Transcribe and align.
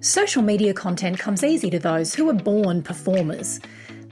Social 0.00 0.42
media 0.42 0.74
content 0.74 1.18
comes 1.18 1.42
easy 1.42 1.70
to 1.70 1.78
those 1.78 2.14
who 2.14 2.28
are 2.28 2.34
born 2.34 2.82
performers. 2.82 3.60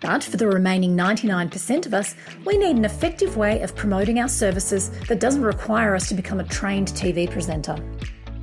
But 0.01 0.25
for 0.25 0.39
the 0.39 0.47
remaining 0.47 0.97
99% 0.97 1.87
of 1.87 1.95
us, 1.95 2.15
we 2.47 2.57
need 2.57 2.77
an 2.77 2.85
effective 2.85 3.37
way 3.37 3.61
of 3.61 3.77
promoting 3.77 4.19
our 4.19 4.29
services 4.29 4.91
that 5.09 5.21
doesn't 5.21 5.43
require 5.43 5.95
us 5.95 6.09
to 6.09 6.15
become 6.15 6.41
a 6.41 6.45
trained 6.45 6.89
TV 6.89 7.31
presenter. 7.31 7.77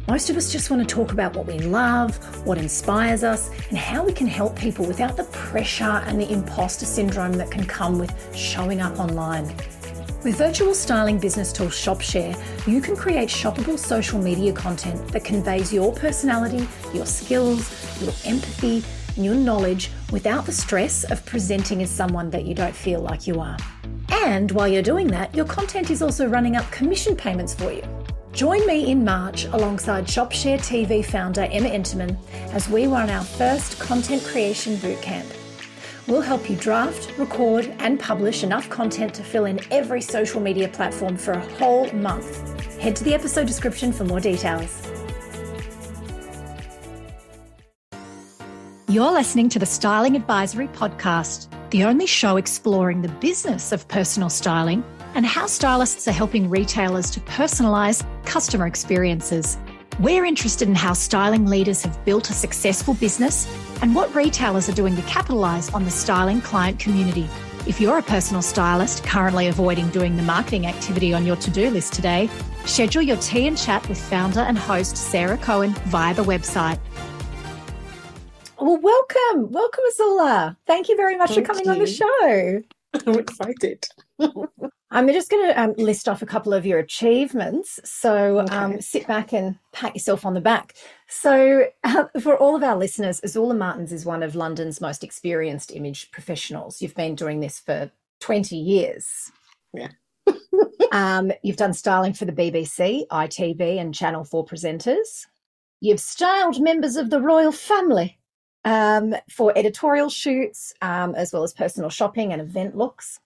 Most 0.08 0.30
of 0.30 0.38
us 0.38 0.52
just 0.52 0.70
want 0.70 0.88
to 0.88 0.96
talk 0.96 1.14
about 1.14 1.36
what 1.36 1.48
we 1.48 1.58
love, 1.60 2.16
what 2.46 2.58
inspires 2.58 3.24
us, 3.24 3.50
and 3.70 3.78
how 3.78 4.04
we 4.04 4.14
can 4.14 4.28
help 4.28 4.56
people 4.56 4.86
without 4.86 5.18
the 5.18 5.24
pressure 5.26 5.84
and 5.84 6.22
the 6.22 6.32
imposter 6.32 6.86
syndrome 6.86 7.34
that 7.34 7.50
can 7.50 7.66
come 7.66 7.98
with 7.98 8.36
showing 8.36 8.82
up 8.82 9.00
online. 9.00 9.52
With 10.24 10.38
virtual 10.38 10.76
styling 10.76 11.18
business 11.18 11.52
tool 11.52 11.70
ShopShare, 11.70 12.38
you 12.68 12.80
can 12.80 12.96
create 12.96 13.28
shoppable 13.28 13.80
social 13.80 14.20
media 14.22 14.54
content 14.54 15.08
that 15.08 15.26
conveys 15.26 15.74
your 15.74 15.92
personality, 15.94 16.68
your 16.94 17.08
skills, 17.08 17.72
your 18.00 18.14
empathy, 18.24 18.84
and 19.16 19.26
your 19.26 19.34
knowledge 19.34 19.90
without 20.12 20.46
the 20.46 20.52
stress 20.52 21.06
of 21.06 21.26
presenting 21.26 21.82
as 21.82 21.90
someone 21.90 22.30
that 22.30 22.46
you 22.46 22.54
don't 22.54 22.76
feel 22.76 23.02
like 23.02 23.26
you 23.26 23.40
are. 23.40 23.58
And 24.12 24.52
while 24.52 24.68
you're 24.68 24.84
doing 24.84 25.08
that, 25.08 25.34
your 25.34 25.46
content 25.46 25.90
is 25.90 26.04
also 26.04 26.28
running 26.28 26.56
up 26.56 26.70
commission 26.70 27.16
payments 27.16 27.56
for 27.56 27.72
you. 27.72 27.82
Join 28.32 28.66
me 28.68 28.92
in 28.92 29.04
March 29.04 29.46
alongside 29.46 30.06
ShopShare 30.06 30.60
TV 30.60 31.04
founder 31.04 31.48
Emma 31.52 31.70
Enterman 31.70 32.16
as 32.54 32.70
we 32.70 32.86
run 32.86 33.10
our 33.10 33.24
first 33.24 33.80
content 33.80 34.24
creation 34.24 34.76
bootcamp. 34.76 35.41
We'll 36.08 36.22
help 36.22 36.50
you 36.50 36.56
draft, 36.56 37.16
record, 37.18 37.74
and 37.80 38.00
publish 38.00 38.44
enough 38.44 38.70
content 38.70 39.14
to 39.16 39.24
fill 39.24 39.46
in 39.46 39.60
every 39.72 40.02
social 40.02 40.42
media 40.42 40.68
platform 40.68 41.16
for 41.16 41.34
a 41.34 41.40
whole 41.40 41.92
month. 41.92 42.60
Head 42.80 42.96
to 42.96 43.04
the 43.04 43.14
episode 43.14 43.46
description 43.46 43.92
for 43.92 44.04
more 44.04 44.20
details. 44.20 44.82
You're 48.88 49.12
listening 49.12 49.48
to 49.50 49.60
the 49.60 49.66
Styling 49.66 50.16
Advisory 50.16 50.68
Podcast, 50.70 51.48
the 51.70 51.86
only 51.86 52.08
show 52.08 52.38
exploring 52.38 53.02
the 53.02 53.08
business 53.08 53.72
of 53.72 53.88
personal 53.88 54.30
styling 54.30 54.84
and 55.14 55.26
how 55.26 55.46
stylists 55.46 56.08
are 56.08 56.12
helping 56.12 56.50
retailers 56.50 57.12
to 57.12 57.20
personalize 57.22 58.04
customer 58.26 58.66
experiences. 58.66 59.58
We're 60.02 60.26
interested 60.26 60.68
in 60.68 60.74
how 60.74 60.94
styling 60.94 61.46
leaders 61.46 61.84
have 61.84 62.04
built 62.06 62.32
a 62.32 62.34
successful 62.34 62.96
business 62.96 63.48
and 63.84 63.94
what 63.94 64.16
retailers 64.16 64.68
are 64.68 64.74
doing 64.74 64.96
to 64.96 65.02
capitalize 65.04 65.70
on 65.76 65.86
the 65.86 65.92
styling 65.92 66.42
client 66.42 66.80
community. 66.80 67.30
If 67.68 67.80
you're 67.80 68.00
a 68.00 68.02
personal 68.02 68.42
stylist 68.42 69.04
currently 69.04 69.46
avoiding 69.46 69.90
doing 69.90 70.18
the 70.18 70.24
marketing 70.24 70.66
activity 70.66 71.14
on 71.14 71.24
your 71.24 71.36
to 71.36 71.52
do 71.52 71.70
list 71.70 71.94
today, 71.94 72.32
schedule 72.66 73.04
your 73.04 73.18
tea 73.18 73.46
and 73.46 73.56
chat 73.56 73.88
with 73.88 74.02
founder 74.02 74.40
and 74.40 74.58
host 74.58 74.98
Sarah 74.98 75.38
Cohen 75.38 75.74
via 75.86 76.16
the 76.16 76.24
website. 76.24 76.80
Well, 78.60 78.78
welcome. 78.82 79.52
Welcome, 79.52 79.84
Ozuola. 79.88 80.58
Thank 80.66 80.90
you 80.90 80.98
very 80.98 81.16
much 81.16 81.36
Thank 81.36 81.46
for 81.46 81.54
coming 81.54 81.66
you. 81.66 81.72
on 81.74 81.78
the 81.78 81.86
show. 81.86 82.64
I'm 83.06 83.20
excited. 83.20 83.86
I'm 84.94 85.08
just 85.08 85.32
going 85.32 85.48
to 85.48 85.62
um, 85.62 85.74
list 85.78 86.10
off 86.10 86.22
a 86.22 86.26
couple 86.26 86.54
of 86.54 86.66
your 86.66 86.78
achievements. 86.80 87.80
So 87.86 88.46
um, 88.50 88.82
sit 88.82 89.08
back 89.08 89.32
and 89.32 89.58
pat 89.72 89.96
yourself 89.96 90.26
on 90.26 90.34
the 90.34 90.42
back. 90.42 90.76
So, 91.08 91.66
uh, 91.86 92.06
for 92.22 92.38
all 92.38 92.58
of 92.58 92.64
our 92.64 92.76
listeners, 92.76 93.22
Ozuola 93.22 93.58
Martins 93.58 93.94
is 93.94 94.06
one 94.06 94.22
of 94.22 94.36
London's 94.36 94.82
most 94.82 95.04
experienced 95.04 95.72
image 95.72 96.12
professionals. 96.12 96.82
You've 96.82 96.96
been 96.96 97.16
doing 97.16 97.40
this 97.40 97.58
for 97.60 97.90
20 98.20 98.58
years. 98.58 99.32
Yeah. 99.74 99.90
um, 100.92 101.32
you've 101.42 101.58
done 101.58 101.74
styling 101.74 102.14
for 102.14 102.26
the 102.26 102.34
BBC, 102.34 103.08
ITV, 103.08 103.80
and 103.80 103.96
Channel 103.96 104.26
4 104.26 104.46
presenters. 104.46 105.26
You've 105.80 106.02
styled 106.02 106.62
members 106.62 106.98
of 106.98 107.10
the 107.10 107.22
royal 107.22 107.54
family 107.54 108.20
um, 108.66 109.16
for 109.30 109.58
editorial 109.58 110.10
shoots, 110.10 110.74
um, 110.82 111.16
as 111.16 111.32
well 111.32 111.44
as 111.44 111.54
personal 111.54 111.90
shopping 111.90 112.34
and 112.34 112.42
event 112.42 112.76
looks. 112.76 113.20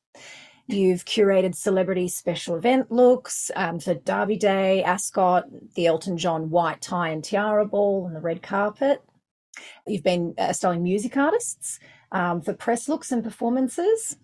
You've 0.67 1.05
curated 1.05 1.55
celebrity 1.55 2.07
special 2.07 2.55
event 2.55 2.91
looks 2.91 3.51
um, 3.55 3.79
for 3.79 3.93
Derby 3.93 4.37
Day, 4.37 4.83
Ascot, 4.83 5.45
the 5.75 5.85
Elton 5.85 6.17
John 6.17 6.49
white 6.49 6.81
tie 6.81 7.09
and 7.09 7.23
tiara 7.23 7.65
ball, 7.65 8.07
and 8.07 8.15
the 8.15 8.19
red 8.21 8.41
carpet. 8.41 9.03
You've 9.85 10.03
been 10.03 10.33
uh, 10.37 10.53
styling 10.53 10.83
music 10.83 11.17
artists 11.17 11.79
um, 12.11 12.41
for 12.41 12.53
press 12.53 12.89
looks 12.89 13.11
and 13.11 13.23
performances, 13.23 14.17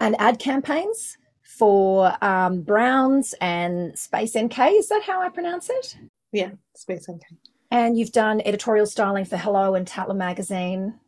and 0.00 0.16
ad 0.20 0.38
campaigns 0.38 1.18
for 1.42 2.16
um, 2.22 2.62
Browns 2.62 3.34
and 3.40 3.98
Space 3.98 4.36
NK. 4.36 4.58
Is 4.58 4.88
that 4.88 5.02
how 5.04 5.22
I 5.22 5.28
pronounce 5.28 5.70
it? 5.70 5.96
Yeah, 6.32 6.50
Space 6.74 7.08
NK. 7.08 7.22
And 7.70 7.96
you've 7.96 8.12
done 8.12 8.42
editorial 8.44 8.86
styling 8.86 9.24
for 9.24 9.36
Hello 9.36 9.74
and 9.74 9.86
Tatler 9.86 10.14
magazine. 10.14 10.99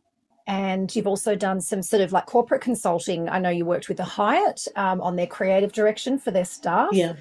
And 0.45 0.93
you've 0.93 1.07
also 1.07 1.35
done 1.35 1.61
some 1.61 1.81
sort 1.81 2.01
of 2.01 2.11
like 2.11 2.25
corporate 2.25 2.61
consulting. 2.61 3.29
I 3.29 3.39
know 3.39 3.49
you 3.49 3.65
worked 3.65 3.87
with 3.87 3.97
the 3.97 4.03
Hyatt 4.03 4.67
um, 4.75 4.99
on 5.01 5.15
their 5.15 5.27
creative 5.27 5.71
direction 5.71 6.19
for 6.19 6.31
their 6.31 6.45
staff. 6.45 6.89
Yeah. 6.91 7.13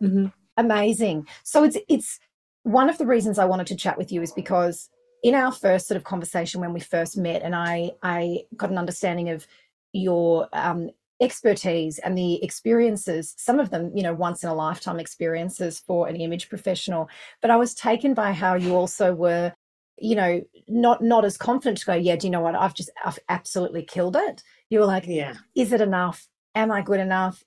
hmm 0.00 0.26
Amazing. 0.56 1.28
So 1.44 1.64
it's 1.64 1.76
it's 1.88 2.18
one 2.62 2.88
of 2.88 2.98
the 2.98 3.06
reasons 3.06 3.38
I 3.38 3.44
wanted 3.44 3.66
to 3.68 3.76
chat 3.76 3.98
with 3.98 4.10
you 4.10 4.22
is 4.22 4.32
because 4.32 4.88
in 5.22 5.34
our 5.34 5.52
first 5.52 5.86
sort 5.86 5.96
of 5.96 6.04
conversation 6.04 6.60
when 6.60 6.72
we 6.72 6.80
first 6.80 7.16
met, 7.16 7.42
and 7.42 7.54
I 7.54 7.92
I 8.02 8.44
got 8.56 8.70
an 8.70 8.78
understanding 8.78 9.28
of 9.28 9.46
your 9.92 10.48
um, 10.52 10.90
expertise 11.20 11.98
and 11.98 12.16
the 12.16 12.42
experiences. 12.42 13.34
Some 13.36 13.58
of 13.58 13.70
them, 13.70 13.92
you 13.94 14.02
know, 14.02 14.14
once 14.14 14.42
in 14.42 14.48
a 14.50 14.54
lifetime 14.54 15.00
experiences 15.00 15.80
for 15.80 16.08
an 16.08 16.16
image 16.16 16.48
professional. 16.48 17.08
But 17.40 17.50
I 17.50 17.56
was 17.56 17.74
taken 17.74 18.14
by 18.14 18.32
how 18.32 18.54
you 18.54 18.74
also 18.74 19.14
were, 19.14 19.52
you 19.98 20.14
know, 20.14 20.42
not 20.68 21.02
not 21.02 21.24
as 21.24 21.36
confident 21.36 21.78
to 21.78 21.86
go. 21.86 21.94
Yeah, 21.94 22.16
do 22.16 22.26
you 22.26 22.30
know 22.30 22.40
what? 22.40 22.54
I've 22.54 22.74
just 22.74 22.90
I've 23.04 23.18
absolutely 23.28 23.82
killed 23.82 24.16
it. 24.16 24.42
You 24.70 24.80
were 24.80 24.86
like, 24.86 25.06
Yeah. 25.06 25.34
is 25.54 25.72
it 25.72 25.80
enough? 25.80 26.26
Am 26.54 26.70
I 26.72 26.82
good 26.82 27.00
enough? 27.00 27.42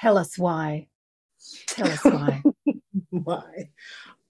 Tell 0.00 0.16
us 0.18 0.38
why. 0.38 0.88
Tell 1.66 1.88
us 1.88 2.04
why. 2.04 2.42
Why? 3.10 3.70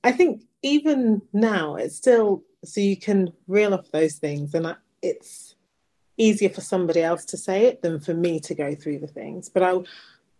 I 0.03 0.13
think 0.13 0.43
even 0.63 1.23
now 1.33 1.77
it's 1.77 1.97
still 1.97 2.43
so 2.65 2.81
you 2.81 2.97
can 2.97 3.33
reel 3.47 3.75
off 3.75 3.91
those 3.93 4.15
things, 4.17 4.55
and 4.55 4.67
I, 4.67 4.77
it's 5.03 5.55
easier 6.17 6.49
for 6.51 6.61
somebody 6.61 7.03
else 7.03 7.25
to 7.27 7.37
say 7.37 7.67
it 7.67 7.83
than 7.83 8.01
for 8.01 8.15
me 8.15 8.41
to 8.41 8.55
go 8.55 8.75
through 8.75 8.99
the 9.01 9.07
things. 9.07 9.49
But 9.49 9.63
I, 9.63 9.79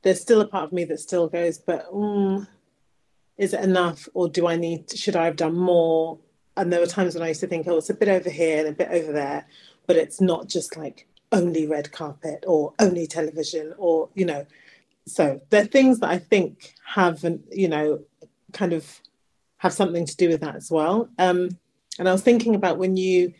there's 0.03 0.21
still 0.21 0.41
a 0.41 0.47
part 0.47 0.65
of 0.65 0.73
me 0.73 0.85
that 0.85 1.01
still 1.01 1.29
goes, 1.29 1.59
but 1.59 1.91
mm, 1.93 2.47
is 3.37 3.53
it 3.55 3.61
enough, 3.63 4.09
or 4.15 4.29
do 4.29 4.47
I 4.47 4.57
need? 4.57 4.91
Should 4.97 5.17
I 5.17 5.25
have 5.27 5.37
done 5.37 5.57
more? 5.57 6.19
And 6.57 6.73
there 6.73 6.81
were 6.81 6.87
times 6.87 7.15
when 7.15 7.23
I 7.23 7.29
used 7.29 7.41
to 7.41 7.47
think, 7.47 7.67
oh, 7.69 7.79
it's 7.79 7.91
a 7.91 7.95
bit 7.95 8.09
over 8.09 8.31
here 8.31 8.59
and 8.59 8.69
a 8.69 8.73
bit 8.73 8.89
over 8.91 9.13
there, 9.13 9.47
but 9.87 9.97
it's 9.97 10.21
not 10.21 10.49
just 10.49 10.77
like 10.77 11.07
only 11.33 11.67
red 11.67 11.93
carpet 11.93 12.45
or 12.47 12.73
only 12.79 13.07
television 13.07 13.75
or 13.79 14.09
you 14.15 14.25
know. 14.25 14.47
So 15.07 15.41
there 15.51 15.63
are 15.63 15.67
things 15.67 16.01
that 16.01 16.11
I 16.11 16.19
think 16.19 16.75
have, 16.85 17.25
you 17.51 17.69
know, 17.69 18.01
kind 18.53 18.73
of 18.73 19.01
have 19.59 19.73
something 19.73 20.07
to 20.07 20.17
do 20.17 20.29
with 20.29 20.41
that 20.41 20.57
as 20.57 20.71
well. 20.71 21.09
Um, 21.19 21.59
and 21.99 22.09
I 22.09 22.13
was 22.13 22.23
thinking 22.23 22.55
about 22.55 22.79
when 22.79 22.97
you 22.97 23.35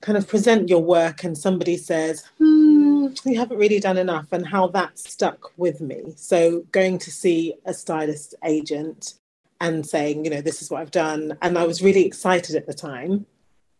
kind 0.00 0.18
of 0.18 0.28
present 0.28 0.68
your 0.68 0.82
work 0.82 1.24
and 1.24 1.36
somebody 1.36 1.76
says, 1.76 2.24
hmm, 2.38 3.08
you 3.24 3.38
haven't 3.38 3.58
really 3.58 3.80
done 3.80 3.98
enough, 3.98 4.26
and 4.32 4.46
how 4.46 4.68
that 4.68 4.98
stuck 4.98 5.52
with 5.56 5.80
me. 5.80 6.14
So 6.16 6.64
going 6.72 6.98
to 6.98 7.10
see 7.10 7.54
a 7.64 7.72
stylist 7.72 8.34
agent 8.44 9.14
and 9.60 9.86
saying, 9.86 10.24
you 10.24 10.30
know, 10.30 10.40
this 10.40 10.62
is 10.62 10.70
what 10.70 10.80
I've 10.80 10.90
done. 10.90 11.36
And 11.42 11.58
I 11.58 11.66
was 11.66 11.82
really 11.82 12.04
excited 12.04 12.56
at 12.56 12.66
the 12.66 12.74
time, 12.74 13.26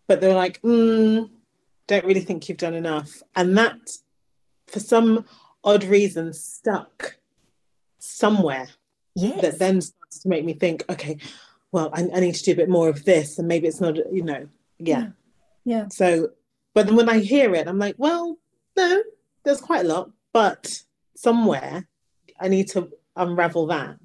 but 0.06 0.20
they 0.20 0.28
were 0.28 0.34
like, 0.34 0.60
mm, 0.62 1.28
don't 1.86 2.04
really 2.04 2.20
think 2.20 2.48
you've 2.48 2.58
done 2.58 2.74
enough. 2.74 3.22
And 3.34 3.56
that, 3.58 3.78
for 4.66 4.80
some 4.80 5.24
odd 5.62 5.84
reason, 5.84 6.32
stuck 6.32 7.16
somewhere 7.98 8.68
Yes. 9.16 9.40
that 9.40 9.58
then 9.58 9.80
started 9.80 10.20
to 10.22 10.28
make 10.28 10.44
me 10.44 10.52
think, 10.52 10.84
okay, 10.90 11.16
well, 11.72 11.90
I, 11.94 12.06
I 12.14 12.20
need 12.20 12.34
to 12.34 12.44
do 12.44 12.52
a 12.52 12.56
bit 12.56 12.68
more 12.68 12.90
of 12.90 13.04
this, 13.06 13.38
and 13.38 13.48
maybe 13.48 13.66
it's 13.66 13.80
not, 13.80 13.96
you 14.12 14.22
know, 14.22 14.46
yeah. 14.78 15.08
yeah. 15.64 15.86
So, 15.90 16.30
but 16.74 16.86
then 16.86 16.96
when 16.96 17.08
I 17.08 17.20
hear 17.20 17.54
it, 17.54 17.66
I'm 17.66 17.78
like, 17.78 17.94
well, 17.96 18.36
no, 18.76 19.02
there's 19.42 19.62
quite 19.62 19.86
a 19.86 19.88
lot, 19.88 20.10
but 20.34 20.82
somewhere 21.14 21.88
I 22.38 22.48
need 22.48 22.68
to 22.68 22.92
unravel 23.16 23.68
that 23.68 23.98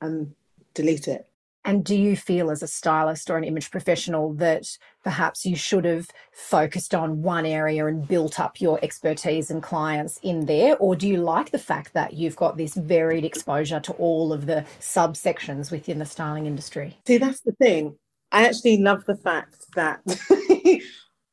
and 0.00 0.34
delete 0.74 1.08
it. 1.08 1.28
And 1.66 1.82
do 1.82 1.96
you 1.96 2.14
feel 2.14 2.50
as 2.50 2.62
a 2.62 2.68
stylist 2.68 3.30
or 3.30 3.38
an 3.38 3.44
image 3.44 3.70
professional 3.70 4.34
that 4.34 4.66
perhaps 5.02 5.46
you 5.46 5.56
should 5.56 5.86
have 5.86 6.10
focused 6.32 6.94
on 6.94 7.22
one 7.22 7.46
area 7.46 7.86
and 7.86 8.06
built 8.06 8.38
up 8.38 8.60
your 8.60 8.78
expertise 8.82 9.50
and 9.50 9.62
clients 9.62 10.20
in 10.22 10.44
there? 10.44 10.76
Or 10.76 10.94
do 10.94 11.08
you 11.08 11.16
like 11.16 11.50
the 11.50 11.58
fact 11.58 11.94
that 11.94 12.12
you've 12.12 12.36
got 12.36 12.58
this 12.58 12.74
varied 12.74 13.24
exposure 13.24 13.80
to 13.80 13.92
all 13.94 14.30
of 14.30 14.44
the 14.44 14.66
subsections 14.78 15.70
within 15.70 15.98
the 15.98 16.04
styling 16.04 16.44
industry? 16.44 16.98
See, 17.06 17.16
that's 17.16 17.40
the 17.40 17.52
thing. 17.52 17.96
I 18.30 18.46
actually 18.46 18.78
love 18.78 19.06
the 19.06 19.16
fact 19.16 19.64
that 19.74 20.02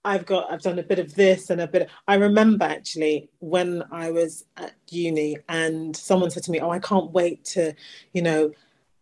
I've 0.06 0.26
got 0.26 0.52
I've 0.52 0.62
done 0.62 0.80
a 0.80 0.84
bit 0.84 1.00
of 1.00 1.14
this 1.16 1.50
and 1.50 1.60
a 1.60 1.68
bit. 1.68 1.90
I 2.08 2.16
remember 2.16 2.66
actually 2.66 3.30
when 3.40 3.84
I 3.92 4.12
was 4.12 4.46
at 4.56 4.74
uni 4.90 5.38
and 5.50 5.96
someone 5.96 6.32
said 6.32 6.44
to 6.44 6.52
me, 6.52 6.60
"Oh, 6.60 6.70
I 6.70 6.80
can't 6.80 7.12
wait 7.12 7.44
to, 7.46 7.74
you 8.14 8.22
know, 8.22 8.52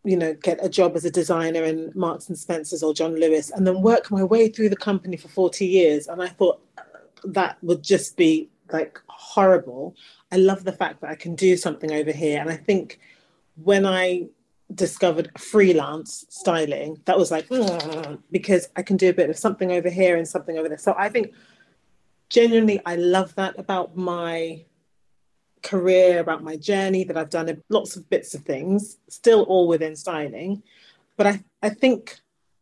you 0.04 0.16
know, 0.16 0.34
get 0.34 0.64
a 0.64 0.70
job 0.70 0.96
as 0.96 1.06
a 1.06 1.12
designer 1.12 1.64
in 1.64 1.92
Marks 1.94 2.30
and 2.30 2.38
Spencers 2.38 2.84
or 2.84 2.94
John 2.94 3.20
Lewis, 3.20 3.52
and 3.52 3.68
then 3.68 3.82
work 3.82 4.10
my 4.12 4.24
way 4.24 4.48
through 4.50 4.70
the 4.70 4.76
company 4.76 5.18
for 5.18 5.28
40 5.28 5.66
years. 5.66 6.08
And 6.08 6.22
I 6.22 6.28
thought 6.28 6.62
uh, 6.78 6.84
that 7.26 7.58
would 7.62 7.84
just 7.84 8.16
be 8.16 8.50
like 8.72 9.00
horrible. 9.08 9.96
I 10.32 10.38
love 10.38 10.64
the 10.64 10.72
fact 10.72 11.02
that 11.02 11.10
I 11.10 11.16
can 11.16 11.36
do 11.36 11.58
something 11.58 11.92
over 11.92 12.12
here. 12.12 12.40
And 12.40 12.50
I 12.50 12.56
think 12.56 13.00
when 13.64 13.86
I 13.86 14.28
discovered 14.74 15.32
freelance 15.38 16.26
styling, 16.30 17.02
that 17.06 17.18
was 17.18 17.32
like, 17.32 17.48
mm, 17.50 18.20
because 18.32 18.70
I 18.76 18.84
can 18.84 18.96
do 18.96 19.10
a 19.10 19.14
bit 19.14 19.30
of 19.30 19.38
something 19.38 19.72
over 19.72 19.90
here 19.90 20.16
and 20.16 20.28
something 20.28 20.58
over 20.58 20.70
there. 20.70 20.78
So 20.78 20.96
I 20.98 21.10
think 21.10 21.34
genuinely, 22.30 22.80
I 22.86 22.96
love 22.96 23.36
that 23.36 23.58
about 23.58 23.98
my 23.98 24.64
career, 25.62 26.20
about 26.20 26.44
my 26.44 26.56
journey, 26.56 27.04
that 27.04 27.18
I've 27.18 27.30
done 27.30 27.62
lots 27.70 27.96
of 27.96 28.10
bits 28.10 28.34
of 28.34 28.42
things, 28.42 28.98
still 29.10 29.44
all 29.44 29.68
within 29.68 29.96
styling. 29.96 30.64
But 31.18 31.28
I, 31.28 31.44
I 31.62 31.70
think 31.70 32.20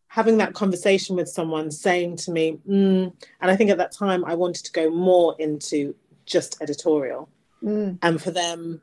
having 0.07 0.37
that 0.37 0.53
conversation 0.53 1.15
with 1.15 1.29
someone 1.29 1.69
saying 1.69 2.17
to 2.17 2.31
me, 2.31 2.57
mm, 2.67 3.13
and 3.41 3.51
I 3.51 3.55
think 3.55 3.69
at 3.69 3.77
that 3.77 3.91
time 3.91 4.25
I 4.25 4.35
wanted 4.35 4.65
to 4.65 4.71
go 4.71 4.89
more 4.89 5.35
into 5.37 5.93
just 6.25 6.61
editorial. 6.61 7.29
Mm. 7.63 7.99
And 8.01 8.21
for 8.21 8.31
them, 8.31 8.81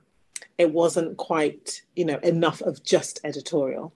it 0.58 0.72
wasn't 0.72 1.16
quite, 1.16 1.82
you 1.96 2.04
know, 2.04 2.18
enough 2.18 2.60
of 2.60 2.82
just 2.84 3.20
editorial. 3.24 3.92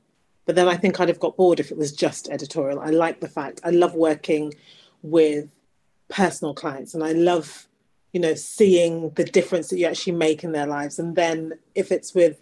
But 0.47 0.57
then 0.57 0.67
I 0.67 0.77
think 0.77 0.99
I'd 0.99 1.09
have 1.09 1.21
got 1.21 1.37
bored 1.37 1.61
if 1.61 1.71
it 1.71 1.77
was 1.77 1.93
just 1.93 2.29
editorial. 2.29 2.81
I 2.81 2.91
like 2.91 3.21
the 3.21 3.29
fact 3.29 3.61
I 3.65 3.71
love 3.71 3.95
working 3.95 4.55
with 5.03 5.49
personal 6.09 6.55
clients 6.55 6.95
and 6.95 7.05
I 7.05 7.13
love, 7.13 7.68
you 8.13 8.21
know, 8.21 8.35
seeing 8.35 9.11
the 9.11 9.25
difference 9.25 9.69
that 9.69 9.79
you 9.79 9.87
actually 9.87 10.15
make 10.15 10.43
in 10.45 10.53
their 10.53 10.67
lives. 10.67 10.99
And 10.99 11.15
then 11.15 11.53
if 11.75 11.93
it's 11.93 12.15
with 12.15 12.41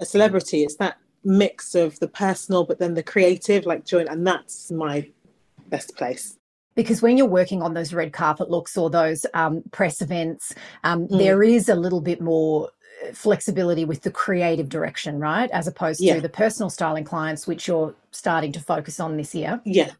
a 0.00 0.06
celebrity, 0.06 0.62
it's 0.62 0.76
that 0.76 0.98
mix 1.24 1.74
of 1.74 1.98
the 2.00 2.08
personal 2.08 2.64
but 2.64 2.78
then 2.78 2.94
the 2.94 3.02
creative, 3.02 3.64
like 3.64 3.84
joint 3.84 4.08
and 4.08 4.26
that's 4.26 4.70
my 4.70 5.08
best 5.68 5.96
place 5.96 6.36
because 6.74 7.02
when 7.02 7.16
you're 7.16 7.26
working 7.26 7.62
on 7.62 7.74
those 7.74 7.92
red 7.92 8.12
carpet 8.12 8.50
looks 8.50 8.76
or 8.76 8.90
those 8.90 9.26
um, 9.34 9.62
press 9.70 10.00
events, 10.00 10.54
um, 10.82 11.06
mm. 11.06 11.18
there 11.18 11.42
is 11.42 11.68
a 11.68 11.74
little 11.74 12.00
bit 12.00 12.20
more 12.20 12.70
uh, 13.04 13.12
flexibility 13.12 13.84
with 13.84 14.02
the 14.02 14.10
creative 14.10 14.68
direction, 14.68 15.18
right? 15.18 15.50
As 15.50 15.66
opposed 15.66 16.00
yeah. 16.00 16.16
to 16.16 16.20
the 16.20 16.28
personal 16.28 16.70
styling 16.70 17.04
clients, 17.04 17.46
which 17.46 17.68
you're 17.68 17.94
starting 18.10 18.52
to 18.52 18.60
focus 18.60 19.00
on 19.00 19.16
this 19.16 19.34
year. 19.34 19.60
Yeah, 19.64 19.92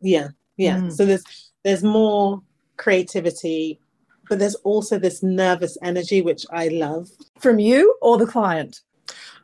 yeah, 0.00 0.28
yeah. 0.56 0.78
Mm. 0.78 0.92
So 0.92 1.04
there's 1.04 1.50
there's 1.64 1.82
more 1.82 2.42
creativity, 2.76 3.80
but 4.28 4.38
there's 4.38 4.54
also 4.56 4.98
this 4.98 5.22
nervous 5.22 5.76
energy, 5.82 6.22
which 6.22 6.46
I 6.50 6.68
love. 6.68 7.08
From 7.38 7.58
you 7.58 7.96
or 8.00 8.18
the 8.18 8.26
client? 8.26 8.80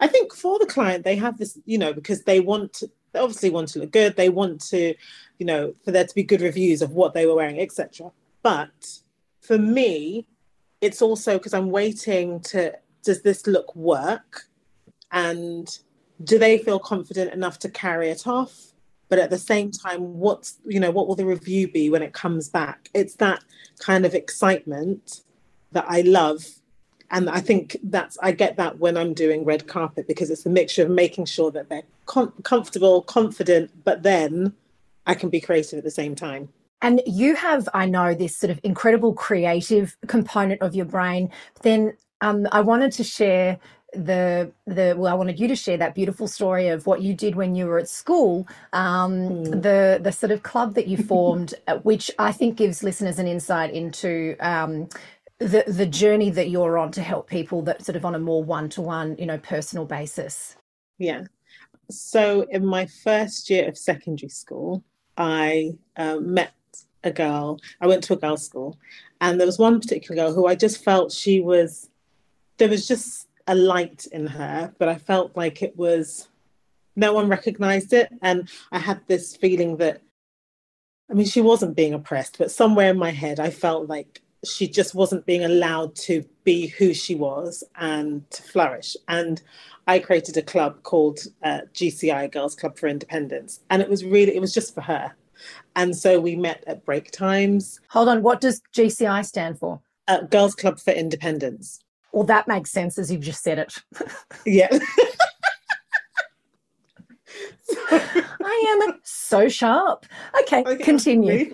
I 0.01 0.07
think 0.07 0.35
for 0.35 0.59
the 0.59 0.67
client, 0.67 1.05
they 1.05 1.17
have 1.17 1.39
this, 1.39 1.59
you 1.67 1.79
know, 1.79 1.93
because 1.93 2.23
they 2.23 2.41
want 2.41 2.73
to, 2.75 2.91
they 3.13 3.21
obviously 3.21 3.51
want 3.51 3.69
to 3.69 3.81
look 3.81 3.91
good. 3.91 4.17
They 4.17 4.29
want 4.29 4.61
to, 4.69 4.95
you 5.39 5.47
know, 5.47 5.75
for 5.85 5.91
there 5.91 6.07
to 6.07 6.15
be 6.15 6.23
good 6.23 6.41
reviews 6.41 6.83
of 6.83 6.93
what 6.93 7.15
they 7.15 7.27
were 7.27 7.35
wearing, 7.35 7.61
etc. 7.61 8.11
But 8.43 9.01
for 9.41 9.59
me, 9.59 10.27
it's 10.81 11.03
also 11.03 11.39
because 11.39 11.55
I'm 11.55 11.71
waiting 11.71 12.41
to 12.41 12.75
does 13.05 13.23
this 13.23 13.47
look 13.47 13.75
work, 13.75 14.43
and 15.13 15.79
do 16.25 16.39
they 16.39 16.59
feel 16.59 16.79
confident 16.79 17.33
enough 17.33 17.59
to 17.61 17.71
carry 17.71 18.11
it 18.11 18.27
off? 18.27 18.68
But 19.09 19.19
at 19.19 19.31
the 19.31 19.39
same 19.39 19.71
time, 19.71 20.19
what's 20.19 20.59
you 20.67 20.81
know 20.81 20.91
what 20.91 21.09
will 21.09 21.17
the 21.17 21.25
review 21.25 21.69
be 21.69 21.91
when 21.91 22.03
it 22.03 22.13
comes 22.13 22.49
back? 22.49 22.91
It's 22.95 23.15
that 23.17 23.43
kind 23.79 24.05
of 24.05 24.15
excitement 24.15 25.23
that 25.73 25.87
I 25.89 26.01
love 26.03 26.45
and 27.11 27.31
I 27.31 27.41
think 27.41 27.77
that's 27.85 28.19
I 28.23 28.33
get 28.33 28.57
that 28.57 28.79
when 28.79 28.97
I'm 28.97 29.15
doing 29.15 29.45
red 29.45 29.67
carpet 29.67 30.07
because 30.07 30.31
it's 30.31 30.45
a 30.45 30.51
mixture 30.51 30.83
of 30.83 30.91
making 30.91 31.25
sure 31.25 31.51
that 31.53 31.69
they're 31.69 31.85
com- 32.07 32.33
comfortable, 32.43 33.03
confident, 33.03 33.71
but 33.85 34.03
then 34.03 34.53
I 35.07 35.15
can 35.15 35.31
be 35.31 35.41
creative 35.41 35.79
at 35.79 35.85
the 35.85 35.91
same 35.91 36.15
time. 36.15 36.51
And 36.83 37.03
you 37.07 37.35
have, 37.35 37.69
I 37.75 37.87
know, 37.87 38.15
this 38.15 38.37
sort 38.37 38.51
of 38.51 38.61
incredible 38.63 39.15
creative 39.15 39.97
component 40.07 40.63
of 40.63 40.75
your 40.75 40.85
brain. 40.85 41.31
Then 41.63 41.97
um, 42.21 42.47
I 42.53 42.61
wanted 42.61 42.93
to 42.93 43.05
share 43.05 43.59
the 43.95 44.53
the 44.67 44.95
well, 44.97 45.13
I 45.13 45.17
wanted 45.17 45.41
you 45.41 45.49
to 45.49 45.57
share 45.57 45.77
that 45.79 45.95
beautiful 45.95 46.29
story 46.29 46.69
of 46.69 46.87
what 46.87 47.01
you 47.01 47.15
did 47.15 47.37
when 47.37 47.55
you 47.55 47.67
were 47.67 47.79
at 47.79 47.89
school. 47.89 48.47
Um, 48.73 49.13
mm. 49.13 49.63
The 49.63 49.99
the 50.03 50.13
sort 50.13 50.31
of 50.31 50.43
club 50.43 50.75
that 50.75 50.87
you 50.87 50.97
formed, 51.13 51.55
uh, 51.67 51.79
which 51.79 52.11
I 52.19 52.33
think 52.33 52.57
gives 52.57 52.83
listeners 52.83 53.19
an 53.19 53.27
insight 53.27 53.73
into 53.73 54.37
um, 54.41 54.89
the 55.39 55.65
the 55.67 55.87
journey 55.87 56.31
that 56.31 56.51
you're 56.51 56.77
on 56.77 56.93
to 56.93 57.03
help 57.03 57.29
people 57.29 57.63
that 57.63 57.85
sort 57.85 57.97
of 57.97 58.05
on 58.05 58.15
a 58.15 58.19
more 58.19 58.45
one 58.45 58.69
to 58.71 58.83
one, 58.83 59.17
you 59.19 59.27
know, 59.27 59.39
personal 59.39 59.87
basis. 59.87 60.57
Yeah. 60.99 61.25
So 61.91 62.43
in 62.51 62.67
my 62.67 62.87
first 62.87 63.49
year 63.49 63.69
of 63.69 63.79
secondary 63.79 64.29
school, 64.29 64.85
I 65.17 65.73
uh, 65.97 66.17
met 66.17 66.53
a 67.05 67.11
girl. 67.11 67.59
I 67.81 67.87
went 67.87 68.05
to 68.05 68.13
a 68.13 68.17
girls' 68.17 68.45
school, 68.45 68.79
and 69.23 69.41
there 69.41 69.47
was 69.47 69.59
one 69.59 69.81
particular 69.81 70.23
girl 70.23 70.35
who 70.35 70.47
I 70.47 70.55
just 70.55 70.85
felt 70.85 71.13
she 71.13 71.41
was. 71.41 71.89
There 72.59 72.69
was 72.69 72.89
just 72.89 73.28
a 73.49 73.55
light 73.55 74.07
in 74.13 74.27
her, 74.27 74.73
but 74.79 74.89
I 74.89 74.97
felt 74.97 75.37
like 75.37 75.63
it 75.63 75.77
was. 75.77 76.29
No 76.95 77.13
one 77.13 77.29
recognized 77.29 77.93
it, 77.93 78.13
and 78.23 78.49
I 78.71 78.79
had 78.79 79.01
this 79.07 79.37
feeling 79.37 79.77
that. 79.79 80.03
I 81.11 81.15
mean, 81.15 81.27
she 81.27 81.41
wasn't 81.41 81.75
being 81.77 81.95
oppressed, 81.95 82.37
but 82.37 82.51
somewhere 82.51 82.91
in 82.91 82.99
my 82.99 83.11
head, 83.11 83.41
I 83.41 83.51
felt 83.51 83.89
like 83.89 84.21
she 84.45 84.69
just 84.69 84.95
wasn't 84.95 85.27
being 85.27 85.43
allowed 85.43 85.97
to 85.97 86.25
be 86.45 86.67
who 86.67 86.93
she 86.93 87.15
was 87.15 87.65
and 87.77 88.31
to 88.31 88.43
flourish. 88.43 88.97
And 89.09 89.41
I 89.87 89.99
created 90.01 90.37
a 90.37 90.43
club 90.43 90.83
called 90.83 91.21
uh, 91.43 91.63
GCI 91.73 92.31
Girls 92.31 92.55
Club 92.55 92.79
for 92.79 92.89
Independence, 92.89 93.61
and 93.71 93.81
it 93.81 93.89
was 93.89 94.05
really 94.05 94.37
it 94.37 94.41
was 94.41 94.53
just 94.53 94.75
for 94.75 94.83
her. 94.83 95.15
And 95.77 95.97
so 95.97 96.21
we 96.21 96.37
met 96.37 96.65
at 96.67 96.85
break 96.85 97.11
times. 97.11 97.81
Hold 97.91 98.09
on, 98.09 98.23
what 98.23 98.41
does 98.41 98.61
GCI 98.75 99.25
stand 99.25 99.59
for? 99.59 99.81
Uh, 100.07 100.23
Girls 100.23 100.55
Club 100.55 100.79
for 100.79 100.91
Independence. 100.91 101.81
Well, 102.13 102.25
that 102.25 102.49
makes 102.49 102.71
sense 102.71 102.99
as 102.99 103.11
you've 103.11 103.21
just 103.23 103.43
said 103.43 103.59
it. 103.59 103.75
yeah. 104.47 104.69
I 107.91 108.83
am 108.87 109.01
so 109.03 109.49
sharp. 109.49 110.07
Okay, 110.43 110.63
okay 110.63 110.83
continue. 110.83 111.53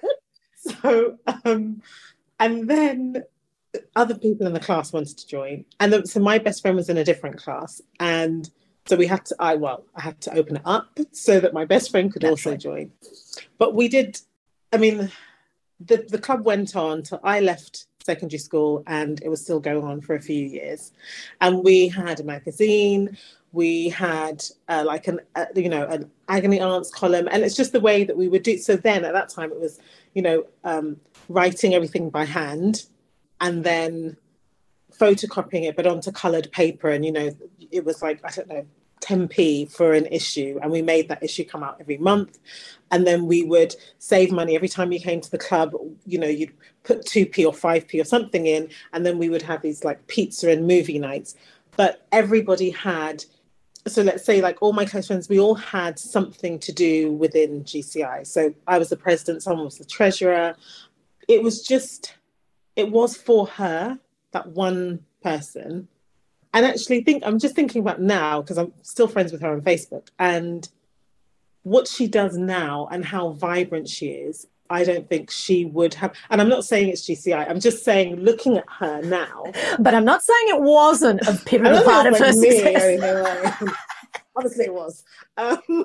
so 0.82 1.16
um, 1.44 1.82
and 2.38 2.68
then 2.68 3.24
other 3.94 4.16
people 4.16 4.46
in 4.46 4.52
the 4.52 4.60
class 4.60 4.92
wanted 4.92 5.16
to 5.16 5.26
join 5.26 5.64
and 5.78 5.92
the, 5.92 6.06
so 6.06 6.18
my 6.18 6.38
best 6.38 6.62
friend 6.62 6.76
was 6.76 6.88
in 6.88 6.96
a 6.96 7.04
different 7.04 7.36
class 7.36 7.80
and 8.00 8.50
so 8.86 8.96
we 8.96 9.06
had 9.06 9.24
to 9.24 9.36
i 9.38 9.54
well 9.54 9.84
i 9.94 10.02
had 10.02 10.20
to 10.20 10.34
open 10.34 10.56
it 10.56 10.62
up 10.64 10.98
so 11.12 11.38
that 11.38 11.54
my 11.54 11.64
best 11.64 11.90
friend 11.90 12.12
could 12.12 12.22
That's 12.22 12.30
also 12.30 12.50
right. 12.50 12.58
join 12.58 12.92
but 13.58 13.74
we 13.74 13.88
did 13.88 14.20
i 14.72 14.76
mean 14.76 15.12
the 15.78 16.04
the 16.08 16.18
club 16.18 16.44
went 16.44 16.74
on 16.74 17.02
till 17.02 17.20
i 17.22 17.40
left 17.40 17.86
secondary 18.04 18.38
school 18.38 18.82
and 18.86 19.22
it 19.22 19.28
was 19.28 19.42
still 19.42 19.60
going 19.60 19.84
on 19.84 20.00
for 20.00 20.14
a 20.14 20.20
few 20.20 20.44
years. 20.44 20.92
And 21.40 21.62
we 21.64 21.88
had 21.88 22.20
a 22.20 22.24
magazine 22.24 23.16
we 23.52 23.88
had 23.88 24.44
uh, 24.68 24.84
like 24.86 25.08
an 25.08 25.20
uh, 25.34 25.46
you 25.54 25.68
know 25.68 25.86
an 25.86 26.10
agony 26.28 26.60
aunts 26.60 26.90
column 26.90 27.28
and 27.30 27.42
it's 27.42 27.56
just 27.56 27.72
the 27.72 27.80
way 27.80 28.04
that 28.04 28.16
we 28.16 28.28
would 28.28 28.42
do 28.42 28.56
so 28.58 28.76
then 28.76 29.04
at 29.04 29.12
that 29.12 29.28
time 29.28 29.50
it 29.50 29.60
was 29.60 29.80
you 30.14 30.22
know 30.22 30.44
um, 30.64 30.96
writing 31.28 31.74
everything 31.74 32.10
by 32.10 32.24
hand 32.24 32.84
and 33.40 33.64
then 33.64 34.16
photocopying 34.92 35.64
it 35.64 35.76
but 35.76 35.86
onto 35.86 36.12
colored 36.12 36.50
paper 36.52 36.90
and 36.90 37.04
you 37.04 37.12
know 37.12 37.30
it 37.70 37.84
was 37.84 38.02
like 38.02 38.20
i 38.24 38.30
don't 38.30 38.48
know 38.48 38.64
10p 39.00 39.70
for 39.70 39.92
an 39.92 40.06
issue 40.06 40.58
and 40.62 40.70
we 40.70 40.82
made 40.82 41.08
that 41.08 41.22
issue 41.22 41.44
come 41.44 41.62
out 41.62 41.76
every 41.80 41.98
month. 41.98 42.38
And 42.90 43.06
then 43.06 43.26
we 43.26 43.42
would 43.42 43.74
save 43.98 44.32
money 44.32 44.56
every 44.56 44.68
time 44.68 44.92
you 44.92 45.00
came 45.00 45.20
to 45.20 45.30
the 45.30 45.38
club 45.38 45.74
you 46.06 46.18
know 46.18 46.28
you'd 46.28 46.52
put 46.84 47.04
2p 47.06 47.46
or 47.46 47.52
5p 47.52 48.00
or 48.00 48.04
something 48.04 48.46
in 48.46 48.68
and 48.92 49.04
then 49.04 49.18
we 49.18 49.28
would 49.28 49.42
have 49.42 49.62
these 49.62 49.84
like 49.84 50.06
pizza 50.06 50.50
and 50.50 50.66
movie 50.66 50.98
nights. 50.98 51.34
But 51.76 52.06
everybody 52.12 52.70
had 52.70 53.24
so 53.86 54.02
let's 54.02 54.24
say 54.24 54.42
like 54.42 54.58
all 54.60 54.72
my 54.72 54.84
close 54.84 55.06
friends 55.06 55.28
we 55.28 55.40
all 55.40 55.54
had 55.54 55.98
something 55.98 56.58
to 56.58 56.70
do 56.70 57.12
within 57.12 57.64
gci 57.64 58.26
so 58.26 58.54
i 58.66 58.76
was 58.76 58.90
the 58.90 58.96
president 58.96 59.42
someone 59.42 59.64
was 59.64 59.78
the 59.78 59.84
treasurer. 59.84 60.54
It 61.28 61.42
was 61.42 61.62
just 61.62 62.14
it 62.76 62.90
was 62.90 63.16
for 63.16 63.46
her 63.46 63.98
that 64.32 64.48
one 64.48 65.04
person 65.22 65.88
and 66.52 66.66
actually 66.66 67.02
think 67.02 67.22
i'm 67.24 67.38
just 67.38 67.54
thinking 67.54 67.80
about 67.80 68.00
now 68.00 68.40
because 68.40 68.58
i'm 68.58 68.72
still 68.82 69.08
friends 69.08 69.32
with 69.32 69.40
her 69.40 69.52
on 69.52 69.60
facebook 69.60 70.08
and 70.18 70.68
what 71.62 71.86
she 71.86 72.06
does 72.08 72.36
now 72.36 72.88
and 72.90 73.04
how 73.04 73.30
vibrant 73.30 73.88
she 73.88 74.08
is 74.08 74.46
I 74.70 74.84
don't 74.84 75.08
think 75.08 75.30
she 75.30 75.64
would 75.64 75.94
have. 75.94 76.14
And 76.30 76.40
I'm 76.40 76.48
not 76.48 76.64
saying 76.64 76.88
it's 76.88 77.06
GCI. 77.06 77.50
I'm 77.50 77.58
just 77.58 77.84
saying, 77.84 78.16
looking 78.16 78.56
at 78.56 78.64
her 78.78 79.02
now. 79.02 79.44
But 79.80 79.94
I'm 79.94 80.04
not 80.04 80.22
saying 80.22 80.44
it 80.46 80.60
wasn't 80.60 81.22
a 81.22 81.34
pivotal 81.44 81.82
part 81.82 82.06
of 82.06 82.16
her 82.16 82.32
success. 82.32 83.00
Obviously, 84.36 84.64
it 84.66 84.72
was. 84.72 85.02
Um, 85.36 85.60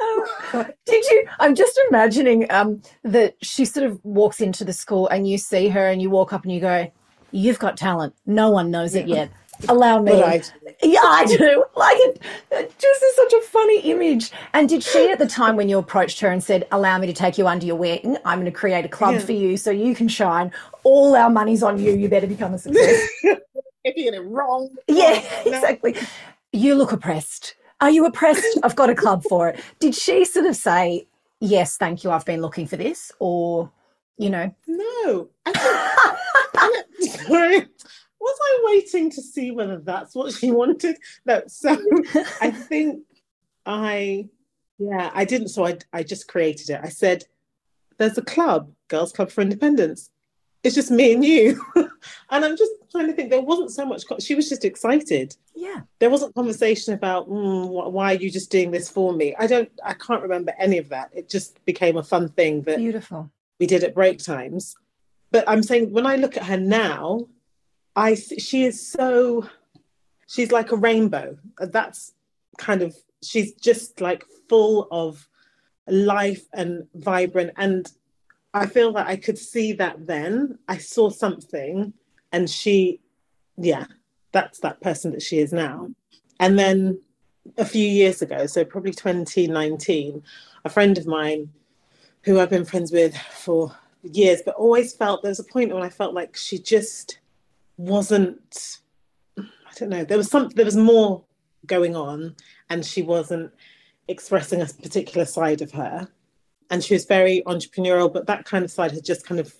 oh, 0.00 0.66
did 0.86 1.04
you? 1.04 1.28
I'm 1.38 1.54
just 1.54 1.78
imagining 1.90 2.50
um, 2.50 2.80
that 3.04 3.36
she 3.42 3.66
sort 3.66 3.86
of 3.86 4.02
walks 4.02 4.40
into 4.40 4.64
the 4.64 4.72
school 4.72 5.06
and 5.08 5.28
you 5.28 5.36
see 5.36 5.68
her 5.68 5.88
and 5.88 6.00
you 6.00 6.08
walk 6.08 6.32
up 6.32 6.44
and 6.44 6.52
you 6.52 6.60
go, 6.60 6.90
"You've 7.32 7.58
got 7.58 7.76
talent. 7.76 8.14
No 8.26 8.50
one 8.50 8.70
knows 8.70 8.94
yeah. 8.94 9.02
it 9.02 9.08
yet." 9.08 9.30
Allow 9.68 10.00
me. 10.00 10.22
I 10.22 10.42
yeah, 10.82 11.00
I 11.02 11.24
do. 11.26 11.64
Like 11.76 11.96
it, 11.98 12.22
it 12.50 12.78
just 12.78 13.02
is 13.02 13.16
such 13.16 13.32
a 13.34 13.40
funny 13.42 13.80
image. 13.80 14.30
And 14.54 14.68
did 14.68 14.82
she 14.82 15.10
at 15.10 15.18
the 15.18 15.26
time 15.26 15.56
when 15.56 15.68
you 15.68 15.78
approached 15.78 16.20
her 16.20 16.28
and 16.28 16.42
said, 16.42 16.66
"Allow 16.72 16.98
me 16.98 17.06
to 17.06 17.12
take 17.12 17.36
you 17.38 17.46
under 17.46 17.66
your 17.66 17.76
wing. 17.76 18.16
I'm 18.24 18.40
going 18.40 18.50
to 18.50 18.58
create 18.58 18.84
a 18.84 18.88
club 18.88 19.14
Yeah. 19.14 19.20
for 19.20 19.32
you 19.32 19.56
so 19.56 19.70
you 19.70 19.94
can 19.94 20.08
shine. 20.08 20.52
All 20.82 21.14
our 21.14 21.30
money's 21.30 21.62
on 21.62 21.78
you. 21.78 21.92
You 21.92 22.08
better 22.08 22.26
become 22.26 22.54
a 22.54 22.58
success." 22.58 23.08
if 23.84 23.96
you 23.96 24.04
get 24.04 24.14
it 24.14 24.20
wrong. 24.20 24.70
yeah, 24.88 25.22
oh, 25.22 25.42
no. 25.46 25.52
exactly. 25.52 25.96
You 26.52 26.74
look 26.74 26.92
oppressed. 26.92 27.54
Are 27.80 27.90
you 27.90 28.04
oppressed? 28.06 28.58
I've 28.62 28.76
got 28.76 28.90
a 28.90 28.94
club 28.94 29.22
for 29.24 29.48
it. 29.48 29.60
Did 29.78 29.94
she 29.94 30.24
sort 30.24 30.46
of 30.46 30.56
say, 30.56 31.06
"Yes, 31.40 31.76
thank 31.76 32.02
you. 32.04 32.10
I've 32.10 32.26
been 32.26 32.40
looking 32.40 32.66
for 32.66 32.76
this," 32.76 33.12
or 33.18 33.70
you 34.20 34.28
know? 34.28 34.54
No. 34.66 35.28
I 35.46 35.52
think, 35.52 36.86
Was 37.28 38.38
I 38.42 38.62
waiting 38.66 39.10
to 39.12 39.22
see 39.22 39.50
whether 39.50 39.78
that's 39.78 40.14
what 40.14 40.34
she 40.34 40.50
wanted? 40.50 40.96
No. 41.24 41.42
So 41.46 41.76
I 42.40 42.50
think 42.68 43.04
I, 43.64 44.28
yeah, 44.78 45.10
I 45.14 45.24
didn't. 45.24 45.48
So 45.48 45.66
I, 45.66 45.78
I 45.92 46.02
just 46.02 46.28
created 46.28 46.70
it. 46.70 46.80
I 46.82 46.90
said, 46.90 47.24
there's 47.96 48.18
a 48.18 48.22
club, 48.22 48.72
Girls 48.88 49.12
Club 49.12 49.30
for 49.30 49.40
Independence. 49.40 50.10
It's 50.62 50.74
just 50.74 50.90
me 50.90 51.14
and 51.14 51.24
you. 51.24 51.62
and 51.74 52.44
I'm 52.44 52.56
just 52.56 52.72
trying 52.92 53.06
to 53.06 53.14
think, 53.14 53.30
there 53.30 53.40
wasn't 53.40 53.70
so 53.70 53.86
much, 53.86 54.04
she 54.20 54.34
was 54.34 54.48
just 54.48 54.64
excited. 54.64 55.34
Yeah. 55.54 55.80
There 55.98 56.10
wasn't 56.10 56.34
conversation 56.34 56.92
about, 56.92 57.28
mm, 57.30 57.66
wh- 57.68 57.92
why 57.92 58.12
are 58.14 58.18
you 58.18 58.30
just 58.30 58.50
doing 58.50 58.70
this 58.70 58.90
for 58.90 59.12
me? 59.14 59.34
I 59.38 59.46
don't, 59.46 59.70
I 59.84 59.94
can't 59.94 60.22
remember 60.22 60.52
any 60.58 60.76
of 60.76 60.90
that. 60.90 61.10
It 61.14 61.30
just 61.30 61.64
became 61.64 61.96
a 61.96 62.02
fun 62.02 62.28
thing 62.28 62.62
that 62.62 62.76
Beautiful. 62.76 63.30
we 63.58 63.66
did 63.66 63.84
at 63.84 63.94
break 63.94 64.18
times. 64.18 64.76
But 65.30 65.44
I'm 65.48 65.62
saying 65.62 65.92
when 65.92 66.06
I 66.06 66.16
look 66.16 66.36
at 66.36 66.44
her 66.44 66.56
now, 66.56 67.26
I 67.96 68.14
she 68.14 68.64
is 68.64 68.86
so 68.86 69.48
she's 70.26 70.52
like 70.52 70.72
a 70.72 70.76
rainbow. 70.76 71.38
Uh, 71.60 71.66
that's 71.66 72.12
kind 72.58 72.82
of 72.82 72.94
she's 73.22 73.52
just 73.54 74.00
like 74.00 74.24
full 74.48 74.88
of 74.90 75.28
life 75.86 76.46
and 76.52 76.86
vibrant 76.94 77.52
and 77.56 77.90
I 78.52 78.66
feel 78.66 78.92
that 78.94 79.06
I 79.06 79.16
could 79.16 79.38
see 79.38 79.72
that 79.74 80.06
then. 80.06 80.58
I 80.68 80.78
saw 80.78 81.10
something 81.10 81.92
and 82.32 82.50
she 82.50 83.00
yeah, 83.56 83.84
that's 84.32 84.60
that 84.60 84.80
person 84.80 85.12
that 85.12 85.22
she 85.22 85.38
is 85.38 85.52
now. 85.52 85.90
And 86.38 86.58
then 86.58 87.00
a 87.58 87.64
few 87.64 87.86
years 87.86 88.22
ago, 88.22 88.46
so 88.46 88.64
probably 88.64 88.92
2019, 88.92 90.22
a 90.64 90.68
friend 90.68 90.96
of 90.96 91.06
mine 91.06 91.50
who 92.22 92.38
I've 92.40 92.50
been 92.50 92.64
friends 92.64 92.92
with 92.92 93.16
for 93.16 93.76
years, 94.02 94.42
but 94.44 94.54
always 94.54 94.94
felt 94.94 95.22
there 95.22 95.30
was 95.30 95.40
a 95.40 95.44
point 95.44 95.72
when 95.72 95.82
I 95.82 95.88
felt 95.88 96.14
like 96.14 96.36
she 96.36 96.58
just 96.58 97.18
wasn't. 97.76 98.78
I 99.38 99.72
don't 99.76 99.90
know. 99.90 100.04
There 100.04 100.18
was 100.18 100.30
some. 100.30 100.48
There 100.50 100.64
was 100.64 100.76
more 100.76 101.24
going 101.66 101.96
on, 101.96 102.36
and 102.68 102.84
she 102.84 103.02
wasn't 103.02 103.52
expressing 104.08 104.60
a 104.60 104.66
particular 104.66 105.24
side 105.24 105.62
of 105.62 105.70
her. 105.72 106.08
And 106.70 106.82
she 106.84 106.94
was 106.94 107.04
very 107.04 107.42
entrepreneurial, 107.46 108.12
but 108.12 108.26
that 108.26 108.44
kind 108.44 108.64
of 108.64 108.70
side 108.70 108.92
had 108.92 109.04
just 109.04 109.26
kind 109.26 109.40
of 109.40 109.54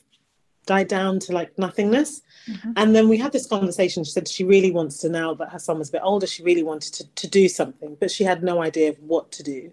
died 0.67 0.89
down 0.89 1.19
to 1.21 1.33
like 1.33 1.57
nothingness. 1.59 2.23
Mhm. 2.49 2.73
And 2.77 2.95
then 2.95 3.09
we 3.09 3.17
had 3.17 3.33
this 3.33 3.47
conversation. 3.47 4.05
She 4.05 4.13
said 4.13 4.29
she 4.29 4.45
really 4.45 4.71
wants 4.71 4.99
to 4.99 5.09
now 5.09 5.35
that 5.35 5.51
her 5.51 5.59
son 5.59 5.79
was 5.79 5.89
a 5.89 5.93
bit 5.93 6.03
older, 6.05 6.27
she 6.27 6.43
really 6.43 6.63
wanted 6.63 6.93
to, 6.95 7.07
to 7.07 7.27
do 7.29 7.49
something, 7.49 7.97
but 7.99 8.11
she 8.11 8.25
had 8.25 8.43
no 8.43 8.63
idea 8.63 8.91
of 8.91 8.99
what 9.01 9.33
to 9.33 9.43
do. 9.43 9.73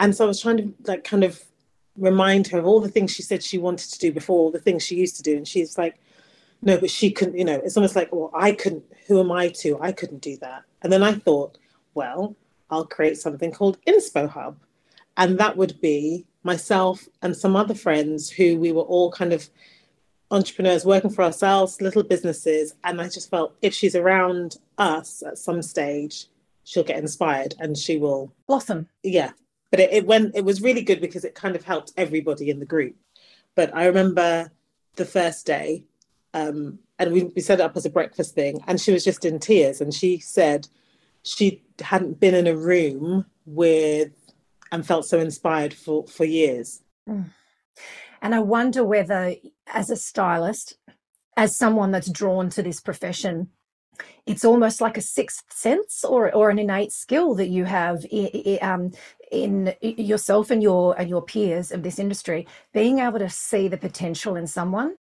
And 0.00 0.14
so 0.14 0.24
I 0.24 0.28
was 0.28 0.40
trying 0.40 0.58
to 0.58 0.74
like 0.84 1.04
kind 1.04 1.24
of 1.24 1.42
remind 1.98 2.46
her 2.48 2.58
of 2.58 2.66
all 2.66 2.80
the 2.80 2.88
things 2.88 3.12
she 3.12 3.22
said 3.22 3.42
she 3.42 3.58
wanted 3.58 3.90
to 3.90 3.98
do 3.98 4.12
before, 4.12 4.38
all 4.38 4.50
the 4.50 4.58
things 4.58 4.82
she 4.82 4.96
used 4.96 5.16
to 5.16 5.22
do. 5.22 5.36
And 5.36 5.46
she's 5.46 5.76
like, 5.76 5.98
no, 6.62 6.78
but 6.78 6.90
she 6.90 7.10
couldn't, 7.10 7.38
you 7.38 7.44
know, 7.44 7.60
it's 7.64 7.76
almost 7.76 7.96
like, 7.96 8.12
well, 8.12 8.30
I 8.34 8.52
couldn't, 8.52 8.84
who 9.06 9.20
am 9.20 9.30
I 9.30 9.48
to? 9.48 9.78
I 9.80 9.92
couldn't 9.92 10.22
do 10.22 10.36
that. 10.38 10.64
And 10.82 10.92
then 10.92 11.02
I 11.02 11.12
thought, 11.12 11.58
well, 11.94 12.36
I'll 12.70 12.86
create 12.86 13.18
something 13.18 13.52
called 13.52 13.78
Inspo 13.86 14.28
Hub. 14.28 14.56
And 15.16 15.38
that 15.38 15.56
would 15.56 15.80
be 15.80 16.26
myself 16.42 17.08
and 17.22 17.36
some 17.36 17.56
other 17.56 17.74
friends 17.74 18.30
who 18.30 18.56
we 18.56 18.72
were 18.72 18.82
all 18.82 19.10
kind 19.10 19.32
of 19.32 19.48
entrepreneurs 20.30 20.84
working 20.84 21.10
for 21.10 21.24
ourselves, 21.24 21.80
little 21.80 22.02
businesses. 22.02 22.74
And 22.84 23.00
I 23.00 23.08
just 23.08 23.30
felt 23.30 23.54
if 23.62 23.74
she's 23.74 23.96
around 23.96 24.56
us 24.76 25.22
at 25.22 25.38
some 25.38 25.62
stage, 25.62 26.26
she'll 26.64 26.84
get 26.84 26.98
inspired 26.98 27.54
and 27.58 27.76
she 27.76 27.96
will 27.96 28.32
Blossom. 28.46 28.88
yeah 29.02 29.32
but 29.70 29.80
it, 29.80 29.92
it 29.92 30.06
went 30.06 30.34
it 30.34 30.44
was 30.44 30.62
really 30.62 30.82
good 30.82 31.00
because 31.00 31.24
it 31.24 31.34
kind 31.34 31.56
of 31.56 31.64
helped 31.64 31.92
everybody 31.96 32.50
in 32.50 32.58
the 32.58 32.66
group. 32.66 32.96
But 33.54 33.74
i 33.74 33.86
remember 33.86 34.50
the 34.96 35.04
first 35.04 35.46
day 35.46 35.84
um, 36.34 36.78
and 36.98 37.12
we, 37.12 37.24
we 37.24 37.40
set 37.40 37.60
it 37.60 37.62
up 37.62 37.76
as 37.76 37.86
a 37.86 37.90
breakfast 37.90 38.34
thing 38.34 38.60
and 38.66 38.80
she 38.80 38.92
was 38.92 39.04
just 39.04 39.24
in 39.24 39.38
tears 39.38 39.80
and 39.80 39.94
she 39.94 40.18
said 40.18 40.68
she 41.22 41.62
hadn't 41.80 42.20
been 42.20 42.34
in 42.34 42.46
a 42.46 42.56
room 42.56 43.24
with 43.46 44.12
and 44.70 44.86
felt 44.86 45.06
so 45.06 45.18
inspired 45.18 45.74
for 45.74 46.06
for 46.06 46.24
years. 46.24 46.82
And 48.20 48.34
I 48.34 48.40
wonder 48.40 48.84
whether, 48.84 49.34
as 49.66 49.90
a 49.90 49.96
stylist, 49.96 50.76
as 51.36 51.56
someone 51.56 51.92
that's 51.92 52.10
drawn 52.10 52.50
to 52.50 52.62
this 52.62 52.80
profession, 52.80 53.48
it's 54.26 54.44
almost 54.44 54.80
like 54.80 54.96
a 54.96 55.02
sixth 55.02 55.44
sense 55.50 56.04
or, 56.04 56.34
or 56.34 56.50
an 56.50 56.58
innate 56.58 56.92
skill 56.92 57.34
that 57.36 57.48
you 57.48 57.64
have 57.64 58.04
um, 58.60 58.92
in 59.32 59.74
yourself 59.82 60.50
and 60.50 60.62
your 60.62 60.98
and 60.98 61.08
your 61.08 61.22
peers 61.22 61.72
of 61.72 61.82
this 61.82 61.98
industry, 61.98 62.46
being 62.72 62.98
able 63.00 63.18
to 63.18 63.28
see 63.30 63.68
the 63.68 63.76
potential 63.76 64.36
in 64.36 64.46
someone, 64.46 64.96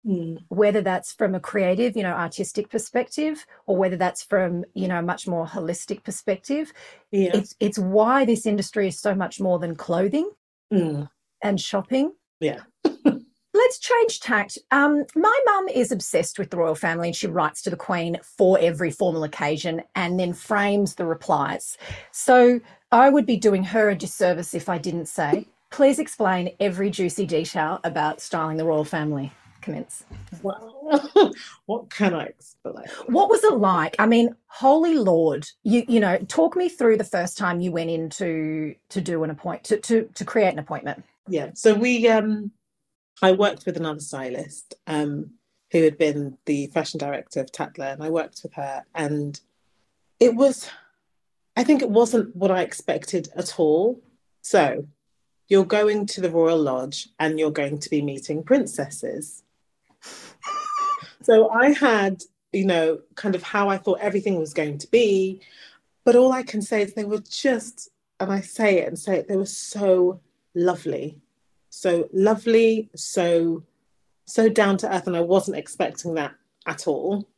whether 0.48 0.80
that's 0.82 1.12
from 1.12 1.34
a 1.34 1.40
creative, 1.40 1.96
you 1.96 2.02
know, 2.02 2.12
artistic 2.12 2.70
perspective, 2.70 3.44
or 3.66 3.76
whether 3.76 3.96
that's 3.96 4.22
from 4.22 4.64
you 4.74 4.88
know 4.88 4.98
a 4.98 5.02
much 5.02 5.26
more 5.28 5.46
holistic 5.46 6.04
perspective. 6.04 6.72
yeah 7.12 7.30
It's 7.34 7.54
it's 7.60 7.78
why 7.78 8.24
this 8.24 8.46
industry 8.46 8.88
is 8.88 8.98
so 9.00 9.14
much 9.14 9.40
more 9.40 9.58
than 9.58 9.76
clothing 9.76 10.30
Mm. 10.72 11.08
and 11.42 11.60
shopping. 11.60 12.12
Yeah. 12.40 12.60
Let's 13.54 13.78
change 13.78 14.18
tact. 14.18 14.58
Um, 14.72 15.04
my 15.14 15.40
mum 15.46 15.68
is 15.68 15.92
obsessed 15.92 16.40
with 16.40 16.50
the 16.50 16.56
royal 16.56 16.74
family 16.74 17.08
and 17.08 17.16
she 17.16 17.28
writes 17.28 17.62
to 17.62 17.70
the 17.70 17.76
Queen 17.76 18.18
for 18.22 18.58
every 18.60 18.90
formal 18.90 19.22
occasion 19.22 19.80
and 19.94 20.18
then 20.18 20.32
frames 20.32 20.96
the 20.96 21.06
replies. 21.06 21.78
So 22.10 22.60
I 22.90 23.08
would 23.10 23.26
be 23.26 23.36
doing 23.36 23.62
her 23.62 23.90
a 23.90 23.94
disservice 23.94 24.54
if 24.54 24.68
I 24.68 24.78
didn't 24.78 25.06
say, 25.06 25.46
please 25.70 26.00
explain 26.00 26.50
every 26.58 26.90
juicy 26.90 27.26
detail 27.26 27.78
about 27.84 28.20
styling 28.20 28.56
the 28.56 28.64
royal 28.64 28.84
family. 28.84 29.32
Commence. 29.60 30.04
well, 30.42 31.32
what 31.66 31.88
can 31.88 32.12
i 32.12 32.24
explain 32.24 32.84
What 33.06 33.30
was 33.30 33.42
it 33.44 33.54
like? 33.54 33.96
I 33.98 34.04
mean, 34.04 34.34
holy 34.46 34.96
lord, 34.98 35.48
you 35.62 35.84
you 35.88 36.00
know, 36.00 36.18
talk 36.28 36.54
me 36.54 36.68
through 36.68 36.98
the 36.98 37.04
first 37.04 37.38
time 37.38 37.60
you 37.62 37.72
went 37.72 37.88
in 37.88 38.10
to 38.10 38.74
to 38.90 39.00
do 39.00 39.24
an 39.24 39.30
appoint 39.30 39.64
to 39.64 39.78
to 39.78 40.02
to 40.14 40.24
create 40.24 40.52
an 40.52 40.58
appointment. 40.58 41.02
yeah 41.28 41.50
so 41.54 41.72
we 41.72 42.06
um 42.08 42.50
i 43.22 43.32
worked 43.32 43.66
with 43.66 43.76
another 43.76 44.00
stylist 44.00 44.74
um 44.86 45.30
who 45.70 45.82
had 45.82 45.98
been 45.98 46.36
the 46.46 46.66
fashion 46.68 46.98
director 46.98 47.40
of 47.40 47.50
tatler 47.50 47.86
and 47.86 48.02
i 48.02 48.10
worked 48.10 48.40
with 48.42 48.54
her 48.54 48.84
and 48.94 49.40
it 50.20 50.34
was 50.34 50.70
i 51.56 51.64
think 51.64 51.82
it 51.82 51.90
wasn't 51.90 52.34
what 52.36 52.50
i 52.50 52.62
expected 52.62 53.28
at 53.36 53.58
all. 53.58 54.00
So 54.42 54.86
you're 55.48 55.64
going 55.64 56.06
to 56.06 56.20
the 56.20 56.30
royal 56.30 56.58
lodge 56.58 57.08
and 57.18 57.38
you're 57.38 57.50
going 57.50 57.78
to 57.78 57.90
be 57.90 58.02
meeting 58.02 58.42
princesses. 58.42 59.42
So 61.22 61.48
i 61.50 61.70
had 61.70 62.22
you 62.54 62.64
know 62.64 63.00
kind 63.16 63.34
of 63.34 63.42
how 63.42 63.68
i 63.68 63.76
thought 63.76 63.98
everything 64.00 64.38
was 64.38 64.54
going 64.54 64.78
to 64.78 64.90
be 64.90 65.40
but 66.04 66.16
all 66.16 66.32
i 66.32 66.42
can 66.42 66.62
say 66.62 66.82
is 66.82 66.94
they 66.94 67.04
were 67.04 67.22
just 67.28 67.90
and 68.20 68.32
i 68.32 68.40
say 68.40 68.78
it 68.78 68.88
and 68.88 68.98
say 68.98 69.16
it 69.16 69.28
they 69.28 69.36
were 69.36 69.44
so 69.44 70.20
lovely 70.54 71.20
so 71.74 72.08
lovely 72.12 72.88
so 72.94 73.62
so 74.26 74.48
down 74.48 74.76
to 74.76 74.94
earth 74.94 75.06
and 75.06 75.16
i 75.16 75.20
wasn't 75.20 75.56
expecting 75.56 76.14
that 76.14 76.32
at 76.66 76.86
all. 76.86 77.28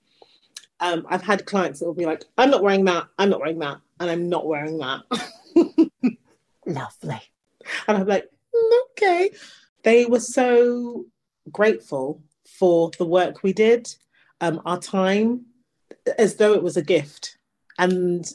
Um, 0.81 1.07
i've 1.09 1.23
had 1.23 1.47
clients 1.47 1.81
that 1.81 1.87
will 1.87 1.95
be 1.95 2.07
like 2.07 2.25
i'm 2.37 2.50
not 2.50 2.62
wearing 2.62 2.85
that 2.85 3.07
i'm 3.19 3.31
not 3.31 3.40
wearing 3.40 3.59
that 3.61 3.78
and 3.99 4.11
i'm 4.11 4.28
not 4.28 4.47
wearing 4.47 4.78
that. 4.78 5.00
Lovely. 6.66 7.23
and 7.88 7.99
i'm 7.99 8.07
like 8.07 8.31
"Mm, 8.55 8.81
okay. 8.93 9.31
They 9.83 10.05
were 10.05 10.21
so 10.21 11.07
grateful 11.50 12.23
for 12.47 12.90
the 12.99 13.05
work 13.07 13.43
we 13.43 13.52
did 13.52 13.95
um, 14.40 14.61
our 14.66 14.78
time 14.78 15.47
as 16.19 16.35
though 16.37 16.52
it 16.52 16.62
was 16.62 16.76
a 16.76 16.83
gift 16.83 17.38
and 17.78 18.31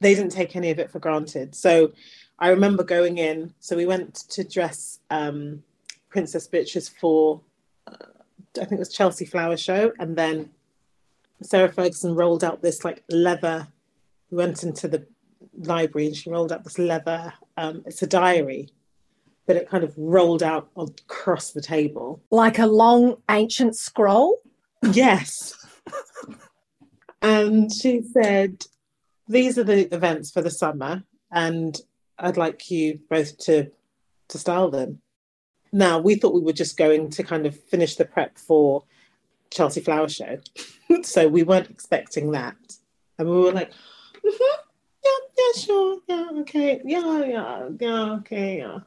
they 0.00 0.14
didn't 0.14 0.32
take 0.32 0.56
any 0.56 0.70
of 0.70 0.78
it 0.78 0.90
for 0.90 0.98
granted. 0.98 1.54
So 1.54 1.92
i 2.38 2.48
remember 2.48 2.82
going 2.82 3.18
in 3.18 3.52
so 3.60 3.76
we 3.76 3.86
went 3.86 4.14
to 4.14 4.44
dress 4.44 5.00
um, 5.10 5.62
princess 6.08 6.46
beatrice 6.46 6.88
for 6.88 7.40
uh, 7.86 7.96
i 8.56 8.64
think 8.64 8.72
it 8.72 8.78
was 8.78 8.92
chelsea 8.92 9.24
flower 9.24 9.56
show 9.56 9.92
and 9.98 10.16
then 10.16 10.50
sarah 11.42 11.72
ferguson 11.72 12.14
rolled 12.14 12.44
out 12.44 12.62
this 12.62 12.84
like 12.84 13.04
leather 13.08 13.66
we 14.30 14.36
went 14.36 14.62
into 14.62 14.88
the 14.88 15.06
library 15.62 16.06
and 16.06 16.16
she 16.16 16.30
rolled 16.30 16.52
out 16.52 16.64
this 16.64 16.78
leather 16.78 17.32
um, 17.56 17.82
it's 17.86 18.02
a 18.02 18.06
diary 18.06 18.70
but 19.48 19.56
it 19.56 19.68
kind 19.68 19.82
of 19.82 19.94
rolled 19.96 20.42
out 20.42 20.68
across 20.76 21.52
the 21.52 21.62
table 21.62 22.22
Like 22.30 22.58
a 22.58 22.66
long 22.66 23.16
ancient 23.30 23.74
scroll. 23.74 24.36
Yes. 24.92 25.54
And 27.20 27.72
she 27.72 28.02
said, 28.02 28.64
These 29.26 29.58
are 29.58 29.64
the 29.64 29.92
events 29.92 30.30
for 30.30 30.42
the 30.42 30.50
summer, 30.50 31.02
and 31.32 31.76
I'd 32.18 32.36
like 32.36 32.70
you 32.70 33.00
both 33.08 33.38
to 33.38 33.70
to 34.28 34.38
style 34.38 34.70
them. 34.70 35.00
Now 35.72 35.98
we 35.98 36.14
thought 36.14 36.34
we 36.34 36.40
were 36.40 36.52
just 36.52 36.76
going 36.76 37.10
to 37.10 37.22
kind 37.22 37.46
of 37.46 37.58
finish 37.58 37.96
the 37.96 38.04
prep 38.04 38.38
for 38.38 38.84
Chelsea 39.50 39.80
Flower 39.80 40.08
Show. 40.08 40.38
so 41.02 41.28
we 41.28 41.42
weren't 41.42 41.70
expecting 41.70 42.32
that. 42.32 42.56
And 43.18 43.28
we 43.28 43.36
were 43.36 43.52
like, 43.52 43.70
mm-hmm, 43.70 44.60
yeah, 45.04 45.10
yeah, 45.36 45.60
sure, 45.60 45.98
yeah, 46.06 46.28
okay, 46.40 46.80
yeah, 46.84 47.24
yeah, 47.24 47.68
yeah, 47.80 48.12
okay, 48.12 48.58
yeah. 48.58 48.78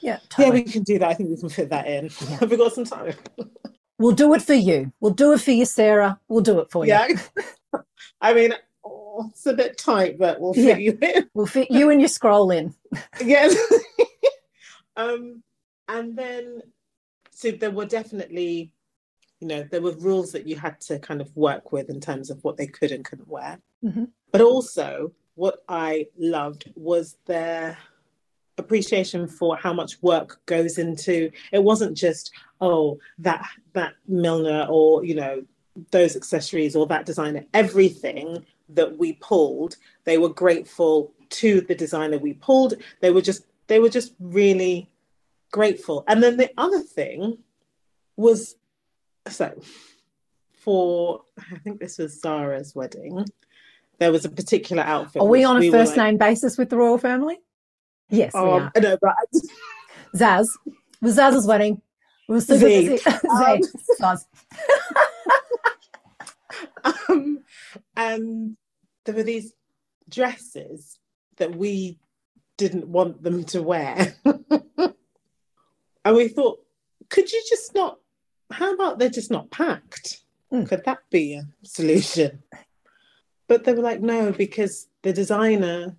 Yeah, 0.00 0.18
totally. 0.28 0.58
Yeah, 0.58 0.64
we 0.64 0.72
can 0.72 0.82
do 0.82 0.98
that. 0.98 1.08
I 1.08 1.14
think 1.14 1.30
we 1.30 1.36
can 1.36 1.48
fit 1.48 1.70
that 1.70 1.86
in. 1.86 2.10
Yeah. 2.28 2.36
Have 2.40 2.50
we 2.50 2.56
got 2.56 2.72
some 2.72 2.84
time? 2.84 3.14
We'll 3.98 4.12
do 4.12 4.34
it 4.34 4.42
for 4.42 4.54
you. 4.54 4.92
We'll 5.00 5.14
do 5.14 5.32
it 5.32 5.40
for 5.40 5.52
you, 5.52 5.64
Sarah. 5.64 6.20
We'll 6.28 6.42
do 6.42 6.60
it 6.60 6.70
for 6.70 6.84
you. 6.84 6.92
Yeah. 6.92 7.08
I 8.20 8.34
mean, 8.34 8.54
it's 9.30 9.46
a 9.46 9.54
bit 9.54 9.78
tight, 9.78 10.18
but 10.18 10.40
we'll 10.40 10.54
fit 10.54 10.64
yeah. 10.64 10.76
you 10.76 10.98
in. 11.00 11.30
We'll 11.34 11.46
fit 11.46 11.70
you 11.70 11.90
and 11.90 12.00
your 12.00 12.08
scroll 12.08 12.50
in. 12.50 12.74
yes. 13.24 13.56
um, 14.96 15.42
and 15.88 16.16
then, 16.16 16.62
so 17.30 17.50
there 17.50 17.70
were 17.70 17.86
definitely, 17.86 18.72
you 19.40 19.48
know, 19.48 19.62
there 19.62 19.82
were 19.82 19.92
rules 19.92 20.32
that 20.32 20.46
you 20.46 20.56
had 20.56 20.80
to 20.82 20.98
kind 20.98 21.20
of 21.20 21.34
work 21.36 21.72
with 21.72 21.90
in 21.90 22.00
terms 22.00 22.30
of 22.30 22.42
what 22.42 22.56
they 22.56 22.66
could 22.66 22.92
and 22.92 23.04
couldn't 23.04 23.28
wear. 23.28 23.58
Mm-hmm. 23.84 24.04
But 24.32 24.40
also, 24.40 25.12
what 25.34 25.58
I 25.68 26.06
loved 26.18 26.72
was 26.74 27.16
their 27.26 27.78
appreciation 28.58 29.28
for 29.28 29.56
how 29.56 29.72
much 29.72 30.02
work 30.02 30.40
goes 30.46 30.78
into 30.78 31.30
it 31.52 31.62
wasn't 31.62 31.96
just 31.96 32.32
oh 32.60 32.98
that 33.18 33.46
that 33.74 33.92
milliner 34.08 34.66
or 34.70 35.04
you 35.04 35.14
know 35.14 35.44
those 35.90 36.16
accessories 36.16 36.74
or 36.74 36.86
that 36.86 37.04
designer 37.04 37.44
everything 37.52 38.44
that 38.68 38.98
we 38.98 39.12
pulled 39.14 39.76
they 40.04 40.18
were 40.18 40.28
grateful 40.28 41.12
to 41.28 41.60
the 41.62 41.74
designer 41.74 42.18
we 42.18 42.32
pulled 42.34 42.74
they 43.00 43.10
were 43.10 43.20
just 43.20 43.44
they 43.66 43.78
were 43.78 43.88
just 43.88 44.14
really 44.20 44.88
grateful 45.52 46.04
and 46.08 46.22
then 46.22 46.36
the 46.36 46.50
other 46.56 46.80
thing 46.80 47.38
was 48.16 48.56
so 49.28 49.60
for 50.52 51.22
i 51.52 51.56
think 51.58 51.80
this 51.80 51.98
was 51.98 52.20
zara's 52.20 52.74
wedding 52.74 53.24
there 53.98 54.12
was 54.12 54.24
a 54.24 54.28
particular 54.28 54.82
outfit 54.82 55.22
are 55.22 55.28
we 55.28 55.44
on 55.44 55.56
a 55.56 55.60
we 55.60 55.70
first 55.70 55.96
name 55.96 56.16
basis 56.16 56.58
with 56.58 56.70
the 56.70 56.76
royal 56.76 56.98
family 56.98 57.38
Yes, 58.08 58.34
um, 58.34 58.44
we 58.44 58.50
are. 58.50 58.72
I 58.76 58.80
know, 58.80 58.98
but 59.00 59.14
Zaz. 60.14 60.46
It 60.66 60.74
was 61.02 61.16
Zaz's 61.16 61.46
wedding. 61.46 61.80
It 62.28 62.32
was 62.32 62.46
super 62.46 62.60
Z. 62.60 62.98
Z. 62.98 63.04
Um, 63.06 63.60
Zaz. 64.00 64.24
um, 67.08 67.40
and 67.96 68.56
there 69.04 69.14
were 69.14 69.22
these 69.22 69.52
dresses 70.08 70.98
that 71.36 71.54
we 71.54 71.98
didn't 72.56 72.88
want 72.88 73.22
them 73.22 73.44
to 73.44 73.62
wear. 73.62 74.14
and 74.24 76.16
we 76.16 76.28
thought, 76.28 76.60
could 77.08 77.30
you 77.30 77.42
just 77.48 77.74
not, 77.74 77.98
how 78.50 78.72
about 78.74 78.98
they're 78.98 79.08
just 79.10 79.30
not 79.30 79.50
packed? 79.50 80.22
Mm. 80.52 80.68
Could 80.68 80.84
that 80.84 81.00
be 81.10 81.34
a 81.34 81.42
solution? 81.62 82.42
But 83.48 83.64
they 83.64 83.74
were 83.74 83.82
like, 83.82 84.00
no, 84.00 84.32
because 84.32 84.88
the 85.02 85.12
designer, 85.12 85.96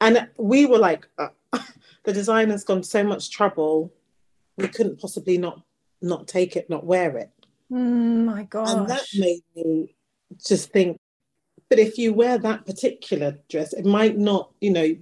and 0.00 0.28
we 0.36 0.66
were 0.66 0.78
like, 0.78 1.06
uh, 1.18 1.28
the 2.04 2.12
designer's 2.12 2.64
gone 2.64 2.82
so 2.82 3.04
much 3.04 3.30
trouble, 3.30 3.92
we 4.56 4.68
couldn't 4.68 5.00
possibly 5.00 5.38
not 5.38 5.62
not 6.02 6.26
take 6.26 6.56
it, 6.56 6.68
not 6.68 6.84
wear 6.84 7.16
it. 7.16 7.30
Mm, 7.72 8.24
my 8.26 8.42
God. 8.44 8.68
And 8.68 8.88
that 8.88 9.04
made 9.16 9.42
me 9.56 9.94
just 10.46 10.70
think, 10.72 10.98
but 11.70 11.78
if 11.78 11.96
you 11.96 12.12
wear 12.12 12.36
that 12.38 12.66
particular 12.66 13.38
dress, 13.48 13.72
it 13.72 13.86
might 13.86 14.18
not, 14.18 14.50
you 14.60 14.70
know, 14.70 14.94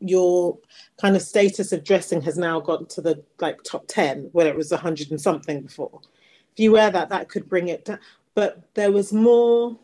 your 0.00 0.58
kind 1.00 1.16
of 1.16 1.22
status 1.22 1.72
of 1.72 1.84
dressing 1.84 2.20
has 2.22 2.36
now 2.38 2.60
gone 2.60 2.86
to 2.86 3.00
the 3.00 3.22
like 3.40 3.62
top 3.62 3.84
10 3.88 4.30
where 4.32 4.46
it 4.46 4.56
was 4.56 4.70
100 4.70 5.10
and 5.10 5.20
something 5.20 5.62
before 5.62 6.00
if 6.52 6.60
you 6.60 6.70
wear 6.70 6.90
that 6.90 7.08
that 7.08 7.28
could 7.28 7.48
bring 7.48 7.66
it 7.66 7.84
down 7.84 7.98
but 8.34 8.62
there 8.74 8.92
was 8.92 9.12
more 9.12 9.76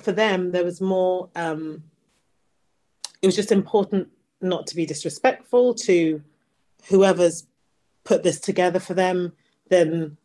for 0.00 0.10
them 0.10 0.50
there 0.50 0.64
was 0.64 0.80
more 0.80 1.28
um 1.36 1.84
it 3.22 3.26
was 3.26 3.36
just 3.36 3.52
important 3.52 4.08
not 4.40 4.66
to 4.66 4.74
be 4.74 4.84
disrespectful 4.84 5.72
to 5.72 6.20
whoever's 6.88 7.46
put 8.02 8.24
this 8.24 8.40
together 8.40 8.80
for 8.80 8.94
them 8.94 9.32
than 9.70 10.16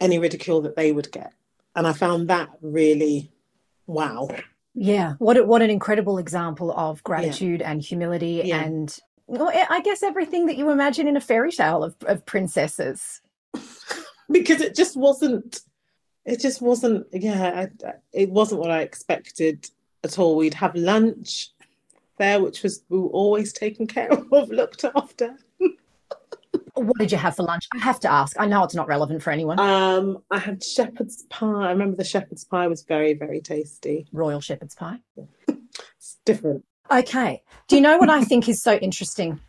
any 0.00 0.18
ridicule 0.18 0.60
that 0.62 0.76
they 0.76 0.92
would 0.92 1.10
get. 1.12 1.32
And 1.74 1.86
I 1.86 1.92
found 1.92 2.28
that 2.28 2.50
really 2.60 3.30
wow. 3.86 4.28
Yeah, 4.74 5.14
what 5.18 5.46
what 5.46 5.62
an 5.62 5.70
incredible 5.70 6.18
example 6.18 6.72
of 6.72 7.02
gratitude 7.02 7.60
yeah. 7.60 7.70
and 7.70 7.82
humility 7.82 8.42
yeah. 8.44 8.62
and 8.62 8.96
well, 9.26 9.52
I 9.68 9.82
guess 9.82 10.02
everything 10.02 10.46
that 10.46 10.56
you 10.56 10.70
imagine 10.70 11.06
in 11.06 11.16
a 11.16 11.20
fairy 11.20 11.52
tale 11.52 11.84
of, 11.84 11.94
of 12.06 12.24
princesses. 12.24 13.20
because 14.30 14.60
it 14.60 14.74
just 14.74 14.96
wasn't. 14.96 15.60
It 16.24 16.40
just 16.40 16.60
wasn't. 16.60 17.06
Yeah, 17.12 17.66
I, 17.84 17.92
it 18.12 18.30
wasn't 18.30 18.60
what 18.60 18.70
I 18.70 18.80
expected 18.80 19.68
at 20.02 20.18
all. 20.18 20.36
We'd 20.36 20.54
have 20.54 20.74
lunch 20.74 21.50
there, 22.18 22.42
which 22.42 22.62
was 22.62 22.82
we 22.88 22.98
were 22.98 23.08
always 23.08 23.52
taken 23.52 23.86
care 23.86 24.10
of, 24.32 24.50
looked 24.50 24.84
after. 24.84 25.36
What 26.78 26.98
did 26.98 27.12
you 27.12 27.18
have 27.18 27.36
for 27.36 27.42
lunch? 27.42 27.68
I 27.74 27.78
have 27.78 28.00
to 28.00 28.10
ask. 28.10 28.38
I 28.38 28.46
know 28.46 28.64
it's 28.64 28.74
not 28.74 28.88
relevant 28.88 29.22
for 29.22 29.30
anyone. 29.30 29.58
Um, 29.58 30.18
I 30.30 30.38
had 30.38 30.62
shepherd's 30.62 31.24
pie. 31.30 31.66
I 31.66 31.70
remember 31.70 31.96
the 31.96 32.04
shepherd's 32.04 32.44
pie 32.44 32.66
was 32.66 32.82
very, 32.82 33.14
very 33.14 33.40
tasty. 33.40 34.06
Royal 34.12 34.40
shepherd's 34.40 34.74
pie. 34.74 35.00
it's 35.48 36.18
different. 36.24 36.64
Okay. 36.90 37.42
Do 37.68 37.76
you 37.76 37.82
know 37.82 37.98
what 37.98 38.10
I 38.10 38.24
think 38.24 38.48
is 38.48 38.62
so 38.62 38.76
interesting? 38.76 39.40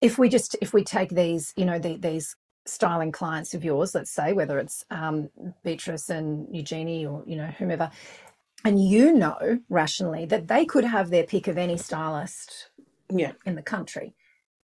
If 0.00 0.18
we 0.18 0.28
just 0.28 0.56
if 0.62 0.72
we 0.72 0.82
take 0.82 1.10
these, 1.10 1.52
you 1.56 1.64
know, 1.64 1.78
the, 1.78 1.96
these 1.96 2.36
styling 2.64 3.12
clients 3.12 3.54
of 3.54 3.64
yours, 3.64 3.94
let's 3.94 4.10
say, 4.10 4.32
whether 4.32 4.58
it's 4.58 4.84
um, 4.90 5.28
Beatrice 5.62 6.08
and 6.08 6.46
Eugenie 6.54 7.04
or 7.04 7.22
you 7.26 7.36
know 7.36 7.46
whomever, 7.46 7.90
and 8.64 8.82
you 8.82 9.12
know 9.12 9.60
rationally 9.68 10.24
that 10.26 10.48
they 10.48 10.64
could 10.64 10.84
have 10.84 11.10
their 11.10 11.24
pick 11.24 11.48
of 11.48 11.58
any 11.58 11.76
stylist 11.76 12.70
yeah. 13.10 13.32
in 13.44 13.56
the 13.56 13.62
country. 13.62 14.14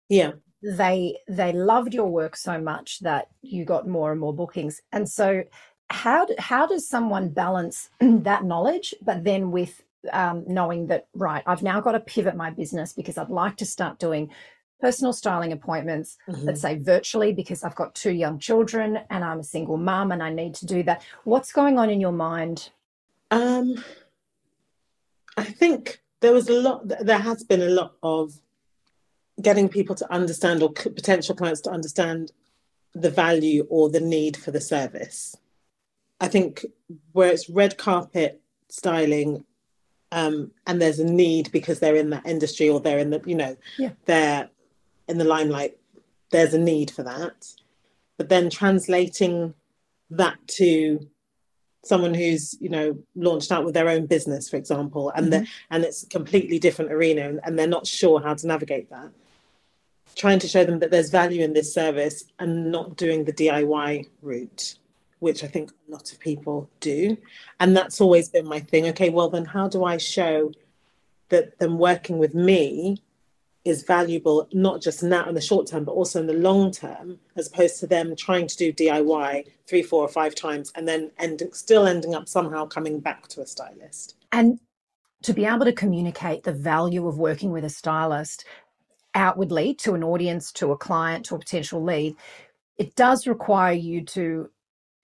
Yeah. 0.09 0.33
They 0.63 1.17
they 1.27 1.51
loved 1.51 1.93
your 1.93 2.09
work 2.09 2.35
so 2.35 2.59
much 2.59 2.99
that 2.99 3.27
you 3.41 3.65
got 3.65 3.87
more 3.87 4.11
and 4.11 4.19
more 4.19 4.33
bookings. 4.33 4.81
And 4.91 5.07
so 5.07 5.43
how 5.89 6.25
do, 6.25 6.35
how 6.39 6.65
does 6.65 6.87
someone 6.87 7.29
balance 7.29 7.89
that 7.99 8.45
knowledge 8.45 8.95
but 9.01 9.23
then 9.23 9.51
with 9.51 9.83
um, 10.11 10.43
knowing 10.47 10.87
that 10.87 11.07
right 11.13 11.43
I've 11.45 11.63
now 11.63 11.79
got 11.81 11.91
to 11.93 11.99
pivot 11.99 12.35
my 12.35 12.49
business 12.49 12.93
because 12.93 13.17
I'd 13.17 13.29
like 13.29 13.57
to 13.57 13.65
start 13.65 13.99
doing 13.99 14.31
personal 14.81 15.13
styling 15.13 15.53
appointments, 15.53 16.17
mm-hmm. 16.27 16.45
let's 16.45 16.61
say 16.61 16.77
virtually, 16.77 17.31
because 17.31 17.63
I've 17.63 17.75
got 17.75 17.95
two 17.95 18.11
young 18.11 18.37
children 18.37 18.99
and 19.09 19.23
I'm 19.23 19.39
a 19.39 19.43
single 19.43 19.77
mom 19.77 20.11
and 20.11 20.21
I 20.21 20.29
need 20.29 20.55
to 20.55 20.65
do 20.65 20.83
that. 20.83 21.03
What's 21.23 21.53
going 21.53 21.77
on 21.77 21.89
in 21.89 22.01
your 22.01 22.11
mind 22.11 22.69
um, 23.33 23.83
I 25.35 25.43
think 25.43 26.01
there 26.21 26.33
was 26.33 26.47
a 26.49 26.53
lot. 26.53 26.87
There 26.87 27.17
has 27.17 27.43
been 27.43 27.63
a 27.63 27.69
lot 27.69 27.95
of 28.03 28.39
getting 29.41 29.69
people 29.69 29.95
to 29.95 30.11
understand, 30.11 30.61
or 30.61 30.71
potential 30.71 31.35
clients 31.35 31.61
to 31.61 31.71
understand, 31.71 32.31
the 32.93 33.09
value 33.09 33.65
or 33.69 33.89
the 33.89 33.99
need 33.99 34.37
for 34.37 34.51
the 34.51 34.61
service. 34.61 35.35
I 36.19 36.27
think 36.27 36.65
where 37.11 37.29
it's 37.29 37.49
red 37.49 37.77
carpet 37.77 38.41
styling, 38.69 39.45
um, 40.11 40.51
and 40.67 40.81
there's 40.81 40.99
a 40.99 41.05
need 41.05 41.51
because 41.51 41.79
they're 41.79 41.95
in 41.95 42.11
that 42.11 42.27
industry 42.27 42.69
or 42.69 42.79
they're 42.79 42.99
in 42.99 43.09
the, 43.09 43.21
you 43.25 43.35
know, 43.35 43.57
yeah. 43.77 43.89
they're 44.05 44.49
in 45.07 45.17
the 45.17 45.23
limelight. 45.23 45.77
There's 46.31 46.53
a 46.53 46.59
need 46.59 46.91
for 46.91 47.03
that, 47.03 47.47
but 48.17 48.29
then 48.29 48.49
translating 48.49 49.53
that 50.11 50.37
to 50.47 51.07
someone 51.83 52.13
who's 52.13 52.55
you 52.61 52.69
know 52.69 52.97
launched 53.15 53.51
out 53.51 53.65
with 53.65 53.73
their 53.73 53.89
own 53.89 54.05
business 54.05 54.49
for 54.49 54.55
example 54.55 55.09
and 55.15 55.31
mm-hmm. 55.31 55.43
and 55.69 55.83
it's 55.83 56.03
a 56.03 56.07
completely 56.07 56.57
different 56.57 56.91
arena 56.91 57.21
and, 57.27 57.39
and 57.43 57.59
they're 57.59 57.67
not 57.67 57.85
sure 57.85 58.21
how 58.21 58.33
to 58.33 58.47
navigate 58.47 58.89
that 58.89 59.11
trying 60.15 60.39
to 60.39 60.47
show 60.47 60.63
them 60.63 60.79
that 60.79 60.91
there's 60.91 61.09
value 61.09 61.43
in 61.43 61.53
this 61.53 61.73
service 61.73 62.23
and 62.39 62.71
not 62.71 62.95
doing 62.97 63.25
the 63.25 63.33
diy 63.33 64.07
route 64.21 64.75
which 65.23 65.41
i 65.41 65.47
think 65.47 65.71
a 65.71 65.91
lot 65.91 66.11
of 66.11 66.19
people 66.19 66.69
do. 66.81 67.17
And 67.61 67.77
that's 67.77 68.01
always 68.01 68.27
been 68.27 68.45
my 68.45 68.59
thing. 68.59 68.87
Okay 68.87 69.09
well 69.09 69.29
then 69.29 69.45
how 69.45 69.69
do 69.69 69.85
i 69.85 69.95
show 69.97 70.51
that 71.29 71.57
them 71.59 71.77
working 71.77 72.17
with 72.17 72.35
me 72.35 73.01
is 73.63 73.83
valuable 73.83 74.49
not 74.51 74.81
just 74.81 75.01
now 75.01 75.27
in 75.29 75.35
the 75.35 75.47
short 75.49 75.65
term 75.67 75.85
but 75.85 75.93
also 75.93 76.19
in 76.19 76.27
the 76.27 76.33
long 76.33 76.71
term 76.71 77.17
as 77.37 77.47
opposed 77.47 77.79
to 77.79 77.87
them 77.87 78.13
trying 78.17 78.47
to 78.47 78.57
do 78.57 78.73
diy 78.73 79.47
three 79.65 79.81
four 79.81 80.03
or 80.03 80.09
five 80.09 80.35
times 80.35 80.73
and 80.75 80.85
then 80.85 81.09
ending 81.17 81.53
still 81.53 81.87
ending 81.87 82.13
up 82.13 82.27
somehow 82.27 82.65
coming 82.65 82.99
back 82.99 83.29
to 83.29 83.41
a 83.41 83.47
stylist? 83.47 84.15
And 84.33 84.59
to 85.21 85.33
be 85.33 85.45
able 85.45 85.63
to 85.63 85.71
communicate 85.71 86.43
the 86.43 86.51
value 86.51 87.07
of 87.07 87.17
working 87.17 87.51
with 87.51 87.63
a 87.63 87.69
stylist 87.69 88.43
outwardly 89.15 89.73
to 89.73 89.93
an 89.93 90.03
audience 90.03 90.51
to 90.51 90.71
a 90.71 90.77
client 90.77 91.25
to 91.25 91.35
a 91.35 91.39
potential 91.39 91.83
lead 91.83 92.15
it 92.77 92.95
does 92.95 93.27
require 93.27 93.73
you 93.73 94.03
to 94.03 94.49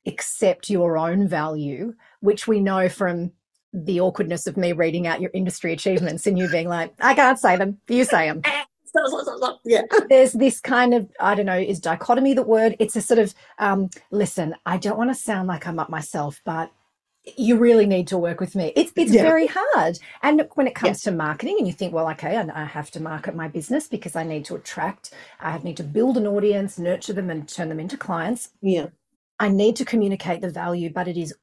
accept 0.05 0.69
your 0.69 0.97
own 0.97 1.27
value 1.27 1.93
which 2.21 2.47
we 2.47 2.59
know 2.59 2.89
from 2.89 3.31
the 3.73 3.99
awkwardness 3.99 4.47
of 4.47 4.57
me 4.57 4.71
reading 4.71 5.07
out 5.07 5.21
your 5.21 5.31
industry 5.33 5.73
achievements 5.73 6.25
and 6.25 6.37
you 6.37 6.49
being 6.49 6.67
like, 6.67 6.93
I 6.99 7.13
can't 7.13 7.39
say 7.39 7.55
them, 7.55 7.77
you 7.87 8.03
say 8.03 8.27
them. 8.27 8.41
yeah. 9.65 9.83
There's 10.09 10.33
this 10.33 10.59
kind 10.59 10.95
of, 10.95 11.07
I 11.19 11.35
don't 11.35 11.45
know, 11.45 11.59
is 11.59 11.79
dichotomy 11.79 12.33
the 12.33 12.41
word? 12.41 12.75
It's 12.79 12.95
a 12.95 13.01
sort 13.01 13.19
of, 13.19 13.35
um, 13.59 13.89
listen, 14.09 14.55
I 14.65 14.77
don't 14.77 14.97
want 14.97 15.11
to 15.11 15.15
sound 15.15 15.47
like 15.47 15.67
I'm 15.67 15.77
up 15.77 15.89
myself, 15.91 16.41
but 16.43 16.71
you 17.37 17.57
really 17.57 17.85
need 17.85 18.07
to 18.07 18.17
work 18.17 18.39
with 18.39 18.55
me. 18.55 18.73
It's 18.75 18.91
it's 18.95 19.13
yeah. 19.13 19.21
very 19.23 19.47
hard. 19.51 19.99
And 20.21 20.47
when 20.55 20.67
it 20.67 20.75
comes 20.75 21.05
yeah. 21.05 21.11
to 21.11 21.17
marketing, 21.17 21.55
and 21.59 21.67
you 21.67 21.73
think, 21.73 21.93
well, 21.93 22.09
okay, 22.11 22.37
I, 22.37 22.63
I 22.63 22.65
have 22.65 22.91
to 22.91 23.01
market 23.01 23.35
my 23.35 23.47
business 23.47 23.87
because 23.87 24.15
I 24.15 24.23
need 24.23 24.45
to 24.45 24.55
attract, 24.55 25.13
I 25.39 25.57
need 25.59 25.77
to 25.77 25.83
build 25.83 26.17
an 26.17 26.27
audience, 26.27 26.77
nurture 26.77 27.13
them, 27.13 27.29
and 27.29 27.47
turn 27.47 27.69
them 27.69 27.79
into 27.79 27.97
clients. 27.97 28.49
Yeah. 28.61 28.87
I 29.39 29.49
need 29.49 29.75
to 29.77 29.85
communicate 29.85 30.41
the 30.41 30.49
value, 30.49 30.91
but 30.91 31.07
it 31.07 31.17
is 31.17 31.33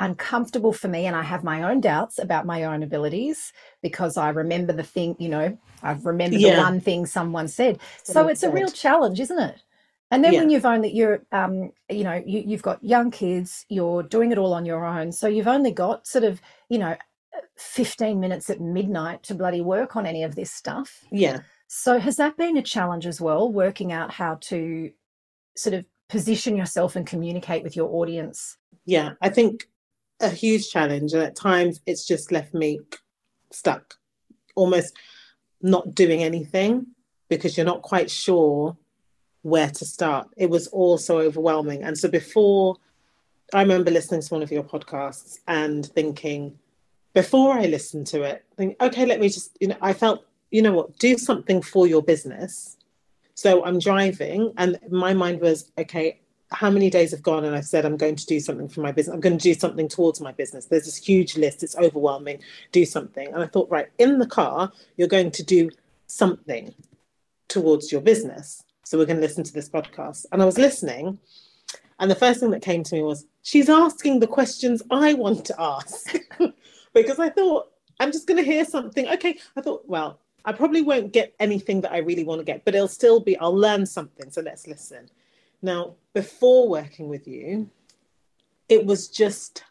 uncomfortable 0.00 0.72
for 0.72 0.88
me 0.88 1.06
and 1.06 1.16
I 1.16 1.22
have 1.22 1.42
my 1.42 1.62
own 1.62 1.80
doubts 1.80 2.18
about 2.18 2.46
my 2.46 2.64
own 2.64 2.82
abilities 2.82 3.52
because 3.82 4.16
I 4.16 4.28
remember 4.28 4.72
the 4.72 4.84
thing, 4.84 5.16
you 5.18 5.28
know, 5.28 5.58
I've 5.82 6.06
remembered 6.06 6.40
yeah. 6.40 6.56
the 6.56 6.62
one 6.62 6.80
thing 6.80 7.04
someone 7.04 7.48
said. 7.48 7.80
So 8.04 8.28
it's 8.28 8.42
a 8.44 8.50
real 8.50 8.68
challenge, 8.68 9.18
isn't 9.20 9.38
it? 9.38 9.56
And 10.10 10.24
then 10.24 10.32
yeah. 10.32 10.40
when 10.40 10.50
you've 10.50 10.66
only 10.66 10.92
you're 10.92 11.22
um 11.32 11.70
you 11.88 12.04
know 12.04 12.22
you, 12.24 12.42
you've 12.46 12.62
got 12.62 12.82
young 12.82 13.10
kids, 13.10 13.66
you're 13.68 14.02
doing 14.02 14.32
it 14.32 14.38
all 14.38 14.54
on 14.54 14.64
your 14.64 14.84
own, 14.84 15.12
so 15.12 15.28
you've 15.28 15.48
only 15.48 15.70
got 15.70 16.06
sort 16.06 16.24
of 16.24 16.40
you 16.68 16.78
know 16.78 16.96
15 17.56 18.18
minutes 18.18 18.50
at 18.50 18.60
midnight 18.60 19.22
to 19.24 19.34
bloody 19.34 19.60
work 19.60 19.96
on 19.96 20.06
any 20.06 20.22
of 20.22 20.34
this 20.34 20.50
stuff. 20.50 21.04
Yeah. 21.10 21.40
So 21.66 21.98
has 21.98 22.16
that 22.16 22.36
been 22.36 22.56
a 22.56 22.62
challenge 22.62 23.06
as 23.06 23.20
well, 23.20 23.52
working 23.52 23.92
out 23.92 24.10
how 24.10 24.38
to 24.42 24.90
sort 25.56 25.74
of 25.74 25.84
position 26.08 26.56
yourself 26.56 26.96
and 26.96 27.06
communicate 27.06 27.62
with 27.62 27.76
your 27.76 27.88
audience? 27.90 28.56
Yeah, 28.86 29.12
I 29.20 29.28
think 29.28 29.68
a 30.20 30.30
huge 30.30 30.70
challenge, 30.70 31.12
and 31.12 31.22
at 31.22 31.36
times 31.36 31.80
it's 31.86 32.06
just 32.06 32.32
left 32.32 32.54
me 32.54 32.80
stuck, 33.52 33.94
almost 34.56 34.96
not 35.60 35.94
doing 35.94 36.22
anything 36.22 36.86
because 37.28 37.56
you're 37.56 37.66
not 37.66 37.82
quite 37.82 38.10
sure 38.10 38.76
where 39.42 39.70
to 39.70 39.84
start. 39.84 40.28
It 40.36 40.50
was 40.50 40.66
all 40.68 40.98
so 40.98 41.18
overwhelming. 41.18 41.82
And 41.84 41.96
so 41.96 42.08
before 42.08 42.76
I 43.54 43.62
remember 43.62 43.90
listening 43.90 44.20
to 44.22 44.34
one 44.34 44.42
of 44.42 44.50
your 44.50 44.64
podcasts 44.64 45.38
and 45.46 45.86
thinking, 45.86 46.58
before 47.14 47.54
I 47.54 47.66
listened 47.66 48.06
to 48.08 48.22
it, 48.22 48.44
think, 48.56 48.76
okay, 48.80 49.06
let 49.06 49.20
me 49.20 49.28
just, 49.28 49.56
you 49.60 49.68
know, 49.68 49.76
I 49.80 49.92
felt, 49.92 50.24
you 50.50 50.62
know 50.62 50.72
what, 50.72 50.98
do 50.98 51.16
something 51.16 51.62
for 51.62 51.86
your 51.86 52.02
business. 52.02 52.76
So 53.34 53.64
I'm 53.64 53.78
driving, 53.78 54.52
and 54.56 54.78
my 54.90 55.14
mind 55.14 55.40
was, 55.40 55.70
okay, 55.78 56.18
how 56.50 56.70
many 56.70 56.90
days 56.90 57.10
have 57.10 57.22
gone 57.22 57.44
and 57.44 57.54
I've 57.54 57.66
said 57.66 57.84
I'm 57.84 57.96
going 57.96 58.16
to 58.16 58.26
do 58.26 58.40
something 58.40 58.68
for 58.68 58.80
my 58.80 58.90
business. 58.90 59.14
I'm 59.14 59.20
going 59.20 59.36
to 59.38 59.42
do 59.42 59.54
something 59.54 59.86
towards 59.86 60.20
my 60.20 60.32
business. 60.32 60.66
There's 60.66 60.86
this 60.86 60.96
huge 60.96 61.36
list. 61.36 61.62
It's 61.62 61.76
overwhelming. 61.76 62.40
Do 62.72 62.84
something. 62.84 63.28
And 63.28 63.42
I 63.42 63.46
thought, 63.46 63.70
right, 63.70 63.88
in 63.98 64.18
the 64.18 64.26
car, 64.26 64.72
you're 64.96 65.08
going 65.08 65.30
to 65.32 65.42
do 65.42 65.70
something 66.06 66.74
towards 67.48 67.92
your 67.92 68.00
business. 68.00 68.64
So 68.88 68.96
we're 68.96 69.04
going 69.04 69.18
to 69.18 69.22
listen 69.22 69.44
to 69.44 69.52
this 69.52 69.68
podcast. 69.68 70.24
And 70.32 70.40
I 70.40 70.46
was 70.46 70.56
listening. 70.56 71.18
And 71.98 72.10
the 72.10 72.14
first 72.14 72.40
thing 72.40 72.52
that 72.52 72.62
came 72.62 72.82
to 72.84 72.94
me 72.94 73.02
was, 73.02 73.26
she's 73.42 73.68
asking 73.68 74.20
the 74.20 74.26
questions 74.26 74.82
I 74.90 75.12
want 75.12 75.44
to 75.44 75.54
ask. 75.60 76.16
because 76.94 77.18
I 77.18 77.28
thought, 77.28 77.66
I'm 78.00 78.12
just 78.12 78.26
going 78.26 78.42
to 78.42 78.50
hear 78.50 78.64
something. 78.64 79.06
Okay. 79.06 79.40
I 79.54 79.60
thought, 79.60 79.86
well, 79.86 80.20
I 80.46 80.52
probably 80.52 80.80
won't 80.80 81.12
get 81.12 81.34
anything 81.38 81.82
that 81.82 81.92
I 81.92 81.98
really 81.98 82.24
want 82.24 82.40
to 82.40 82.46
get, 82.46 82.64
but 82.64 82.74
it'll 82.74 82.88
still 82.88 83.20
be, 83.20 83.36
I'll 83.36 83.54
learn 83.54 83.84
something. 83.84 84.30
So 84.30 84.40
let's 84.40 84.66
listen. 84.66 85.10
Now, 85.60 85.96
before 86.14 86.66
working 86.66 87.08
with 87.08 87.28
you, 87.28 87.68
it 88.70 88.86
was 88.86 89.08
just 89.08 89.64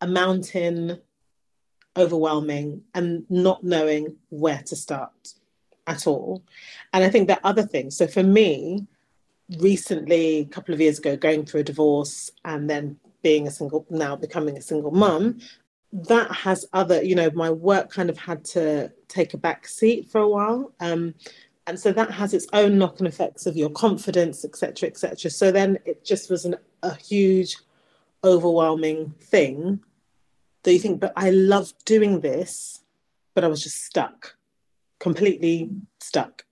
a 0.00 0.06
mountain, 0.06 0.98
overwhelming, 1.94 2.84
and 2.94 3.26
not 3.28 3.62
knowing 3.62 4.16
where 4.30 4.62
to 4.64 4.76
start 4.76 5.34
at 5.86 6.06
all. 6.06 6.42
And 6.92 7.04
I 7.04 7.08
think 7.08 7.28
that 7.28 7.40
other 7.44 7.62
things. 7.62 7.96
So 7.96 8.06
for 8.06 8.22
me, 8.22 8.86
recently, 9.58 10.38
a 10.38 10.44
couple 10.46 10.74
of 10.74 10.80
years 10.80 10.98
ago, 10.98 11.16
going 11.16 11.44
through 11.44 11.60
a 11.60 11.64
divorce 11.64 12.30
and 12.44 12.68
then 12.68 12.98
being 13.22 13.46
a 13.46 13.50
single, 13.50 13.86
now 13.90 14.16
becoming 14.16 14.56
a 14.56 14.62
single 14.62 14.90
mum, 14.90 15.38
that 15.92 16.30
has 16.32 16.64
other, 16.72 17.02
you 17.02 17.14
know, 17.14 17.30
my 17.34 17.50
work 17.50 17.90
kind 17.90 18.08
of 18.08 18.16
had 18.16 18.44
to 18.44 18.90
take 19.08 19.34
a 19.34 19.38
back 19.38 19.66
seat 19.66 20.10
for 20.10 20.20
a 20.20 20.28
while. 20.28 20.72
Um, 20.80 21.14
and 21.66 21.78
so 21.78 21.92
that 21.92 22.10
has 22.10 22.34
its 22.34 22.46
own 22.52 22.78
knock-on 22.78 23.06
effects 23.06 23.46
of 23.46 23.56
your 23.56 23.70
confidence 23.70 24.44
etc 24.44 24.88
etc 24.88 25.30
so 25.30 25.50
then 25.50 25.78
it 25.84 26.04
just 26.04 26.30
was 26.30 26.44
an, 26.44 26.56
a 26.82 26.94
huge 26.94 27.56
overwhelming 28.24 29.14
thing 29.20 29.80
that 30.62 30.72
you 30.72 30.78
think 30.78 31.00
but 31.00 31.12
i 31.16 31.30
love 31.30 31.72
doing 31.84 32.20
this 32.20 32.82
but 33.34 33.44
i 33.44 33.48
was 33.48 33.62
just 33.62 33.84
stuck 33.84 34.36
completely 35.02 35.68
stuck 36.00 36.44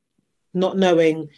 not 0.53 0.77
knowing 0.77 1.29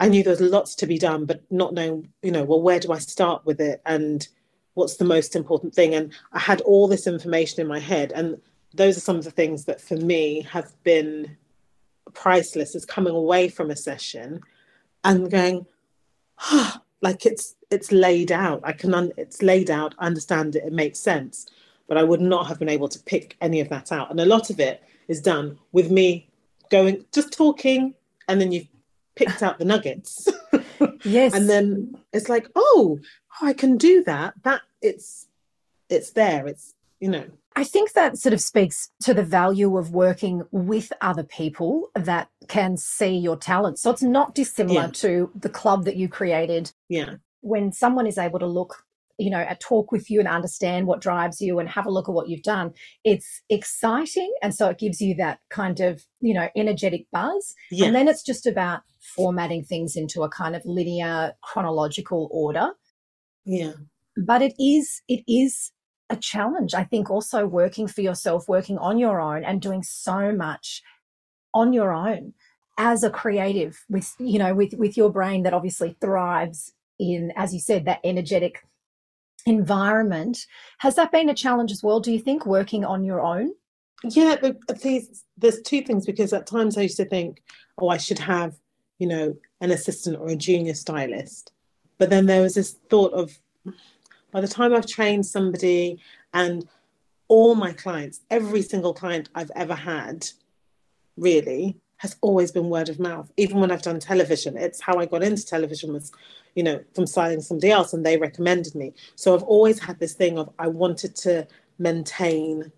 i 0.00 0.08
knew 0.08 0.22
there 0.22 0.30
was 0.30 0.40
lots 0.40 0.74
to 0.74 0.86
be 0.86 0.98
done 0.98 1.26
but 1.26 1.42
not 1.50 1.74
knowing 1.74 2.08
you 2.22 2.30
know 2.30 2.44
well 2.44 2.62
where 2.62 2.80
do 2.80 2.92
i 2.92 2.98
start 2.98 3.44
with 3.44 3.60
it 3.60 3.82
and 3.84 4.28
what's 4.74 4.96
the 4.96 5.04
most 5.04 5.36
important 5.36 5.74
thing 5.74 5.94
and 5.94 6.12
i 6.32 6.38
had 6.38 6.60
all 6.62 6.86
this 6.88 7.06
information 7.06 7.60
in 7.60 7.66
my 7.66 7.78
head 7.78 8.12
and 8.12 8.40
those 8.74 8.96
are 8.96 9.00
some 9.00 9.16
of 9.16 9.24
the 9.24 9.30
things 9.30 9.64
that 9.64 9.80
for 9.80 9.96
me 9.96 10.42
have 10.42 10.72
been 10.82 11.36
priceless 12.12 12.74
is 12.74 12.84
coming 12.84 13.14
away 13.14 13.48
from 13.48 13.70
a 13.70 13.76
session 13.76 14.40
and 15.04 15.30
going, 15.30 15.66
oh, 16.50 16.76
like 17.00 17.26
it's 17.26 17.54
it's 17.70 17.92
laid 17.92 18.32
out. 18.32 18.60
I 18.64 18.72
can 18.72 18.94
un- 18.94 19.12
it's 19.16 19.42
laid 19.42 19.70
out. 19.70 19.94
I 19.98 20.06
understand 20.06 20.56
it. 20.56 20.64
It 20.64 20.72
makes 20.72 20.98
sense. 20.98 21.46
But 21.86 21.98
I 21.98 22.02
would 22.02 22.20
not 22.20 22.46
have 22.46 22.58
been 22.58 22.70
able 22.70 22.88
to 22.88 22.98
pick 23.00 23.36
any 23.40 23.60
of 23.60 23.68
that 23.68 23.92
out. 23.92 24.10
And 24.10 24.18
a 24.18 24.24
lot 24.24 24.48
of 24.48 24.58
it 24.58 24.82
is 25.06 25.20
done 25.20 25.58
with 25.72 25.90
me 25.90 26.30
going 26.70 27.04
just 27.12 27.32
talking, 27.32 27.94
and 28.28 28.40
then 28.40 28.52
you've 28.52 28.68
picked 29.14 29.42
out 29.42 29.58
the 29.58 29.64
nuggets. 29.64 30.28
yes. 31.04 31.34
and 31.34 31.48
then 31.48 31.96
it's 32.12 32.28
like, 32.28 32.48
oh, 32.54 32.98
oh, 33.40 33.46
I 33.46 33.52
can 33.52 33.76
do 33.76 34.02
that. 34.04 34.34
That 34.42 34.62
it's 34.82 35.26
it's 35.88 36.10
there. 36.10 36.46
It's 36.46 36.74
you 37.00 37.08
know 37.08 37.26
I 37.56 37.64
think 37.64 37.92
that 37.92 38.18
sort 38.18 38.32
of 38.32 38.40
speaks 38.40 38.90
to 39.02 39.14
the 39.14 39.22
value 39.22 39.76
of 39.76 39.92
working 39.92 40.42
with 40.50 40.92
other 41.00 41.22
people 41.22 41.90
that 41.94 42.28
can 42.48 42.76
see 42.76 43.16
your 43.16 43.36
talent. 43.36 43.78
So 43.78 43.90
it's 43.90 44.02
not 44.02 44.34
dissimilar 44.34 44.82
yeah. 44.82 44.90
to 44.94 45.30
the 45.36 45.48
club 45.48 45.84
that 45.84 45.96
you 45.96 46.08
created. 46.08 46.72
Yeah. 46.88 47.14
When 47.42 47.70
someone 47.70 48.06
is 48.06 48.18
able 48.18 48.40
to 48.40 48.46
look, 48.46 48.84
you 49.18 49.30
know, 49.30 49.44
a 49.48 49.56
talk 49.56 49.92
with 49.92 50.10
you 50.10 50.18
and 50.18 50.28
understand 50.28 50.86
what 50.86 51.00
drives 51.00 51.40
you 51.40 51.58
and 51.58 51.68
have 51.68 51.86
a 51.86 51.90
look 51.90 52.08
at 52.08 52.14
what 52.14 52.28
you've 52.28 52.42
done, 52.42 52.72
it's 53.04 53.42
exciting. 53.48 54.32
And 54.42 54.54
so 54.54 54.68
it 54.68 54.78
gives 54.78 55.00
you 55.00 55.14
that 55.16 55.38
kind 55.50 55.80
of, 55.80 56.04
you 56.20 56.34
know, 56.34 56.48
energetic 56.56 57.06
buzz. 57.12 57.54
Yeah. 57.70 57.86
And 57.86 57.94
then 57.94 58.08
it's 58.08 58.22
just 58.22 58.46
about 58.46 58.82
formatting 59.16 59.64
things 59.64 59.96
into 59.96 60.22
a 60.22 60.28
kind 60.28 60.56
of 60.56 60.62
linear 60.64 61.32
chronological 61.42 62.28
order. 62.32 62.70
Yeah. 63.44 63.72
But 64.16 64.42
it 64.42 64.54
is, 64.58 65.02
it 65.08 65.22
is 65.28 65.70
a 66.10 66.16
challenge. 66.16 66.74
I 66.74 66.84
think 66.84 67.10
also 67.10 67.46
working 67.46 67.86
for 67.86 68.00
yourself, 68.00 68.48
working 68.48 68.78
on 68.78 68.98
your 68.98 69.20
own 69.20 69.44
and 69.44 69.60
doing 69.60 69.82
so 69.82 70.32
much 70.32 70.82
on 71.54 71.72
your 71.72 71.92
own 71.92 72.34
as 72.78 73.04
a 73.04 73.10
creative 73.10 73.84
with, 73.88 74.14
you 74.18 74.38
know, 74.38 74.54
with, 74.54 74.74
with 74.74 74.96
your 74.96 75.10
brain 75.10 75.44
that 75.44 75.54
obviously 75.54 75.96
thrives 76.00 76.72
in, 76.98 77.32
as 77.36 77.54
you 77.54 77.60
said, 77.60 77.84
that 77.84 78.00
energetic 78.04 78.64
environment. 79.46 80.46
Has 80.78 80.96
that 80.96 81.12
been 81.12 81.28
a 81.28 81.34
challenge 81.34 81.70
as 81.70 81.82
well? 81.82 82.00
Do 82.00 82.12
you 82.12 82.18
think 82.18 82.46
working 82.46 82.84
on 82.84 83.04
your 83.04 83.20
own? 83.20 83.52
Yeah, 84.02 84.36
there's, 84.36 85.24
there's 85.36 85.62
two 85.62 85.82
things 85.82 86.04
because 86.04 86.32
at 86.32 86.46
times 86.46 86.76
I 86.76 86.82
used 86.82 86.98
to 86.98 87.04
think, 87.04 87.42
oh, 87.78 87.88
I 87.88 87.96
should 87.96 88.18
have, 88.18 88.54
you 88.98 89.06
know, 89.06 89.36
an 89.60 89.70
assistant 89.70 90.18
or 90.18 90.28
a 90.28 90.36
junior 90.36 90.74
stylist. 90.74 91.52
But 91.98 92.10
then 92.10 92.26
there 92.26 92.42
was 92.42 92.54
this 92.54 92.72
thought 92.90 93.12
of, 93.12 93.38
by 94.30 94.40
the 94.40 94.48
time 94.48 94.74
I've 94.74 94.86
trained 94.86 95.24
somebody 95.24 96.00
and 96.32 96.68
all 97.28 97.54
my 97.54 97.72
clients, 97.72 98.20
every 98.30 98.62
single 98.62 98.92
client 98.92 99.30
I've 99.34 99.52
ever 99.56 99.74
had, 99.74 100.26
really 101.16 101.76
has 102.04 102.16
always 102.20 102.52
been 102.52 102.68
word 102.68 102.90
of 102.90 103.00
mouth. 103.00 103.32
Even 103.38 103.60
when 103.60 103.70
I've 103.70 103.80
done 103.80 103.98
television, 103.98 104.58
it's 104.58 104.78
how 104.78 104.98
I 104.98 105.06
got 105.06 105.22
into 105.22 105.46
television 105.46 105.90
was, 105.94 106.12
you 106.54 106.62
know, 106.62 106.84
from 106.94 107.06
signing 107.06 107.40
somebody 107.40 107.70
else 107.70 107.94
and 107.94 108.04
they 108.04 108.18
recommended 108.18 108.74
me. 108.74 108.92
So 109.14 109.34
I've 109.34 109.42
always 109.44 109.78
had 109.78 109.98
this 109.98 110.12
thing 110.12 110.36
of 110.36 110.50
I 110.58 110.68
wanted 110.68 111.16
to 111.16 111.48
maintain 111.78 112.70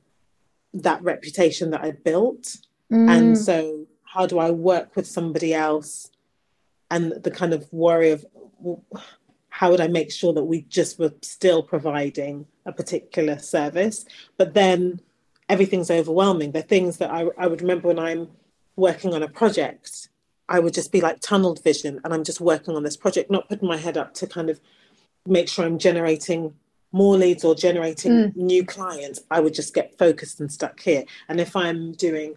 that 0.74 1.02
reputation 1.02 1.72
that 1.72 1.82
I 1.82 1.90
built. 1.90 2.56
Mm. 2.92 3.10
And 3.10 3.36
so 3.36 3.88
how 4.04 4.26
do 4.26 4.38
I 4.38 4.52
work 4.52 4.94
with 4.94 5.08
somebody 5.08 5.52
else 5.52 6.08
and 6.88 7.10
the 7.10 7.32
kind 7.32 7.52
of 7.52 7.66
worry 7.72 8.10
of 8.12 8.24
how 9.48 9.72
would 9.72 9.80
I 9.80 9.88
make 9.88 10.12
sure 10.12 10.34
that 10.34 10.44
we 10.44 10.60
just 10.68 11.00
were 11.00 11.14
still 11.22 11.64
providing 11.64 12.46
a 12.64 12.70
particular 12.70 13.40
service? 13.40 14.04
But 14.36 14.54
then 14.54 15.00
everything's 15.48 15.90
overwhelming. 15.90 16.52
The 16.52 16.62
things 16.62 16.98
that 16.98 17.10
I, 17.10 17.26
I 17.36 17.48
would 17.48 17.60
remember 17.60 17.88
when 17.88 17.98
I'm 17.98 18.28
working 18.76 19.14
on 19.14 19.22
a 19.22 19.28
project, 19.28 20.08
I 20.48 20.60
would 20.60 20.74
just 20.74 20.92
be 20.92 21.00
like 21.00 21.20
tunneled 21.20 21.62
vision 21.62 22.00
and 22.04 22.14
I'm 22.14 22.24
just 22.24 22.40
working 22.40 22.76
on 22.76 22.84
this 22.84 22.96
project, 22.96 23.30
not 23.30 23.48
putting 23.48 23.68
my 23.68 23.76
head 23.76 23.96
up 23.96 24.14
to 24.14 24.26
kind 24.26 24.50
of 24.50 24.60
make 25.26 25.48
sure 25.48 25.64
I'm 25.64 25.78
generating 25.78 26.54
more 26.92 27.16
leads 27.18 27.44
or 27.44 27.54
generating 27.54 28.12
mm. 28.12 28.36
new 28.36 28.64
clients, 28.64 29.20
I 29.30 29.40
would 29.40 29.54
just 29.54 29.74
get 29.74 29.98
focused 29.98 30.40
and 30.40 30.50
stuck 30.50 30.80
here. 30.80 31.04
And 31.28 31.40
if 31.40 31.54
I'm 31.54 31.92
doing 31.92 32.36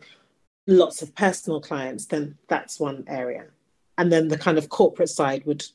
lots 0.68 1.02
of 1.02 1.16
personal 1.16 1.62
clients, 1.62 2.06
then 2.06 2.38
that's 2.48 2.80
one 2.80 3.06
area. 3.08 3.46
And 3.98 4.12
then 4.12 4.28
the 4.28 4.38
kind 4.38 4.58
of 4.58 4.70
corporate 4.70 5.10
side 5.10 5.46
would 5.46 5.66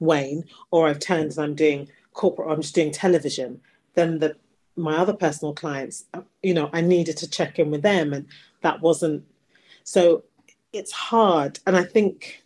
wane, 0.00 0.44
or 0.70 0.88
I've 0.88 0.98
turned 0.98 1.32
and 1.32 1.38
I'm 1.38 1.54
doing 1.54 1.88
corporate, 2.14 2.48
or 2.48 2.52
I'm 2.52 2.62
just 2.62 2.74
doing 2.74 2.90
television. 2.90 3.60
Then 3.94 4.18
the 4.18 4.36
my 4.78 4.96
other 4.96 5.14
personal 5.14 5.54
clients, 5.54 6.04
uh, 6.12 6.20
you 6.42 6.52
know, 6.52 6.68
I 6.72 6.82
needed 6.82 7.16
to 7.18 7.30
check 7.30 7.58
in 7.58 7.70
with 7.70 7.82
them, 7.82 8.12
and 8.12 8.26
that 8.60 8.82
wasn't 8.82 9.24
so. 9.86 10.24
It's 10.72 10.92
hard, 10.92 11.58
and 11.66 11.74
I 11.74 11.84
think 11.84 12.44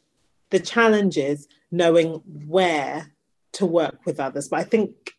the 0.50 0.61
challenge 0.61 1.16
is 1.16 1.48
knowing 1.72 2.22
where 2.46 3.11
to 3.53 3.66
work 3.66 4.05
with 4.05 4.20
others. 4.20 4.48
But 4.48 4.61
I 4.61 4.64
think 4.64 5.14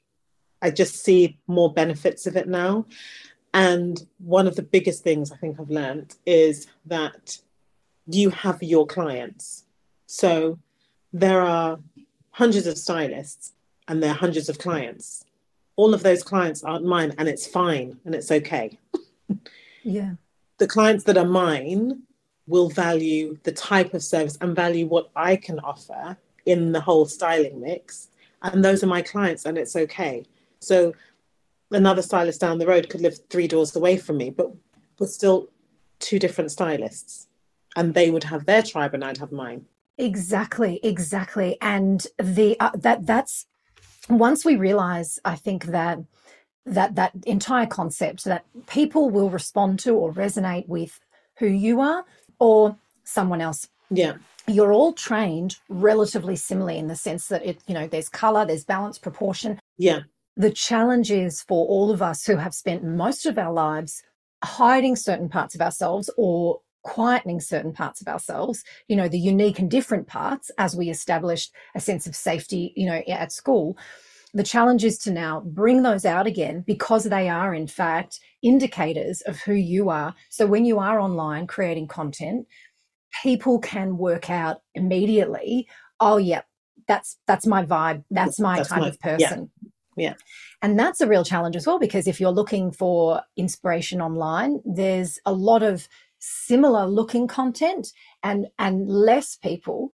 I 0.62 0.70
just 0.70 1.04
see 1.04 1.40
more 1.48 1.74
benefits 1.74 2.28
of 2.28 2.36
it 2.36 2.48
now. 2.48 2.86
And 3.54 4.02
one 4.20 4.48
of 4.48 4.56
the 4.56 4.64
biggest 4.64 5.04
things 5.04 5.32
I 5.32 5.38
think 5.38 5.60
I've 5.60 5.70
learned 5.70 6.16
is 6.26 6.68
that 6.86 7.38
you 8.08 8.30
have 8.30 8.62
your 8.64 8.86
clients. 8.86 9.66
So 10.06 10.60
there 11.12 11.42
are 11.42 11.80
hundreds 12.32 12.68
of 12.68 12.78
stylists 12.78 13.54
and 13.88 14.02
there 14.02 14.12
are 14.12 14.16
hundreds 14.16 14.48
of 14.48 14.58
clients. 14.58 15.26
All 15.76 15.94
of 15.94 16.04
those 16.04 16.24
clients 16.24 16.64
aren't 16.64 16.86
mine 16.86 17.14
and 17.18 17.28
it's 17.28 17.48
fine 17.48 18.00
and 18.06 18.16
it's 18.16 18.32
okay. 18.32 18.78
yeah. 19.84 20.14
The 20.60 20.68
clients 20.68 21.04
that 21.06 21.18
are 21.18 21.26
mine 21.26 22.04
will 22.52 22.70
value 22.70 23.38
the 23.44 23.52
type 23.52 23.94
of 23.94 24.04
service 24.04 24.38
and 24.42 24.56
value 24.56 24.86
what 24.86 25.10
I 25.16 25.36
can 25.38 25.60
offer 25.62 26.18
in 26.46 26.74
the 26.74 26.82
whole 26.82 27.06
styling 27.06 27.62
mix. 27.62 28.10
And 28.44 28.64
those 28.64 28.84
are 28.84 28.88
my 28.88 29.02
clients 29.02 29.46
and 29.46 29.58
it's 29.58 29.76
okay. 29.76 30.26
So 30.60 30.94
another 31.72 32.02
stylist 32.02 32.42
down 32.42 32.60
the 32.60 32.68
road 32.68 32.90
could 32.90 33.02
live 33.02 33.18
three 33.30 33.48
doors 33.48 33.76
away 33.76 33.98
from 33.98 34.18
me, 34.18 34.30
but 34.30 34.52
we're 35.00 35.08
still 35.08 35.50
two 36.00 36.20
different 36.20 36.52
stylists. 36.52 37.28
And 37.76 37.94
they 37.94 38.10
would 38.10 38.26
have 38.26 38.46
their 38.46 38.62
tribe 38.62 38.94
and 38.94 39.04
I'd 39.04 39.18
have 39.20 39.32
mine. 39.32 39.66
Exactly, 39.98 40.80
exactly. 40.84 41.58
And 41.62 42.06
the 42.18 42.60
uh, 42.60 42.72
that 42.76 43.06
that's 43.06 43.46
once 44.10 44.44
we 44.44 44.56
realize, 44.56 45.20
I 45.24 45.36
think 45.36 45.66
that 45.66 46.00
that 46.66 46.96
that 46.96 47.14
entire 47.26 47.66
concept 47.66 48.26
that 48.26 48.46
people 48.68 49.10
will 49.10 49.30
respond 49.30 49.80
to 49.80 49.92
or 49.96 50.12
resonate 50.12 50.68
with 50.68 51.00
who 51.38 51.48
you 51.48 51.82
are 51.82 52.06
or 52.42 52.76
someone 53.04 53.40
else. 53.40 53.70
Yeah. 53.92 54.16
You're 54.48 54.74
all 54.74 54.94
trained 54.94 55.58
relatively 55.70 56.36
similarly 56.36 56.80
in 56.80 56.88
the 56.88 56.96
sense 56.96 57.28
that 57.28 57.46
it, 57.46 57.60
you 57.68 57.76
know, 57.76 57.88
there's 57.88 58.10
color, 58.10 58.46
there's 58.46 58.66
balance, 58.66 58.98
proportion. 58.98 59.60
Yeah. 59.78 60.02
The 60.36 60.50
challenge 60.50 61.12
is 61.12 61.44
for 61.44 61.68
all 61.68 61.92
of 61.92 62.02
us 62.02 62.26
who 62.26 62.38
have 62.38 62.56
spent 62.56 62.84
most 62.84 63.28
of 63.28 63.38
our 63.38 63.54
lives 63.54 64.02
hiding 64.44 64.96
certain 64.96 65.30
parts 65.30 65.54
of 65.54 65.62
ourselves 65.62 66.10
or 66.18 66.62
quietening 66.84 67.44
certain 67.44 67.74
parts 67.74 68.02
of 68.02 68.08
ourselves, 68.08 68.64
you 68.88 68.96
know, 68.96 69.08
the 69.08 69.20
unique 69.20 69.60
and 69.60 69.70
different 69.70 70.08
parts 70.08 70.50
as 70.58 70.76
we 70.76 70.90
established 70.90 71.54
a 71.76 71.80
sense 71.80 72.08
of 72.08 72.16
safety, 72.16 72.74
you 72.76 72.88
know, 72.88 73.04
at 73.08 73.32
school. 73.32 73.78
The 74.34 74.44
challenge 74.44 74.86
is 74.86 74.98
to 75.00 75.12
now 75.12 75.42
bring 75.42 75.84
those 75.84 76.06
out 76.06 76.26
again 76.26 76.64
because 76.66 77.04
they 77.04 77.28
are, 77.28 77.54
in 77.54 77.68
fact, 77.68 78.20
indicators 78.42 79.22
of 79.22 79.40
who 79.40 79.54
you 79.54 79.90
are. 79.90 80.16
So 80.30 80.46
when 80.46 80.64
you 80.64 80.80
are 80.80 81.00
online 81.00 81.48
creating 81.48 81.88
content, 81.88 82.48
people 83.24 83.60
can 83.60 83.98
work 83.98 84.30
out 84.30 84.62
immediately, 84.74 85.68
oh, 86.00 86.18
yeah, 86.18 86.42
that's 86.88 87.18
that's 87.28 87.46
my 87.46 87.66
vibe. 87.66 88.04
That's 88.10 88.40
my 88.40 88.58
that's 88.58 88.70
type 88.70 88.82
my, 88.82 88.88
of 88.88 89.00
person. 89.00 89.52
Yeah. 89.62 89.70
Yeah. 89.98 90.14
And 90.62 90.80
that's 90.80 91.02
a 91.02 91.08
real 91.08 91.26
challenge 91.26 91.58
as 91.58 91.68
well, 91.68 91.78
because 91.78 92.08
if 92.08 92.22
you're 92.22 92.32
looking 92.32 92.72
for 92.72 93.22
inspiration 93.36 94.02
online, 94.02 94.62
there's 94.64 95.20
a 95.26 95.34
lot 95.34 95.64
of 95.64 95.90
similar 96.20 96.86
looking 96.86 97.28
content 97.28 97.90
and, 98.24 98.48
and 98.58 98.88
less 98.88 99.36
people 99.36 99.94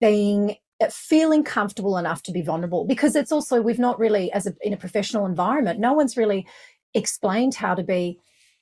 being 0.00 0.56
Uh, 0.82 0.88
feeling 0.90 1.44
comfortable 1.44 1.96
enough 1.96 2.22
to 2.22 2.32
be 2.32 2.42
vulnerable 2.42 2.84
because 2.84 3.14
it's 3.14 3.30
also 3.30 3.60
we've 3.60 3.78
not 3.78 3.98
really 3.98 4.32
as 4.32 4.46
a, 4.46 4.54
in 4.62 4.72
a 4.72 4.76
professional 4.76 5.26
environment 5.26 5.78
no 5.78 5.92
one's 5.92 6.16
really 6.16 6.46
explained 6.94 7.54
how 7.54 7.74
to 7.74 7.82
be 7.82 8.18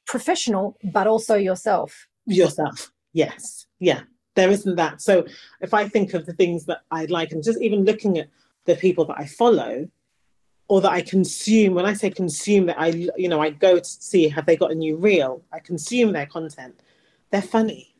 professional 0.06 0.76
but 0.92 1.06
also 1.06 1.34
yourself 1.34 2.08
yourself 2.26 2.92
yes 3.12 3.66
yeah 3.78 4.00
there 4.34 4.50
isn't 4.50 4.76
that 4.76 5.00
so 5.00 5.24
if 5.60 5.72
i 5.72 5.88
think 5.88 6.12
of 6.12 6.26
the 6.26 6.32
things 6.32 6.66
that 6.66 6.80
i 6.90 7.04
like 7.06 7.32
and 7.32 7.42
just 7.42 7.60
even 7.60 7.84
looking 7.84 8.18
at 8.18 8.28
the 8.66 8.76
people 8.76 9.04
that 9.04 9.18
i 9.18 9.24
follow 9.24 9.88
or 10.68 10.80
that 10.80 10.92
I 10.92 11.02
consume. 11.02 11.74
When 11.74 11.84
I 11.84 11.94
say 11.94 12.10
consume, 12.10 12.66
that 12.66 12.80
I 12.80 13.08
you 13.16 13.28
know 13.28 13.42
I 13.42 13.50
go 13.50 13.80
to 13.80 13.84
see 13.84 14.28
have 14.28 14.46
they 14.46 14.56
got 14.56 14.70
a 14.70 14.74
new 14.76 14.94
reel. 14.94 15.42
I 15.52 15.58
consume 15.58 16.12
their 16.12 16.26
content. 16.26 16.78
They're 17.30 17.42
funny. 17.42 17.92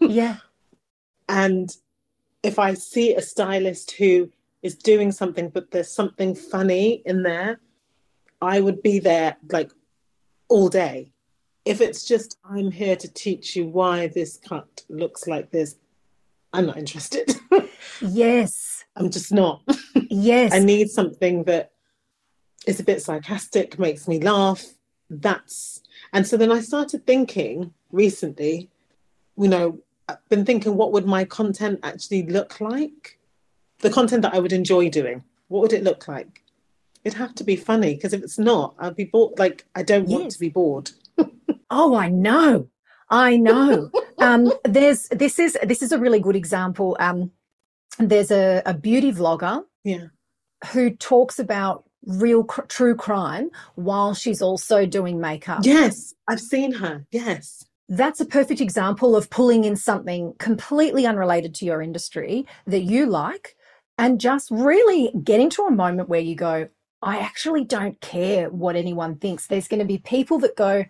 yeah. 0.00 0.38
And 1.30 1.70
if 2.42 2.58
I 2.58 2.74
see 2.74 3.14
a 3.14 3.22
stylist 3.22 3.92
who 3.92 4.30
is 4.62 4.76
doing 4.76 5.12
something, 5.12 5.48
but 5.48 5.70
there's 5.70 5.90
something 5.90 6.34
funny 6.34 7.02
in 7.04 7.22
there, 7.22 7.60
I 8.40 8.60
would 8.60 8.82
be 8.82 8.98
there 8.98 9.36
like 9.50 9.72
all 10.48 10.68
day. 10.68 11.12
If 11.64 11.80
it's 11.80 12.04
just 12.04 12.38
I'm 12.44 12.70
here 12.70 12.96
to 12.96 13.12
teach 13.12 13.56
you 13.56 13.66
why 13.66 14.06
this 14.08 14.38
cut 14.38 14.84
looks 14.88 15.26
like 15.26 15.50
this, 15.50 15.76
I'm 16.52 16.66
not 16.66 16.78
interested. 16.78 17.30
yes. 18.00 18.84
I'm 18.96 19.10
just 19.10 19.32
not. 19.32 19.62
Yes. 20.08 20.52
I 20.54 20.60
need 20.60 20.88
something 20.90 21.44
that 21.44 21.72
is 22.66 22.80
a 22.80 22.84
bit 22.84 23.02
sarcastic, 23.02 23.78
makes 23.78 24.08
me 24.08 24.20
laugh. 24.20 24.64
That's 25.10 25.82
and 26.12 26.26
so 26.26 26.36
then 26.36 26.52
I 26.52 26.60
started 26.60 27.06
thinking 27.06 27.72
recently, 27.90 28.70
you 29.36 29.48
know, 29.48 29.78
been 30.28 30.44
thinking 30.44 30.76
what 30.76 30.92
would 30.92 31.06
my 31.06 31.24
content 31.24 31.80
actually 31.82 32.24
look 32.24 32.60
like? 32.60 33.18
The 33.80 33.90
content 33.90 34.22
that 34.22 34.34
I 34.34 34.40
would 34.40 34.52
enjoy 34.52 34.90
doing. 34.90 35.24
What 35.48 35.62
would 35.62 35.72
it 35.72 35.84
look 35.84 36.08
like? 36.08 36.42
It'd 37.04 37.18
have 37.18 37.34
to 37.36 37.44
be 37.44 37.56
funny 37.56 37.94
because 37.94 38.12
if 38.12 38.22
it's 38.22 38.38
not, 38.38 38.74
I'd 38.78 38.96
be 38.96 39.04
bored. 39.04 39.38
Like 39.38 39.66
I 39.74 39.82
don't 39.82 40.08
yes. 40.08 40.18
want 40.18 40.30
to 40.32 40.40
be 40.40 40.48
bored. 40.48 40.90
oh, 41.70 41.94
I 41.94 42.08
know. 42.08 42.68
I 43.10 43.36
know. 43.36 43.90
um, 44.18 44.52
there's 44.64 45.08
this 45.08 45.38
is 45.38 45.56
this 45.62 45.82
is 45.82 45.92
a 45.92 45.98
really 45.98 46.20
good 46.20 46.36
example. 46.36 46.96
Um, 47.00 47.30
there's 47.98 48.30
a, 48.30 48.62
a 48.66 48.74
beauty 48.74 49.12
vlogger 49.12 49.64
yeah. 49.84 50.06
who 50.72 50.90
talks 50.90 51.38
about 51.38 51.84
real 52.06 52.44
cr- 52.44 52.62
true 52.62 52.94
crime 52.94 53.50
while 53.74 54.14
she's 54.14 54.42
also 54.42 54.86
doing 54.86 55.20
makeup. 55.20 55.60
Yes, 55.62 56.14
I've 56.26 56.40
seen 56.40 56.72
her. 56.72 57.06
Yes. 57.10 57.67
That's 57.88 58.20
a 58.20 58.26
perfect 58.26 58.60
example 58.60 59.16
of 59.16 59.30
pulling 59.30 59.64
in 59.64 59.76
something 59.76 60.34
completely 60.38 61.06
unrelated 61.06 61.54
to 61.56 61.64
your 61.64 61.80
industry 61.80 62.46
that 62.66 62.82
you 62.82 63.06
like 63.06 63.56
and 63.96 64.20
just 64.20 64.50
really 64.50 65.10
getting 65.24 65.50
to 65.50 65.62
a 65.62 65.70
moment 65.70 66.08
where 66.08 66.20
you 66.20 66.34
go, 66.34 66.68
I 67.00 67.18
actually 67.18 67.64
don't 67.64 68.00
care 68.00 68.50
what 68.50 68.76
anyone 68.76 69.16
thinks. 69.16 69.46
There's 69.46 69.68
going 69.68 69.80
to 69.80 69.86
be 69.86 69.98
people 69.98 70.38
that 70.40 70.56
go, 70.56 70.84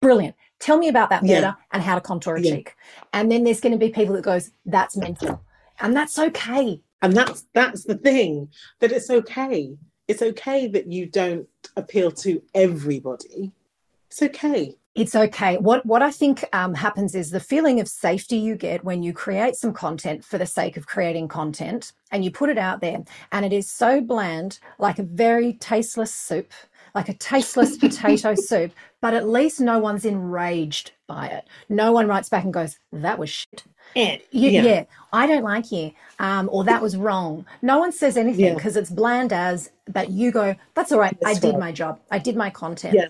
brilliant. 0.00 0.36
Tell 0.60 0.78
me 0.78 0.88
about 0.88 1.10
that 1.10 1.22
better 1.22 1.40
yeah. 1.40 1.54
and 1.72 1.82
how 1.82 1.94
to 1.94 2.00
contour 2.00 2.36
a 2.36 2.40
yeah. 2.40 2.56
cheek. 2.56 2.74
And 3.12 3.32
then 3.32 3.44
there's 3.44 3.60
going 3.60 3.72
to 3.72 3.78
be 3.78 3.88
people 3.88 4.14
that 4.14 4.24
goes, 4.24 4.50
that's 4.66 4.96
mental. 4.96 5.42
And 5.80 5.96
that's 5.96 6.18
okay. 6.18 6.82
And 7.00 7.16
that's 7.16 7.46
that's 7.52 7.82
the 7.84 7.96
thing 7.96 8.50
that 8.78 8.92
it's 8.92 9.10
okay 9.10 9.76
it's 10.08 10.22
okay 10.22 10.66
that 10.68 10.90
you 10.90 11.06
don't 11.06 11.48
appeal 11.76 12.10
to 12.10 12.42
everybody. 12.54 13.52
It's 14.10 14.22
okay. 14.22 14.76
It's 14.94 15.14
okay. 15.14 15.56
What 15.56 15.86
what 15.86 16.02
I 16.02 16.10
think 16.10 16.44
um, 16.52 16.74
happens 16.74 17.14
is 17.14 17.30
the 17.30 17.40
feeling 17.40 17.80
of 17.80 17.88
safety 17.88 18.36
you 18.36 18.56
get 18.56 18.84
when 18.84 19.02
you 19.02 19.14
create 19.14 19.56
some 19.56 19.72
content 19.72 20.22
for 20.22 20.36
the 20.36 20.46
sake 20.46 20.76
of 20.76 20.86
creating 20.86 21.28
content, 21.28 21.92
and 22.10 22.22
you 22.22 22.30
put 22.30 22.50
it 22.50 22.58
out 22.58 22.82
there, 22.82 23.02
and 23.32 23.46
it 23.46 23.54
is 23.54 23.70
so 23.70 24.02
bland, 24.02 24.58
like 24.78 24.98
a 24.98 25.02
very 25.02 25.54
tasteless 25.54 26.14
soup, 26.14 26.52
like 26.94 27.08
a 27.08 27.14
tasteless 27.14 27.76
potato 27.78 28.34
soup. 28.34 28.72
But 29.00 29.14
at 29.14 29.26
least 29.26 29.60
no 29.60 29.78
one's 29.78 30.04
enraged 30.04 30.92
by 31.06 31.26
it. 31.28 31.48
No 31.70 31.92
one 31.92 32.06
writes 32.06 32.28
back 32.28 32.44
and 32.44 32.52
goes, 32.52 32.78
"That 32.92 33.18
was 33.18 33.30
shit." 33.30 33.64
yeah. 34.30 34.62
yeah. 34.62 34.84
I 35.12 35.26
don't 35.26 35.42
like 35.42 35.72
you, 35.72 35.92
um, 36.18 36.48
or 36.52 36.64
that 36.64 36.82
was 36.82 36.96
wrong. 36.96 37.44
No 37.62 37.78
one 37.78 37.92
says 37.92 38.16
anything 38.16 38.54
because 38.54 38.76
yeah. 38.76 38.82
it's 38.82 38.90
bland 38.90 39.32
as 39.32 39.70
that 39.86 40.10
you 40.10 40.30
go, 40.30 40.54
that's 40.74 40.92
all 40.92 40.98
right. 40.98 41.16
That's 41.20 41.38
I 41.38 41.40
did 41.40 41.50
right. 41.52 41.60
my 41.60 41.72
job. 41.72 42.00
I 42.10 42.18
did 42.18 42.36
my 42.36 42.50
content. 42.50 42.94
Yeah. 42.94 43.08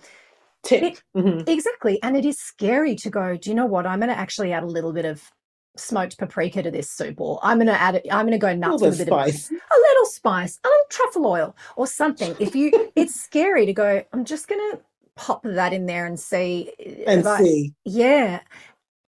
Tick. 0.62 1.02
mm-hmm. 1.16 1.48
Exactly. 1.48 2.02
And 2.02 2.16
it 2.16 2.24
is 2.24 2.38
scary 2.38 2.94
to 2.96 3.10
go, 3.10 3.36
do 3.36 3.50
you 3.50 3.56
know 3.56 3.66
what? 3.66 3.86
I'm 3.86 4.00
going 4.00 4.10
to 4.10 4.18
actually 4.18 4.52
add 4.52 4.62
a 4.62 4.66
little 4.66 4.92
bit 4.92 5.04
of 5.04 5.22
smoked 5.76 6.18
paprika 6.18 6.62
to 6.62 6.70
this 6.70 6.90
soup, 6.90 7.20
or 7.20 7.40
I'm 7.42 7.58
going 7.58 7.66
to 7.66 7.80
add 7.80 7.96
it, 7.96 8.06
I'm 8.10 8.26
going 8.26 8.32
to 8.32 8.38
go 8.38 8.54
nuts 8.54 8.82
with 8.82 8.94
a 8.94 8.98
bit 8.98 9.06
spice. 9.08 9.50
of 9.50 9.56
a 9.56 9.78
little 9.88 10.06
spice, 10.06 10.60
a 10.64 10.68
little 10.68 10.84
truffle 10.90 11.26
oil 11.26 11.56
or 11.76 11.86
something. 11.86 12.36
If 12.38 12.54
you, 12.54 12.90
it's 12.96 13.20
scary 13.20 13.66
to 13.66 13.72
go, 13.72 14.04
I'm 14.12 14.24
just 14.24 14.48
going 14.48 14.72
to 14.72 14.80
pop 15.16 15.42
that 15.44 15.72
in 15.72 15.86
there 15.86 16.06
and 16.06 16.18
see. 16.18 16.72
And 17.06 17.24
see. 17.24 17.72
I, 17.74 17.80
yeah 17.84 18.40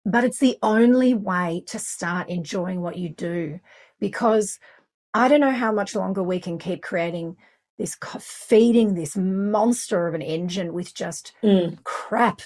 but 0.06 0.24
it's 0.24 0.40
the 0.40 0.58
only 0.62 1.14
way 1.14 1.64
to 1.68 1.80
start 1.80 2.30
enjoying 2.30 2.82
what 2.82 2.98
you 2.98 3.10
do 3.10 3.60
because 4.00 4.60
I 5.14 5.28
don't 5.28 5.40
know 5.40 5.52
how 5.52 5.72
much 5.72 5.96
longer 5.96 6.24
we 6.24 6.40
can 6.40 6.58
keep 6.58 6.82
creating 6.82 7.38
this 7.78 7.98
feeding 8.20 8.94
this 8.94 9.16
monster 9.16 10.08
of 10.08 10.14
an 10.14 10.22
engine 10.22 10.74
with 10.74 10.94
just 10.94 11.34
mm. 11.44 11.78
crap. 11.84 12.42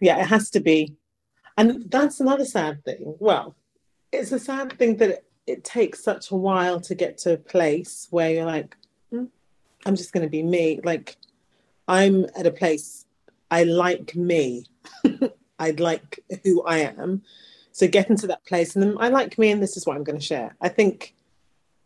yeah, 0.00 0.20
it 0.20 0.26
has 0.26 0.50
to 0.50 0.60
be. 0.60 0.96
And 1.56 1.88
that's 1.88 2.20
another 2.20 2.44
sad 2.44 2.84
thing. 2.84 3.14
Well, 3.18 3.54
it's 4.12 4.32
a 4.32 4.38
sad 4.38 4.76
thing 4.78 4.96
that 4.96 5.10
it, 5.10 5.26
it 5.46 5.64
takes 5.64 6.02
such 6.02 6.30
a 6.30 6.36
while 6.36 6.80
to 6.80 6.94
get 6.94 7.18
to 7.18 7.34
a 7.34 7.38
place 7.38 8.08
where 8.10 8.30
you're 8.30 8.44
like, 8.44 8.76
mm, 9.12 9.28
I'm 9.86 9.96
just 9.96 10.12
going 10.12 10.24
to 10.24 10.30
be 10.30 10.42
me. 10.42 10.80
Like, 10.82 11.16
I'm 11.86 12.26
at 12.36 12.46
a 12.46 12.50
place, 12.50 13.06
I 13.50 13.64
like 13.64 14.16
me. 14.16 14.66
I 15.58 15.70
like 15.72 16.20
who 16.42 16.62
I 16.64 16.78
am. 16.78 17.22
So 17.72 17.88
getting 17.88 18.16
to 18.18 18.26
that 18.28 18.44
place, 18.44 18.74
and 18.74 18.82
then 18.82 18.96
I 18.98 19.08
like 19.08 19.38
me, 19.38 19.50
and 19.50 19.62
this 19.62 19.76
is 19.76 19.86
what 19.86 19.96
I'm 19.96 20.04
going 20.04 20.18
to 20.18 20.24
share. 20.24 20.56
I 20.60 20.68
think 20.68 21.14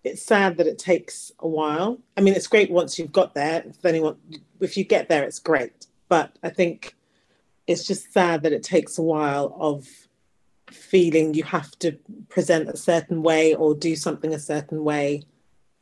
it's 0.05 0.23
sad 0.23 0.57
that 0.59 0.67
it 0.67 0.79
takes 0.79 1.33
a 1.41 1.49
while. 1.49 1.99
I 2.17 2.21
mean, 2.21 2.35
it's 2.35 2.47
great 2.47 2.71
once 2.71 2.99
you've 2.99 3.13
got 3.13 3.35
there. 3.35 3.65
If 3.67 3.85
anyone, 3.85 4.17
if 4.61 4.77
you 4.77 4.85
get 4.85 5.09
there, 5.09 5.25
it's 5.25 5.39
great. 5.39 5.87
But 6.09 6.37
I 6.43 6.49
think 6.51 6.95
it's 7.67 7.87
just 7.87 8.13
sad 8.13 8.43
that 8.43 8.53
it 8.53 8.63
takes 8.63 8.99
a 8.99 9.03
while 9.03 9.57
of 9.59 9.87
feeling 10.71 11.35
you 11.35 11.45
have 11.45 11.71
to 11.79 11.93
present 12.29 12.69
a 12.69 12.77
certain 12.77 13.23
way 13.23 13.55
or 13.55 13.75
do 13.75 13.97
something 13.97 14.35
a 14.35 14.39
certain 14.39 14.85
way 14.85 15.23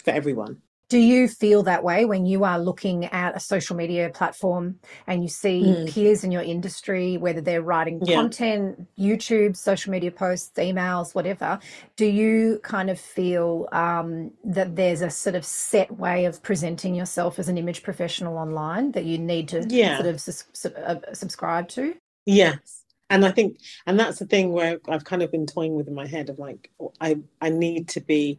for 0.02 0.10
everyone. 0.10 0.62
Do 0.88 0.98
you 0.98 1.26
feel 1.26 1.64
that 1.64 1.82
way 1.82 2.04
when 2.04 2.26
you 2.26 2.44
are 2.44 2.60
looking 2.60 3.06
at 3.06 3.36
a 3.36 3.40
social 3.40 3.74
media 3.74 4.08
platform 4.10 4.78
and 5.08 5.20
you 5.20 5.28
see 5.28 5.62
mm. 5.62 5.92
peers 5.92 6.22
in 6.22 6.30
your 6.30 6.42
industry, 6.42 7.16
whether 7.16 7.40
they're 7.40 7.62
writing 7.62 8.00
yeah. 8.04 8.16
content, 8.16 8.86
YouTube, 8.96 9.56
social 9.56 9.90
media 9.90 10.12
posts, 10.12 10.52
emails, 10.56 11.12
whatever? 11.12 11.58
Do 11.96 12.06
you 12.06 12.60
kind 12.62 12.88
of 12.88 13.00
feel 13.00 13.68
um, 13.72 14.30
that 14.44 14.76
there's 14.76 15.02
a 15.02 15.10
sort 15.10 15.34
of 15.34 15.44
set 15.44 15.90
way 15.96 16.24
of 16.24 16.40
presenting 16.42 16.94
yourself 16.94 17.40
as 17.40 17.48
an 17.48 17.58
image 17.58 17.82
professional 17.82 18.38
online 18.38 18.92
that 18.92 19.04
you 19.04 19.18
need 19.18 19.48
to 19.48 19.66
yeah. 19.68 19.96
sort 19.96 20.06
of 20.06 20.20
su- 20.20 20.68
uh, 20.68 21.00
subscribe 21.12 21.68
to? 21.70 21.96
Yes. 22.26 22.84
And 23.10 23.24
I 23.24 23.32
think, 23.32 23.58
and 23.86 23.98
that's 23.98 24.20
the 24.20 24.26
thing 24.26 24.52
where 24.52 24.78
I've 24.88 25.04
kind 25.04 25.22
of 25.22 25.32
been 25.32 25.46
toying 25.46 25.74
with 25.74 25.88
in 25.88 25.94
my 25.94 26.06
head 26.06 26.28
of 26.28 26.38
like, 26.38 26.70
I, 27.00 27.18
I 27.40 27.50
need 27.50 27.88
to 27.88 28.00
be 28.00 28.38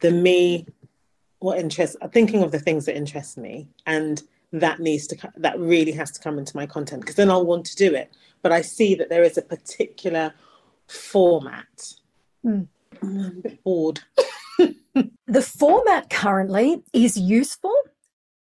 the 0.00 0.10
me 0.10 0.66
what 1.42 1.58
interests 1.58 1.96
thinking 2.12 2.42
of 2.42 2.52
the 2.52 2.58
things 2.58 2.86
that 2.86 2.96
interest 2.96 3.38
me 3.38 3.68
and 3.86 4.22
that 4.52 4.80
needs 4.80 5.06
to 5.06 5.32
that 5.36 5.58
really 5.58 5.92
has 5.92 6.10
to 6.10 6.20
come 6.20 6.38
into 6.38 6.56
my 6.56 6.66
content 6.66 7.00
because 7.00 7.16
then 7.16 7.30
I'll 7.30 7.46
want 7.46 7.66
to 7.66 7.76
do 7.76 7.94
it. 7.94 8.12
But 8.42 8.52
I 8.52 8.60
see 8.60 8.94
that 8.96 9.08
there 9.08 9.22
is 9.22 9.38
a 9.38 9.42
particular 9.42 10.34
format. 10.88 11.94
Mm. 12.44 12.68
I'm 13.02 13.20
a 13.20 13.30
bit 13.30 13.64
bored. 13.64 14.00
The 15.26 15.40
format 15.40 16.10
currently 16.10 16.82
is 16.92 17.16
useful 17.18 17.74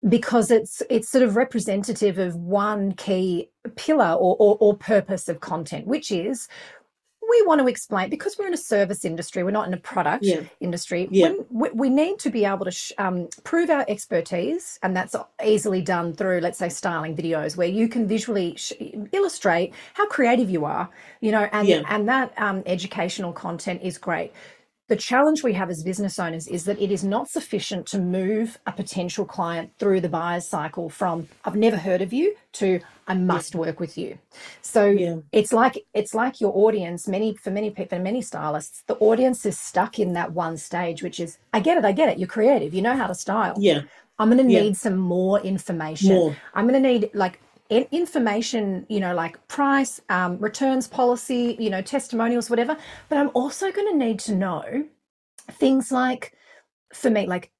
because 0.07 0.49
it's 0.49 0.81
it's 0.89 1.10
sort 1.10 1.23
of 1.23 1.36
representative 1.36 2.17
of 2.17 2.36
one 2.36 2.93
key 2.93 3.49
pillar 3.75 4.13
or, 4.13 4.38
or, 4.39 4.57
or 4.62 4.77
purpose 4.77 5.27
of 5.27 5.41
content 5.41 5.88
which 5.88 6.12
is 6.12 6.47
we 7.30 7.44
want 7.46 7.62
to 7.62 7.68
explain 7.68 8.10
because 8.10 8.38
we're 8.38 8.48
in 8.48 8.54
a 8.54 8.58
service 8.58 9.06
industry, 9.06 9.44
we're 9.44 9.52
not 9.52 9.68
in 9.68 9.74
a 9.74 9.78
product 9.78 10.24
yeah. 10.24 10.42
industry. 10.60 11.08
Yeah. 11.12 11.34
We, 11.50 11.70
we, 11.72 11.90
need 11.90 12.20
to 12.20 12.30
be 12.30 12.46
able 12.46 12.66
to 12.66 12.72
sh- 12.72 12.92
um, 12.98 13.28
prove 13.44 13.70
our 13.70 13.86
expertise, 13.88 14.80
and 14.84 14.96
that's 14.96 15.16
easily 15.44 15.82
done 15.82 16.13
through, 16.13 16.40
let's 16.42 16.60
say, 16.60 16.70
styling 16.70 17.16
videos, 17.16 17.58
where 17.58 17.68
you 17.68 17.88
can 17.88 18.08
visually 18.08 18.56
sh- 18.56 18.74
illustrate 19.12 19.74
how 19.94 20.08
creative 20.08 20.50
you 20.50 20.66
are, 20.66 20.90
you 21.22 21.32
know, 21.32 21.50
and 21.52 21.68
yeah. 21.68 21.84
and 21.90 22.08
that 22.08 22.34
um, 22.38 22.63
educational 22.66 23.34
content 23.34 23.82
is 23.84 23.98
great. 23.98 24.32
The 24.88 24.95
challenge 24.95 25.43
we 25.43 25.54
have 25.54 25.69
as 25.69 25.84
business 25.84 26.17
owners 26.17 26.47
is 26.47 26.63
that 26.65 26.82
it 26.82 26.91
is 26.91 27.04
not 27.04 27.30
sufficient 27.30 27.86
to 27.88 28.00
move 28.00 28.58
a 28.65 28.71
potential 28.71 29.26
client 29.26 29.71
through 29.80 30.02
the 30.02 30.10
buyer's 30.10 30.47
cycle 30.47 30.89
from 30.89 31.28
I've 31.43 31.56
never 31.56 31.78
heard 31.78 32.02
of 32.02 32.13
you 32.13 32.36
to 32.54 32.80
I 33.08 33.13
must 33.13 33.54
yeah. 33.54 33.60
work 33.62 33.80
with 33.80 33.97
you. 33.97 34.17
So 34.62 34.86
yeah. 34.86 35.17
it's 35.32 35.52
like 35.52 35.86
it's 35.93 36.13
like 36.13 36.39
your 36.39 36.52
audience. 36.56 37.08
Many 37.08 37.36
for 37.36 37.52
many 37.52 37.69
people, 37.69 38.00
many 38.00 38.21
stylists, 38.21 38.84
the 38.88 38.95
audience 38.95 39.45
is 39.45 39.60
stuck 39.60 40.00
in 40.00 40.13
that 40.13 40.32
one 40.32 40.58
stage, 40.58 41.04
which 41.04 41.19
is 41.19 41.38
I 41.54 41.60
get 41.60 41.78
it, 41.78 41.86
I 41.86 41.91
get 41.91 42.10
it. 42.10 42.17
You're 42.17 42.28
creative, 42.28 42.73
you 42.73 42.82
know 42.82 42.95
how 42.95 43.08
to 43.08 43.15
style. 43.15 43.56
Yeah, 43.58 43.82
I'm 44.19 44.30
going 44.30 44.39
to 44.39 44.43
need 44.43 44.67
yeah. 44.67 44.73
some 44.73 44.97
more 44.97 45.39
information. 45.41 46.15
More. 46.15 46.36
I'm 46.54 46.67
going 46.67 46.82
to 46.82 46.88
need 46.88 47.10
like 47.13 47.39
information, 47.69 48.86
you 48.89 48.99
know, 48.99 49.13
like 49.13 49.45
price, 49.47 49.99
um, 50.10 50.38
returns 50.38 50.88
policy, 50.88 51.56
you 51.60 51.69
know, 51.69 51.82
testimonials, 51.82 52.49
whatever. 52.49 52.77
But 53.10 53.17
I'm 53.17 53.32
also 53.34 53.71
going 53.71 53.91
to 53.91 53.97
need 53.97 54.19
to 54.21 54.36
know 54.36 54.86
things 55.51 55.91
like, 55.91 56.34
for 56.93 57.10
me, 57.10 57.27
like, 57.27 57.51